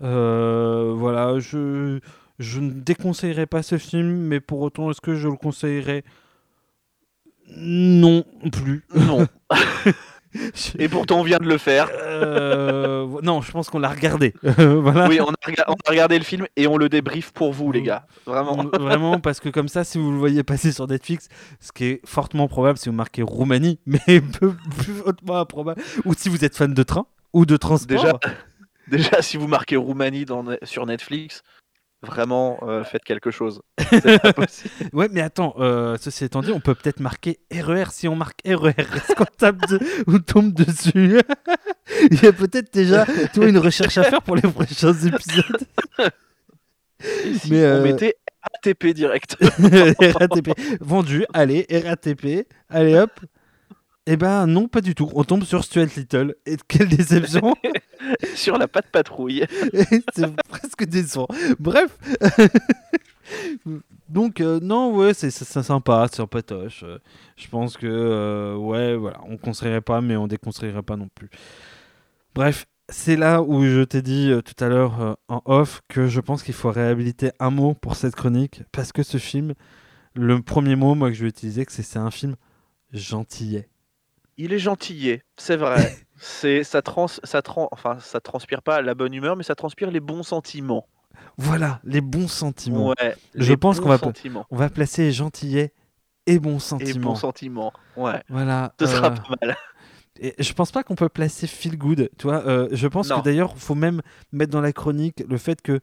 voilà, 0.00 1.38
je, 1.38 2.00
je 2.38 2.60
ne 2.60 2.70
déconseillerais 2.70 3.46
pas 3.46 3.62
ce 3.62 3.78
film, 3.78 4.16
mais 4.16 4.40
pour 4.40 4.60
autant, 4.60 4.90
est-ce 4.90 5.00
que 5.00 5.14
je 5.14 5.28
le 5.28 5.36
conseillerais? 5.36 6.04
Non 7.56 8.24
plus. 8.52 8.84
Non. 8.94 9.26
Et 10.78 10.88
pourtant, 10.88 11.20
on 11.20 11.22
vient 11.22 11.38
de 11.38 11.48
le 11.48 11.56
faire. 11.56 11.88
Euh, 11.94 13.06
non, 13.22 13.40
je 13.40 13.50
pense 13.50 13.70
qu'on 13.70 13.78
l'a 13.78 13.88
regardé. 13.88 14.34
voilà. 14.42 15.08
Oui, 15.08 15.18
on 15.20 15.30
a, 15.30 15.34
rega- 15.44 15.64
on 15.68 15.72
a 15.72 15.90
regardé 15.90 16.18
le 16.18 16.24
film 16.24 16.46
et 16.54 16.66
on 16.66 16.76
le 16.76 16.90
débriefe 16.90 17.32
pour 17.32 17.52
vous, 17.52 17.72
les 17.72 17.82
gars. 17.82 18.06
Vraiment. 18.26 18.64
Vraiment, 18.78 19.20
parce 19.20 19.40
que 19.40 19.48
comme 19.48 19.68
ça, 19.68 19.84
si 19.84 19.96
vous 19.98 20.12
le 20.12 20.18
voyez 20.18 20.42
passer 20.42 20.70
sur 20.70 20.86
Netflix, 20.86 21.28
ce 21.60 21.72
qui 21.72 21.84
est 21.86 22.00
fortement 22.06 22.46
probable 22.46 22.78
si 22.78 22.90
vous 22.90 22.94
marquez 22.94 23.22
Roumanie, 23.22 23.80
mais 23.86 24.20
peu 24.20 24.52
plus 24.78 25.00
hautement 25.04 25.38
improbable, 25.38 25.80
ou 26.04 26.12
si 26.14 26.28
vous 26.28 26.44
êtes 26.44 26.56
fan 26.56 26.74
de 26.74 26.82
train 26.82 27.06
ou 27.32 27.46
de 27.46 27.56
transport. 27.56 27.96
Déjà, 28.02 28.18
déjà, 28.90 29.22
si 29.22 29.36
vous 29.36 29.46
marquez 29.48 29.76
Roumanie 29.76 30.24
dans, 30.24 30.44
sur 30.62 30.86
Netflix, 30.86 31.42
vraiment, 32.02 32.58
euh, 32.62 32.84
faites 32.84 33.04
quelque 33.04 33.30
chose. 33.30 33.60
Pas 34.22 34.32
possible. 34.32 34.70
Ouais, 34.92 35.08
mais 35.10 35.20
attends, 35.20 35.54
euh, 35.58 35.96
ceci 36.00 36.24
étant 36.24 36.42
dit, 36.42 36.52
on 36.52 36.60
peut 36.60 36.74
peut-être 36.74 37.00
marquer 37.00 37.40
RER. 37.52 37.86
Si 37.90 38.08
on 38.08 38.16
marque 38.16 38.40
RER, 38.46 38.72
est-ce 38.76 39.14
qu'on 39.14 39.24
tape 39.24 39.66
de- 39.68 39.80
on 40.06 40.18
tombe 40.18 40.52
dessus? 40.52 41.20
Il 42.10 42.22
y 42.22 42.26
a 42.26 42.32
peut-être 42.32 42.72
déjà 42.72 43.04
une 43.36 43.58
recherche 43.58 43.98
à 43.98 44.04
faire 44.04 44.22
pour 44.22 44.36
les 44.36 44.42
prochains 44.42 44.92
épisodes. 44.94 45.66
Si 47.00 47.50
Mais, 47.50 47.58
on 47.64 47.68
euh, 47.68 47.82
mettait 47.82 48.14
ATP 48.42 48.88
direct. 48.88 49.36
RATP. 49.40 50.50
Vendu, 50.80 51.24
allez, 51.32 51.66
RATP. 51.70 52.46
Allez 52.68 52.96
hop. 52.98 53.10
Eh 54.06 54.16
ben 54.16 54.46
non, 54.46 54.68
pas 54.68 54.80
du 54.80 54.94
tout. 54.94 55.10
On 55.14 55.22
tombe 55.22 55.44
sur 55.44 55.64
Stuart 55.64 55.88
Little. 55.96 56.34
Et 56.46 56.56
quelle 56.66 56.88
déception 56.88 57.54
sur 58.34 58.58
la 58.58 58.68
patte 58.68 58.90
patrouille. 58.90 59.44
C'est 60.14 60.36
presque 60.48 60.84
décevant. 60.84 61.28
Bref. 61.58 61.96
Donc, 64.08 64.40
euh, 64.40 64.58
non, 64.60 64.96
ouais, 64.96 65.12
c'est 65.12 65.30
sympa, 65.30 66.06
c'est 66.08 66.16
sympatoche. 66.16 66.82
Je 67.36 67.48
pense 67.48 67.76
que, 67.76 67.86
euh, 67.86 68.56
ouais, 68.56 68.96
voilà, 68.96 69.20
on 69.26 69.36
conseillerait 69.36 69.82
pas, 69.82 70.00
mais 70.00 70.16
on 70.16 70.26
déconseillerait 70.26 70.82
pas 70.82 70.96
non 70.96 71.08
plus. 71.14 71.28
Bref, 72.34 72.64
c'est 72.88 73.16
là 73.16 73.42
où 73.42 73.66
je 73.66 73.82
t'ai 73.82 74.00
dit 74.00 74.30
euh, 74.30 74.40
tout 74.40 74.64
à 74.64 74.68
l'heure 74.68 75.18
en 75.28 75.42
off 75.44 75.82
que 75.88 76.06
je 76.06 76.20
pense 76.20 76.42
qu'il 76.42 76.54
faut 76.54 76.70
réhabiliter 76.70 77.32
un 77.38 77.50
mot 77.50 77.74
pour 77.74 77.96
cette 77.96 78.16
chronique, 78.16 78.62
parce 78.72 78.92
que 78.92 79.02
ce 79.02 79.18
film, 79.18 79.52
le 80.14 80.40
premier 80.40 80.74
mot, 80.74 80.94
moi, 80.94 81.10
que 81.10 81.14
je 81.14 81.24
vais 81.24 81.28
utiliser, 81.28 81.66
c'est 81.68 81.82
c'est 81.82 81.98
un 81.98 82.10
film 82.10 82.34
gentillet. 82.94 83.68
Il 84.38 84.54
est 84.54 84.58
gentillet, 84.58 85.22
c'est 85.36 85.56
vrai. 85.56 85.98
C'est 86.20 86.64
ça 86.64 86.82
trans, 86.82 87.06
ça 87.08 87.42
trans, 87.42 87.68
enfin 87.72 87.98
ça 88.00 88.20
transpire 88.20 88.62
pas 88.62 88.82
la 88.82 88.94
bonne 88.94 89.14
humeur, 89.14 89.36
mais 89.36 89.42
ça 89.42 89.54
transpire 89.54 89.90
les 89.90 90.00
bons 90.00 90.22
sentiments. 90.22 90.86
Voilà, 91.36 91.80
les 91.84 92.00
bons 92.00 92.28
sentiments. 92.28 92.88
Ouais. 92.88 93.16
Je 93.34 93.54
pense 93.54 93.80
qu'on 93.80 93.88
va- 93.88 93.98
sentiments. 93.98 94.46
On 94.50 94.56
va 94.56 94.68
placer 94.68 95.10
gentillet 95.12 95.72
et 96.26 96.38
bons 96.38 96.56
Et 96.56 96.60
sentiments. 96.60 97.10
bons 97.10 97.14
sentiments. 97.16 97.72
Ouais. 97.96 98.22
Voilà. 98.28 98.72
Ce 98.80 98.86
sera 98.86 99.06
euh, 99.08 99.10
pas 99.10 99.22
mal. 99.42 99.56
Et 100.20 100.34
je 100.40 100.52
pense 100.52 100.72
pas 100.72 100.82
qu'on 100.82 100.96
peut 100.96 101.08
placer 101.08 101.46
feel 101.46 101.78
good, 101.78 102.10
tu 102.18 102.26
vois. 102.26 102.44
euh, 102.44 102.68
je 102.72 102.88
pense 102.88 103.08
Non. 103.08 103.20
que 103.20 103.24
d'ailleurs, 103.24 103.56
faut 103.56 103.76
même 103.76 104.02
mettre 104.32 104.50
dans 104.50 104.60
la 104.60 104.72
chronique 104.72 105.22
le 105.28 105.38
fait 105.38 105.62
que 105.62 105.78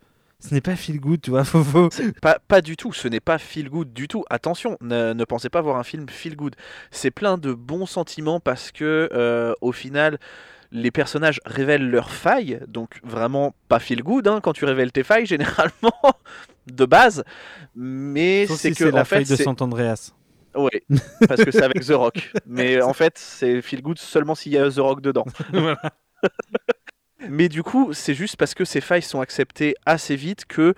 ce 0.48 0.54
n'est 0.54 0.62
pas 0.62 0.76
feel 0.76 1.00
good, 1.00 1.22
tu 1.22 1.30
vois. 1.32 1.44
Faut, 1.46 1.64
faut- 1.64 1.90
Pas, 2.22 2.40
pas 2.48 2.62
du 2.62 2.76
tout, 2.78 2.94
ce 2.94 3.08
n'est 3.08 3.20
pas 3.20 3.38
feel 3.38 3.70
good 3.70 3.92
du 3.94 4.08
tout. 4.08 4.24
Attention, 4.30 4.78
ne, 4.82 5.14
ne 5.14 5.24
pensez 5.26 5.50
pas 5.50 5.62
voir 5.62 5.78
un 5.78 5.84
film 5.84 6.08
feel 6.10 6.36
good. 6.36 6.56
C'est 6.92 7.12
plein 7.12 7.38
de 7.38 7.54
bons 7.54 7.86
sentiments 7.86 8.40
parce 8.40 8.72
que 8.72 9.10
euh, 9.14 9.54
au 9.62 9.72
final, 9.72 10.20
les 10.72 10.92
personnages 10.92 11.40
révèlent 11.46 11.90
leurs 11.90 12.12
failles, 12.12 12.60
donc 12.68 13.00
vraiment 13.04 13.56
pas 13.70 13.80
feel 13.80 14.04
good 14.04 14.28
hein, 14.28 14.40
quand 14.42 14.54
tu 14.54 14.66
révèles 14.66 14.92
tes 14.92 15.04
failles 15.04 15.26
généralement 15.36 15.94
de 16.68 16.86
base. 16.86 17.24
Mais 17.76 18.46
c'est 18.48 18.56
si 18.56 18.70
que 18.72 18.86
c'est 18.86 18.92
la 18.92 19.02
en 19.02 19.06
fait, 19.06 19.18
feuille 19.18 19.26
de 19.26 19.36
c'est- 19.36 19.44
Sant 19.44 19.62
Andreas. 19.62 20.12
ouais, 20.56 20.84
parce 21.28 21.44
que 21.44 21.52
c'est 21.52 21.64
avec 21.64 21.86
The 21.86 21.92
Rock. 21.92 22.32
Mais 22.46 22.82
en 22.82 22.94
fait, 22.94 23.18
c'est 23.18 23.62
feel 23.62 23.82
good 23.82 24.00
seulement 24.00 24.36
s'il 24.36 24.52
y 24.54 24.58
a 24.58 24.70
The 24.70 24.78
Rock 24.80 25.02
dedans. 25.02 25.26
Voilà. 25.52 25.80
Mais 27.30 27.50
du 27.50 27.64
coup, 27.64 27.94
c'est 27.94 28.14
juste 28.14 28.36
parce 28.38 28.54
que 28.54 28.66
ces 28.66 28.82
failles 28.82 29.02
sont 29.02 29.22
acceptées 29.22 29.76
assez 29.86 30.16
vite 30.16 30.46
que 30.46 30.74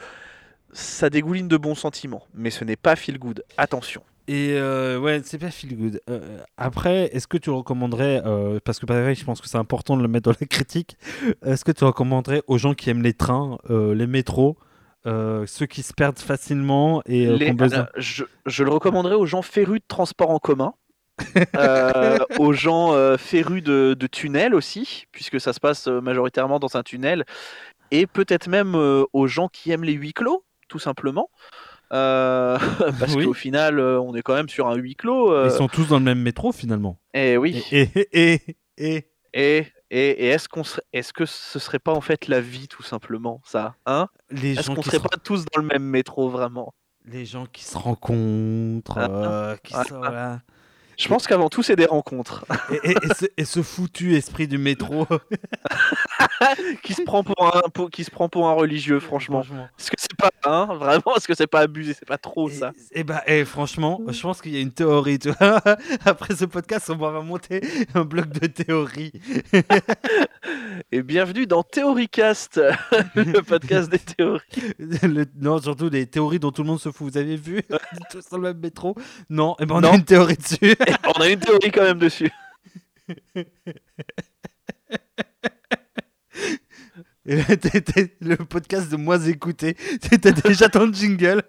ça 0.71 1.09
dégouline 1.09 1.47
de 1.47 1.57
bons 1.57 1.75
sentiments. 1.75 2.23
Mais 2.33 2.49
ce 2.51 2.63
n'est 2.63 2.75
pas 2.75 2.95
feel 2.95 3.17
good. 3.17 3.43
Attention. 3.57 4.03
Et 4.27 4.51
euh, 4.51 4.99
ouais, 4.99 5.21
c'est 5.23 5.37
pas 5.37 5.49
feel 5.51 5.75
good. 5.77 6.01
Euh, 6.09 6.39
après, 6.57 7.05
est-ce 7.13 7.27
que 7.27 7.37
tu 7.37 7.49
recommanderais, 7.49 8.21
euh, 8.25 8.59
parce 8.63 8.77
que 8.77 8.85
pareil, 8.85 9.15
je 9.15 9.23
pense 9.23 9.39
que 9.41 9.47
c'est 9.47 9.57
important 9.57 9.95
de 9.95 10.01
le 10.01 10.07
mettre 10.09 10.29
dans 10.29 10.35
la 10.39 10.45
critique, 10.47 10.97
est-ce 11.45 11.63
que 11.63 11.71
tu 11.71 11.85
recommanderais 11.85 12.41
aux 12.47 12.57
gens 12.57 12.73
qui 12.73 12.89
aiment 12.89 13.03
les 13.03 13.13
trains, 13.13 13.57
euh, 13.69 13.95
les 13.95 14.05
métros, 14.05 14.57
euh, 15.05 15.45
ceux 15.47 15.65
qui 15.65 15.81
se 15.81 15.93
perdent 15.93 16.19
facilement 16.19 17.01
et 17.05 17.25
euh, 17.27 17.37
Les- 17.37 17.53
besoin. 17.53 17.87
je, 17.95 18.25
je 18.45 18.63
le 18.65 18.69
recommanderais 18.69 19.15
aux 19.15 19.25
gens 19.25 19.41
férus 19.41 19.79
de 19.79 19.85
transport 19.87 20.29
en 20.29 20.39
commun. 20.39 20.73
Euh, 21.55 22.17
aux 22.39 22.53
gens 22.53 22.93
euh, 22.93 23.17
férus 23.17 23.63
de, 23.63 23.95
de 23.97 24.07
tunnels 24.07 24.53
aussi, 24.55 25.05
puisque 25.11 25.39
ça 25.39 25.53
se 25.53 25.59
passe 25.59 25.87
euh, 25.87 26.01
majoritairement 26.01 26.59
dans 26.59 26.75
un 26.77 26.83
tunnel, 26.83 27.25
et 27.91 28.05
peut-être 28.07 28.47
même 28.47 28.75
euh, 28.75 29.03
aux 29.13 29.27
gens 29.27 29.47
qui 29.47 29.71
aiment 29.71 29.83
les 29.83 29.93
huis 29.93 30.13
clos, 30.13 30.43
tout 30.67 30.79
simplement. 30.79 31.29
Parce 31.89 33.15
Oui. 33.15 33.25
qu'au 33.25 33.33
final, 33.33 33.79
on 33.79 34.13
est 34.13 34.21
quand 34.21 34.33
même 34.35 34.49
sur 34.49 34.67
un 34.67 34.75
huis 34.75 34.95
clos. 34.95 35.45
Ils 35.45 35.51
sont 35.51 35.67
tous 35.69 35.87
dans 35.87 35.99
le 35.99 36.03
même 36.03 36.21
métro 36.21 36.51
finalement. 36.51 36.99
Et 37.13 37.37
oui. 37.37 37.63
Et, 37.71 37.89
et, 38.11 38.41
et, 38.77 39.07
et- 39.33 39.67
Et, 39.89 40.27
est-ce 40.27 40.49
qu'on 40.49 40.63
est-ce 40.91 41.13
que 41.13 41.25
ce 41.25 41.59
serait 41.59 41.79
pas 41.79 41.93
en 41.93 42.01
fait 42.01 42.27
la 42.27 42.41
vie 42.41 42.67
tout 42.67 42.83
simplement 42.83 43.41
ça 43.45 43.75
hein? 43.85 44.09
Les 44.29 44.59
Est-ce 44.59 44.67
qu'on 44.67 44.75
qui 44.75 44.89
serait 44.89 44.97
se, 44.97 45.01
pas 45.03 45.17
tous 45.23 45.45
dans 45.45 45.61
le 45.61 45.65
même 45.67 45.83
métro 45.83 46.27
vraiment? 46.29 46.73
Les 47.05 47.23
gens 47.23 47.45
qui 47.45 47.63
se 47.63 47.77
rencontrent, 47.77 48.97
Ah, 48.97 49.55
qui 49.63 49.73
ah, 49.73 49.83
se- 49.85 49.93
voilà. 49.93 50.41
Je 50.97 51.07
pense 51.07 51.27
qu'avant 51.27 51.47
tout 51.49 51.61
c'est 51.61 51.75
des 51.75 51.85
rencontres 51.85 52.43
et, 52.83 52.89
et- 52.91 52.95
et 53.03 53.13
ce, 53.19 53.25
et 53.37 53.45
ce 53.45 53.61
foutu 53.61 54.15
esprit 54.15 54.47
du 54.47 54.57
métro. 54.57 55.05
qui 56.83 56.93
se 56.93 57.03
prend 57.03 57.23
pour 57.23 57.55
un 57.55 57.69
pour- 57.69 57.89
qui 57.91 58.03
se 58.03 58.09
prend 58.11 58.29
pour 58.29 58.47
un 58.47 58.53
religieux 58.53 58.99
franchement. 58.99 59.41
Est-ce 59.79 59.91
que 59.91 59.97
c'est 59.99 60.15
pas 60.17 60.31
hein 60.45 60.67
vraiment 60.75 61.15
Est-ce 61.15 61.27
que 61.27 61.35
c'est 61.35 61.45
pas 61.47 61.59
abusé? 61.61 61.93
C'est 61.93 62.07
pas 62.07 62.17
trop 62.17 62.49
ça 62.49 62.71
Et, 62.91 63.03
bah, 63.03 63.21
et 63.27 63.45
franchement, 63.45 64.01
je 64.07 64.19
pense 64.21 64.41
qu'il 64.41 64.53
y 64.53 64.57
a 64.57 64.59
une 64.61 64.71
théorie. 64.71 65.19
Tu 65.19 65.29
vois 65.31 65.61
Après 66.05 66.35
ce 66.35 66.45
podcast, 66.45 66.89
on 66.89 66.95
va 66.97 67.11
monter 67.21 67.61
un 67.93 68.03
bloc 68.03 68.29
de 68.29 68.47
théorie. 68.47 69.11
Et 70.91 71.01
bienvenue 71.03 71.45
dans 71.47 71.63
Théoricast, 71.63 72.59
le 73.15 73.41
podcast 73.41 73.89
des 73.89 73.99
théories. 73.99 74.41
Le- 74.79 75.25
non, 75.39 75.61
surtout 75.61 75.89
des 75.89 76.07
théories 76.07 76.39
dont 76.39 76.51
tout 76.51 76.63
le 76.63 76.67
monde 76.69 76.79
se 76.79 76.89
fout. 76.91 77.11
Vous 77.11 77.17
avez 77.17 77.35
vu? 77.35 77.61
Tous 78.11 78.27
dans 78.31 78.37
le 78.37 78.43
même 78.53 78.59
métro 78.59 78.95
Non, 79.29 79.55
et 79.59 79.65
ben 79.65 79.75
on 79.75 79.81
Non. 79.81 79.91
a 79.91 79.95
une 79.95 80.03
théorie 80.05 80.37
dessus. 80.37 80.75
On 81.15 81.21
a 81.21 81.29
une 81.29 81.39
théorie 81.39 81.71
quand 81.71 81.83
même 81.83 81.99
dessus. 81.99 82.29
Et 87.25 87.35
là, 87.35 87.43
le 88.21 88.35
podcast 88.37 88.89
de 88.89 88.95
moins 88.95 89.19
écouté. 89.19 89.75
T'as 90.21 90.31
déjà 90.31 90.69
ton 90.69 90.91
jingle. 90.93 91.43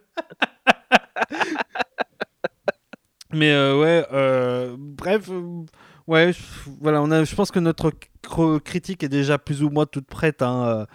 Mais 3.33 3.53
euh, 3.53 3.79
ouais, 3.79 4.07
euh, 4.13 4.75
bref, 4.79 5.29
euh, 5.31 5.63
ouais, 6.07 6.33
je- 6.33 6.71
voilà, 6.81 7.03
on 7.03 7.11
a, 7.11 7.25
je 7.25 7.35
pense 7.35 7.51
que 7.51 7.61
notre 7.61 7.93
critique 8.65 9.03
est 9.05 9.09
déjà 9.11 9.39
plus 9.39 9.63
ou 9.63 9.69
moins 9.71 9.85
toute 9.87 10.07
prête. 10.07 10.41
hein, 10.43 10.65
euh, 10.67 10.87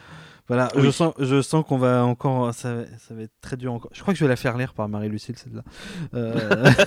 voilà, 0.47 0.67
je 0.75 0.89
sens, 0.91 1.13
je 1.19 1.41
sens 1.41 1.63
qu'on 1.65 1.77
va 1.77 2.03
encore, 2.03 2.53
ça, 2.53 2.73
va- 2.73 2.85
ça 2.97 3.13
va 3.13 3.21
être 3.21 3.31
très 3.39 3.55
dur 3.55 3.71
encore. 3.71 3.91
Je 3.93 4.01
crois 4.01 4.13
que 4.13 4.19
je 4.19 4.25
vais 4.25 4.29
la 4.29 4.35
faire 4.35 4.57
lire 4.57 4.73
par 4.73 4.89
Marie-Lucille 4.89 5.35
celle-là. 5.37 5.63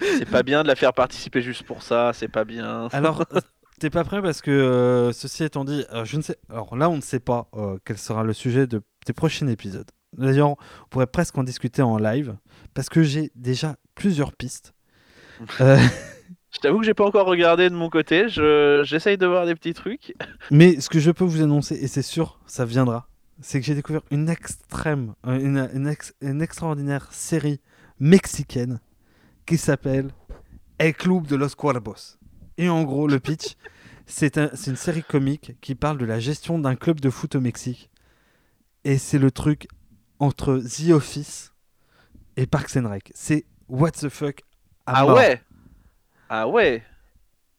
C'est 0.00 0.28
pas 0.28 0.42
bien 0.42 0.62
de 0.62 0.68
la 0.68 0.74
faire 0.74 0.92
participer 0.92 1.42
juste 1.42 1.62
pour 1.64 1.82
ça, 1.82 2.12
c'est 2.14 2.28
pas 2.28 2.44
bien. 2.44 2.88
Alors, 2.92 3.24
t'es 3.80 3.90
pas 3.90 4.04
prêt 4.04 4.20
parce 4.22 4.40
que 4.42 4.50
euh, 4.50 5.12
ceci 5.12 5.44
étant 5.44 5.64
dit, 5.64 5.84
euh, 5.92 6.04
je 6.04 6.16
ne 6.16 6.22
sais. 6.22 6.36
Alors 6.50 6.76
là, 6.76 6.88
on 6.90 6.96
ne 6.96 7.00
sait 7.02 7.20
pas 7.20 7.48
euh, 7.54 7.78
quel 7.84 7.98
sera 7.98 8.24
le 8.24 8.32
sujet 8.32 8.66
de 8.66 8.82
tes 9.04 9.12
prochains 9.12 9.46
épisodes. 9.48 9.90
D'ailleurs, 10.16 10.50
on 10.50 10.56
pourrait 10.90 11.06
presque 11.06 11.38
en 11.38 11.42
discuter 11.44 11.80
en 11.82 11.96
live 11.96 12.36
parce 12.74 12.88
que 12.88 13.02
j'ai 13.02 13.30
déjà 13.34 13.76
plusieurs 13.94 14.32
pistes. 14.32 14.74
Je 15.58 16.58
t'avoue 16.60 16.80
que 16.80 16.84
j'ai 16.84 16.92
pas 16.92 17.06
encore 17.06 17.26
regardé 17.26 17.70
de 17.70 17.74
mon 17.74 17.88
côté, 17.88 18.28
je 18.28 18.82
j'essaye 18.84 19.16
de 19.16 19.24
voir 19.26 19.46
des 19.46 19.54
petits 19.54 19.72
trucs. 19.72 20.14
mais 20.50 20.78
ce 20.82 20.90
que 20.90 21.00
je 21.00 21.10
peux 21.10 21.24
vous 21.24 21.40
annoncer, 21.42 21.76
et 21.76 21.86
c'est 21.86 22.02
sûr, 22.02 22.40
ça 22.46 22.66
viendra, 22.66 23.08
c'est 23.40 23.58
que 23.58 23.64
j'ai 23.64 23.74
découvert 23.74 24.02
une 24.10 24.28
extrême, 24.28 25.14
une, 25.26 25.66
une 25.72 25.86
ex- 25.88 26.12
une 26.20 26.42
extraordinaire 26.42 27.08
série 27.10 27.58
mexicaine 28.00 28.80
qui 29.46 29.56
s'appelle 29.58 30.10
El 30.78 30.94
Club 30.94 31.26
de 31.26 31.36
los 31.36 31.50
Cuervos. 31.56 32.18
Et 32.58 32.68
en 32.68 32.82
gros, 32.84 33.06
le 33.08 33.18
pitch, 33.20 33.56
c'est 34.06 34.38
un- 34.38 34.50
c'est 34.54 34.70
une 34.70 34.76
série 34.76 35.02
comique 35.02 35.56
qui 35.60 35.74
parle 35.74 35.98
de 35.98 36.04
la 36.04 36.20
gestion 36.20 36.58
d'un 36.58 36.76
club 36.76 37.00
de 37.00 37.10
foot 37.10 37.34
au 37.34 37.40
Mexique. 37.40 37.90
Et 38.84 38.98
c'est 38.98 39.18
le 39.18 39.30
truc 39.30 39.68
entre 40.18 40.58
The 40.58 40.90
Office 40.90 41.52
et 42.36 42.46
Parks 42.46 42.76
and 42.76 42.88
Rec. 42.88 43.12
C'est 43.14 43.44
what 43.68 43.92
the 43.92 44.08
fuck 44.08 44.42
à 44.86 45.00
Ah 45.00 45.04
mort. 45.04 45.16
ouais 45.16 45.42
Ah 46.28 46.48
ouais 46.48 46.82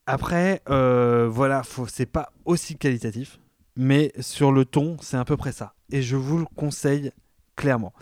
Après, 0.06 0.62
euh, 0.70 1.28
voilà, 1.30 1.64
faut- 1.64 1.88
c'est 1.88 2.06
pas 2.06 2.34
aussi 2.46 2.76
qualitatif, 2.78 3.40
mais 3.78 4.12
sur 4.20 4.52
le 4.52 4.66
ton, 4.66 4.98
c'est 5.02 5.16
à 5.18 5.24
peu 5.26 5.38
près 5.38 5.54
ça. 5.54 5.74
Et 5.92 6.02
je 6.02 6.16
vous 6.18 6.38
le 6.40 6.46
conseille 6.56 7.12
clairement. 7.56 7.94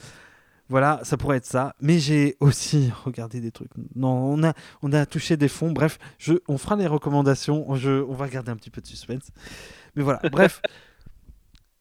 Voilà, 0.72 1.00
ça 1.04 1.18
pourrait 1.18 1.38
être 1.38 1.46
ça. 1.46 1.76
Mais 1.82 2.00
j'ai 2.00 2.36
aussi 2.40 2.92
regardé 3.06 3.40
des 3.40 3.52
trucs. 3.52 3.70
Non, 3.96 4.34
on 4.34 4.44
a, 4.44 4.54
on 4.82 4.92
a 4.94 5.06
touché 5.06 5.38
des 5.38 5.48
fonds. 5.48 5.72
Bref, 5.72 6.00
je, 6.18 6.34
on 6.48 6.58
fera 6.58 6.76
les 6.76 6.88
recommandations. 6.88 7.76
Je, 7.76 8.04
on 8.04 8.14
va 8.14 8.28
garder 8.28 8.52
un 8.52 8.56
petit 8.56 8.72
peu 8.72 8.82
de 8.82 8.88
suspense. 8.88 9.28
Mais 9.96 10.02
voilà, 10.02 10.20
bref. 10.32 10.62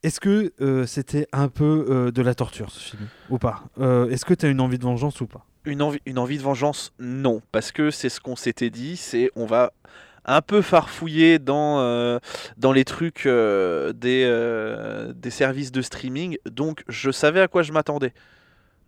Est-ce 0.03 0.19
que 0.19 0.53
euh, 0.61 0.87
c'était 0.87 1.27
un 1.33 1.49
peu 1.49 1.87
euh, 1.89 2.11
de 2.11 2.23
la 2.23 2.35
torture 2.35 2.71
ce 2.71 2.81
film 2.81 3.07
ou 3.29 3.39
pas? 3.39 3.65
Euh, 3.79 4.09
Est-ce 4.09 4.25
que 4.25 4.35
tu 4.35 4.47
as 4.47 4.49
une 4.49 4.61
envie 4.61 4.79
de 4.79 4.85
vengeance 4.85 5.21
ou 5.21 5.27
pas? 5.27 5.47
Une 5.67 5.83
envie, 5.83 6.01
une 6.07 6.19
envie 6.19 6.39
de 6.39 6.43
vengeance, 6.43 6.95
non. 6.99 7.43
Parce 7.53 7.71
que 7.71 7.91
c'est 7.91 8.09
ce 8.09 8.19
qu'on 8.19 8.35
s'était 8.35 8.71
dit, 8.71 8.97
c'est 8.97 9.31
on 9.37 9.45
va 9.45 9.73
un 10.25 10.43
peu 10.43 10.63
farfouiller 10.63 11.39
dans, 11.39 11.81
euh, 11.81 12.19
dans 12.57 12.73
les 12.73 12.85
trucs 12.85 13.27
euh, 13.27 13.93
des, 13.93 14.25
euh, 14.27 15.13
des 15.15 15.31
services 15.31 15.73
de 15.73 15.83
streaming. 15.83 16.37
Donc 16.51 16.83
je 16.89 17.11
savais 17.11 17.41
à 17.41 17.49
quoi 17.49 17.63
je 17.63 17.73
m'attendais. 17.73 18.13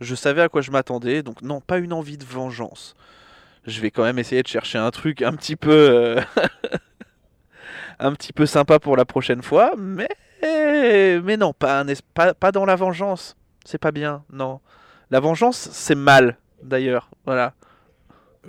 Je 0.03 0.14
savais 0.14 0.42
à 0.42 0.48
quoi 0.48 0.61
je 0.61 0.70
m'attendais. 0.70 1.22
Donc 1.22 1.42
non, 1.42 1.61
pas 1.61 1.78
une 1.78 1.92
envie 1.92 2.18
de 2.18 2.24
vengeance. 2.24 2.94
Je 3.66 3.80
vais 3.80 3.90
quand 3.90 4.03
même 4.03 4.18
essayer 4.18 4.42
de 4.42 4.48
chercher 4.48 4.78
un 4.78 4.90
truc 4.90 5.22
un 5.22 5.32
petit 5.32 5.57
peu... 5.57 5.70
euh, 5.70 6.20
un 7.98 8.12
petit 8.12 8.32
peu 8.32 8.46
sympa 8.46 8.78
pour 8.78 8.96
la 8.96 9.05
prochaine 9.05 9.42
fois. 9.42 9.72
Mais, 9.78 10.09
mais 10.42 11.36
non, 11.36 11.53
pas, 11.53 11.80
un 11.80 11.86
pas, 12.14 12.34
pas 12.34 12.53
dans 12.53 12.64
la 12.64 12.76
vengeance. 12.76 13.36
C'est 13.64 13.78
pas 13.78 13.92
bien, 13.92 14.24
non. 14.32 14.61
La 15.11 15.20
vengeance, 15.20 15.68
c'est 15.70 15.94
mal, 15.94 16.36
d'ailleurs. 16.62 17.11
Voilà. 17.24 17.55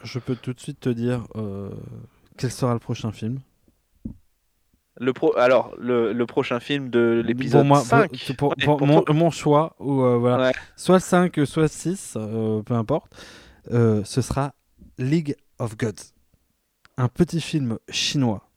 Je 0.03 0.17
peux 0.19 0.35
tout 0.35 0.53
de 0.53 0.59
suite 0.59 0.79
te 0.79 0.89
dire 0.89 1.23
euh, 1.35 1.69
quel 2.37 2.51
sera 2.51 2.73
le 2.73 2.79
prochain 2.79 3.11
film? 3.11 3.39
Le 4.99 5.11
pro... 5.13 5.35
Alors, 5.37 5.73
le, 5.79 6.13
le 6.13 6.25
prochain 6.25 6.59
film 6.59 6.89
de 6.89 7.21
l'épisode 7.25 7.61
Pour 7.61 7.67
moi, 7.67 7.79
5. 7.81 8.11
pour, 8.37 8.55
pour- 8.55 8.77
pour 8.77 9.13
mon, 9.15 9.31
choix, 9.31 9.75
ou, 9.79 10.01
euh, 10.03 10.17
voilà, 10.17 10.45
Ouais. 10.47 10.51
soit 10.75 10.95
le 10.95 11.01
5, 11.01 11.39
soit 11.45 11.63
le 11.63 11.67
6, 11.67 12.13
euh, 12.15 12.61
peu 12.61 12.75
importe, 12.75 13.11
euh, 13.71 14.01
ce 14.05 14.21
sera 14.21 14.53
League 14.99 15.35
of 15.57 15.77
Gods. 15.77 16.13
Un 16.97 17.07
petit 17.07 17.41
film 17.41 17.79
chinois 17.89 18.47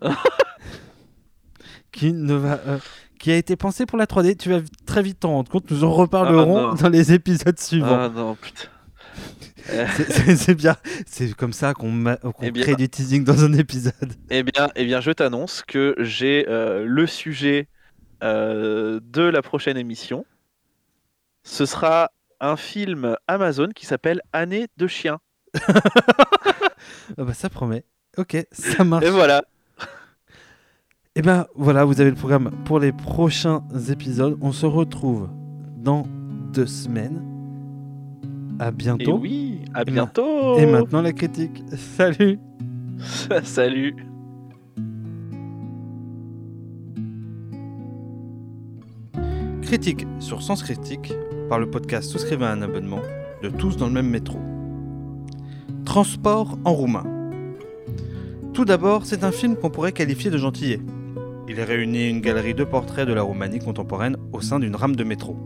qui, 1.92 2.12
ne 2.12 2.34
va, 2.34 2.60
qui 3.18 3.30
a 3.32 3.36
été 3.36 3.56
pensé 3.56 3.86
pour 3.86 3.98
la 3.98 4.06
3D. 4.06 4.36
Tu 4.36 4.50
vas 4.50 4.60
très 4.86 5.02
vite 5.02 5.20
t'en 5.20 5.30
rendre 5.32 5.50
compte. 5.50 5.70
Nous 5.70 5.84
en 5.84 5.90
reparlerons 5.90 6.70
Ah, 6.72 6.74
dans 6.80 6.88
les 6.88 7.12
épisodes 7.12 7.58
suivants. 7.58 7.88
Ah 8.02 8.08
non, 8.08 8.36
putain. 8.36 8.68
C'est- 10.36 10.54
bien. 10.54 10.76
C'est 11.06 11.34
comme 11.34 11.52
ça 11.52 11.74
qu'on 11.74 12.04
Eh 12.42 12.50
bien- 12.50 12.62
crée 12.64 12.74
du 12.74 12.88
teasing 12.88 13.24
dans 13.24 13.44
un 13.44 13.52
épisode. 13.52 14.14
Eh 14.30 14.42
bien, 14.42 14.68
eh 14.76 14.84
bien, 14.84 15.00
je 15.00 15.10
t'annonce 15.10 15.62
que 15.66 15.94
j'ai 15.98 16.46
euh, 16.48 16.84
le 16.86 17.06
sujet 17.06 17.68
euh, 18.22 19.00
de 19.02 19.22
la 19.22 19.42
prochaine 19.42 19.76
émission. 19.76 20.24
Ce 21.44 21.66
sera 21.66 22.10
un 22.40 22.56
film 22.56 23.16
Amazon 23.28 23.68
qui 23.74 23.86
s'appelle 23.86 24.20
Année 24.32 24.66
de 24.76 24.86
chien. 24.86 25.18
Ah 27.18 27.24
bah, 27.24 27.34
ça 27.34 27.48
promet. 27.48 27.84
Ok, 28.16 28.36
ça 28.52 28.84
marche. 28.84 29.04
Et 29.04 29.10
voilà. 29.10 29.44
Et 31.14 31.22
ben 31.22 31.46
voilà, 31.54 31.84
vous 31.84 32.00
avez 32.00 32.10
le 32.10 32.16
programme 32.16 32.50
pour 32.64 32.78
les 32.80 32.92
prochains 32.92 33.62
épisodes. 33.90 34.36
On 34.40 34.52
se 34.52 34.66
retrouve 34.66 35.28
dans 35.76 36.06
deux 36.52 36.66
semaines. 36.66 37.22
À 38.62 38.68
Et 38.68 38.72
bientôt. 38.72 39.18
oui, 39.18 39.58
à 39.74 39.82
Et 39.82 39.86
ma- 39.86 39.90
bientôt. 39.90 40.56
Et 40.56 40.66
maintenant 40.66 41.02
la 41.02 41.12
critique. 41.12 41.64
Salut 41.76 42.38
Salut. 43.42 43.96
Critique 49.62 50.06
sur 50.18 50.42
Sens 50.42 50.62
Critique 50.62 51.12
par 51.48 51.58
le 51.58 51.70
podcast 51.70 52.10
Souscrivez 52.10 52.44
à 52.44 52.50
un 52.52 52.62
abonnement 52.62 53.00
de 53.42 53.48
tous 53.48 53.76
dans 53.76 53.86
le 53.86 53.92
même 53.92 54.08
métro. 54.08 54.38
Transport 55.84 56.58
en 56.64 56.72
roumain. 56.72 57.04
Tout 58.52 58.64
d'abord, 58.64 59.06
c'est 59.06 59.24
un 59.24 59.32
film 59.32 59.56
qu'on 59.56 59.70
pourrait 59.70 59.92
qualifier 59.92 60.30
de 60.30 60.38
gentillet. 60.38 60.80
Il 61.48 61.60
réunit 61.60 62.08
une 62.08 62.20
galerie 62.20 62.54
de 62.54 62.64
portraits 62.64 63.06
de 63.08 63.12
la 63.12 63.22
Roumanie 63.22 63.58
contemporaine 63.58 64.16
au 64.32 64.40
sein 64.40 64.60
d'une 64.60 64.76
rame 64.76 64.94
de 64.96 65.04
métro. 65.04 65.36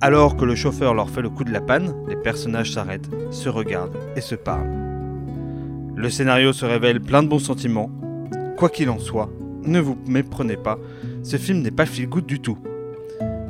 Alors 0.00 0.36
que 0.36 0.44
le 0.44 0.54
chauffeur 0.54 0.94
leur 0.94 1.08
fait 1.08 1.22
le 1.22 1.30
coup 1.30 1.44
de 1.44 1.52
la 1.52 1.60
panne, 1.60 1.94
les 2.08 2.16
personnages 2.16 2.72
s'arrêtent, 2.72 3.08
se 3.30 3.48
regardent 3.48 3.98
et 4.16 4.20
se 4.20 4.34
parlent. 4.34 4.70
Le 5.96 6.10
scénario 6.10 6.52
se 6.52 6.66
révèle 6.66 7.00
plein 7.00 7.22
de 7.22 7.28
bons 7.28 7.38
sentiments. 7.38 7.90
Quoi 8.56 8.68
qu'il 8.68 8.90
en 8.90 8.98
soit, 8.98 9.30
ne 9.62 9.80
vous 9.80 9.96
méprenez 10.06 10.56
pas, 10.56 10.78
ce 11.22 11.36
film 11.36 11.62
n'est 11.62 11.70
pas 11.70 11.86
feel 11.86 12.08
good 12.08 12.26
du 12.26 12.40
tout. 12.40 12.58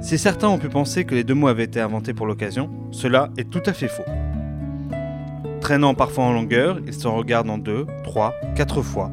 Si 0.01 0.19
certains 0.19 0.49
ont 0.49 0.59
pu 0.59 0.69
penser 0.69 1.05
que 1.05 1.15
les 1.15 1.25
deux 1.25 1.35
mots 1.35 1.49
avaient 1.49 1.65
été 1.65 1.81
inventés 1.81 2.13
pour 2.13 2.27
l'occasion, 2.27 2.71
cela 2.91 3.31
est 3.37 3.51
tout 3.51 3.63
à 3.67 3.73
fait 3.73 3.89
faux. 3.89 4.05
Traînant 5.61 5.95
parfois 5.95 6.25
en 6.25 6.33
longueur, 6.33 6.79
il 6.87 6.93
se 6.93 7.09
regarde 7.09 7.49
en 7.49 7.57
deux, 7.57 7.87
trois, 8.05 8.35
quatre 8.55 8.83
fois. 8.83 9.11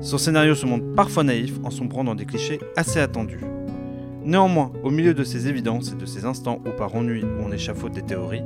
Son 0.00 0.18
scénario 0.18 0.54
se 0.54 0.66
montre 0.66 0.84
parfois 0.96 1.22
naïf 1.22 1.54
en 1.62 1.70
sombrant 1.70 2.02
dans 2.02 2.16
des 2.16 2.26
clichés 2.26 2.58
assez 2.74 2.98
attendus. 2.98 3.40
Néanmoins, 4.24 4.70
au 4.84 4.90
milieu 4.90 5.14
de 5.14 5.24
ces 5.24 5.48
évidences 5.48 5.92
et 5.92 5.96
de 5.96 6.04
ces 6.04 6.26
instants 6.26 6.60
où 6.66 6.76
par 6.76 6.94
ennui 6.94 7.24
on 7.42 7.52
échafaude 7.52 7.92
des 7.92 8.02
théories, 8.02 8.42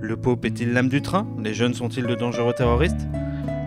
le 0.00 0.16
Pope 0.16 0.44
est-il 0.44 0.72
l'âme 0.72 0.88
du 0.88 1.00
train? 1.00 1.28
Les 1.42 1.54
jeunes 1.54 1.74
sont-ils 1.74 2.06
de 2.06 2.14
dangereux 2.16 2.52
terroristes? 2.52 3.06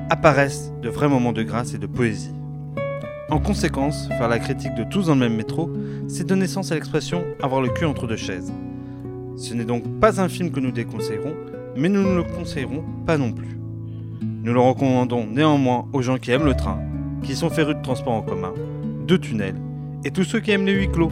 Apparaissent 0.10 0.74
de 0.82 0.90
vrais 0.90 1.08
moments 1.08 1.32
de 1.32 1.44
grâce 1.44 1.74
et 1.74 1.78
de 1.78 1.88
poésie. 1.88 2.34
En 3.30 3.40
conséquence, 3.40 4.10
faire 4.10 4.28
la 4.28 4.40
critique 4.40 4.76
de 4.76 4.84
tous 4.84 5.08
dans 5.08 5.14
le 5.14 5.22
même 5.22 5.36
métro, 5.36 5.72
c'est 6.10 6.28
donner 6.28 6.46
sens 6.48 6.74
à 6.74 6.76
l'expression 6.76 7.24
avoir 7.42 7.62
le 7.62 7.70
cul 7.70 7.86
entre 7.86 8.06
deux 8.06 8.18
chaises. 8.18 8.52
Ce 9.38 9.54
n'est 9.54 9.66
donc 9.66 9.84
pas 10.02 10.20
un 10.22 10.28
film 10.28 10.52
que 10.52 10.60
nous 10.60 10.72
déconseillerons, 10.72 11.36
mais 11.78 11.88
nous 11.88 12.04
ne 12.04 12.18
le 12.18 12.24
conseillerons 12.24 12.84
pas 13.06 13.18
non 13.18 13.32
plus. 13.32 13.58
Nous 14.22 14.54
le 14.54 14.60
recommandons 14.60 15.26
néanmoins 15.26 15.88
aux 15.94 16.02
gens 16.02 16.18
qui 16.18 16.32
aiment 16.32 16.46
le 16.46 16.54
train, 16.54 16.80
qui 17.24 17.36
sont 17.36 17.50
férus 17.50 17.78
de 17.78 17.82
transport 17.82 18.14
en 18.14 18.22
commun, 18.22 18.54
de 19.08 19.18
tunnels, 19.18 19.56
et 20.06 20.12
tous 20.12 20.24
ceux 20.24 20.40
qui 20.40 20.52
aiment 20.52 20.66
les 20.66 20.74
huis 20.74 20.92
clos. 20.92 21.12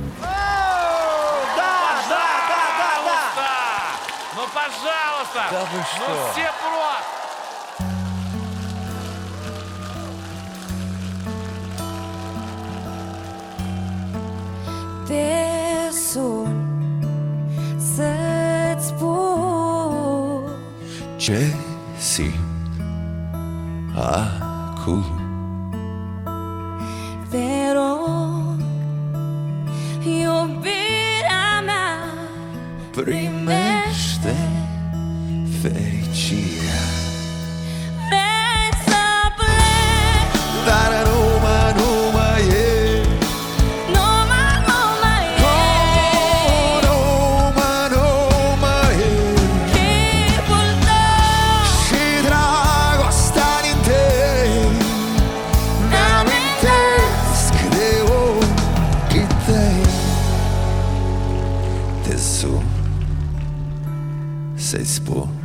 sei. 64.81 65.42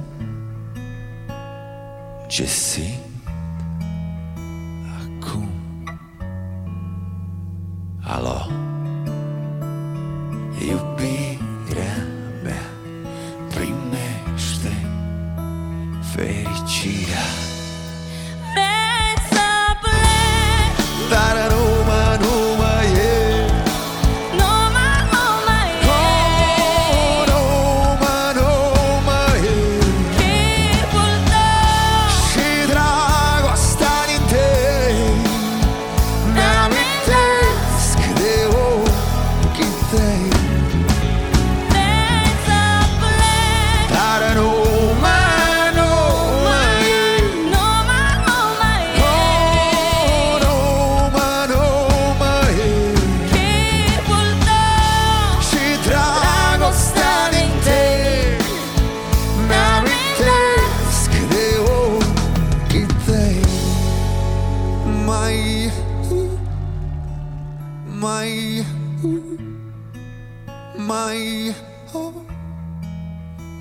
my 70.79 71.53
oh, 71.93 72.25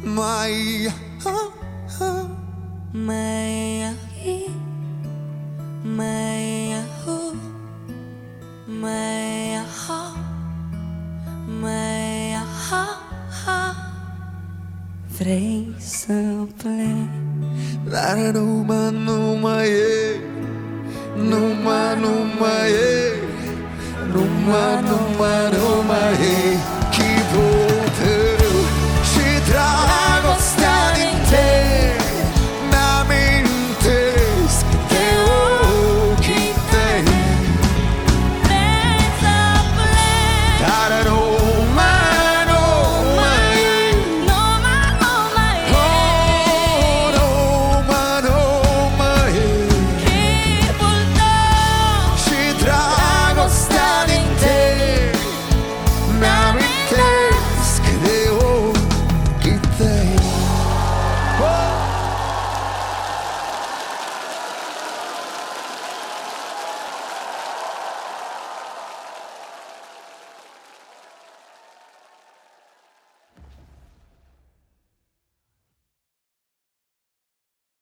my 0.03 0.87
oh, 1.25 1.53
oh. 1.99 2.29
my 2.93 3.95
oh, 4.23 4.49
my 5.83 6.85
oh, 7.07 7.35
my 8.67 9.65
oh, 9.89 10.15
my 11.47 12.35
oh, 12.71 12.97
oh. 13.47 13.75
Vrei 15.17 15.75
să 15.77 16.13
plec, 16.57 17.09
dar 17.89 18.17
numai, 18.33 18.91
numai 19.05 19.69
e, 19.69 20.19
numai, 21.15 21.99
numai 21.99 22.71
e, 22.71 23.13
numai, 24.13 24.81
numai, 24.81 25.51
numai 25.51 26.13
e. 26.13 26.86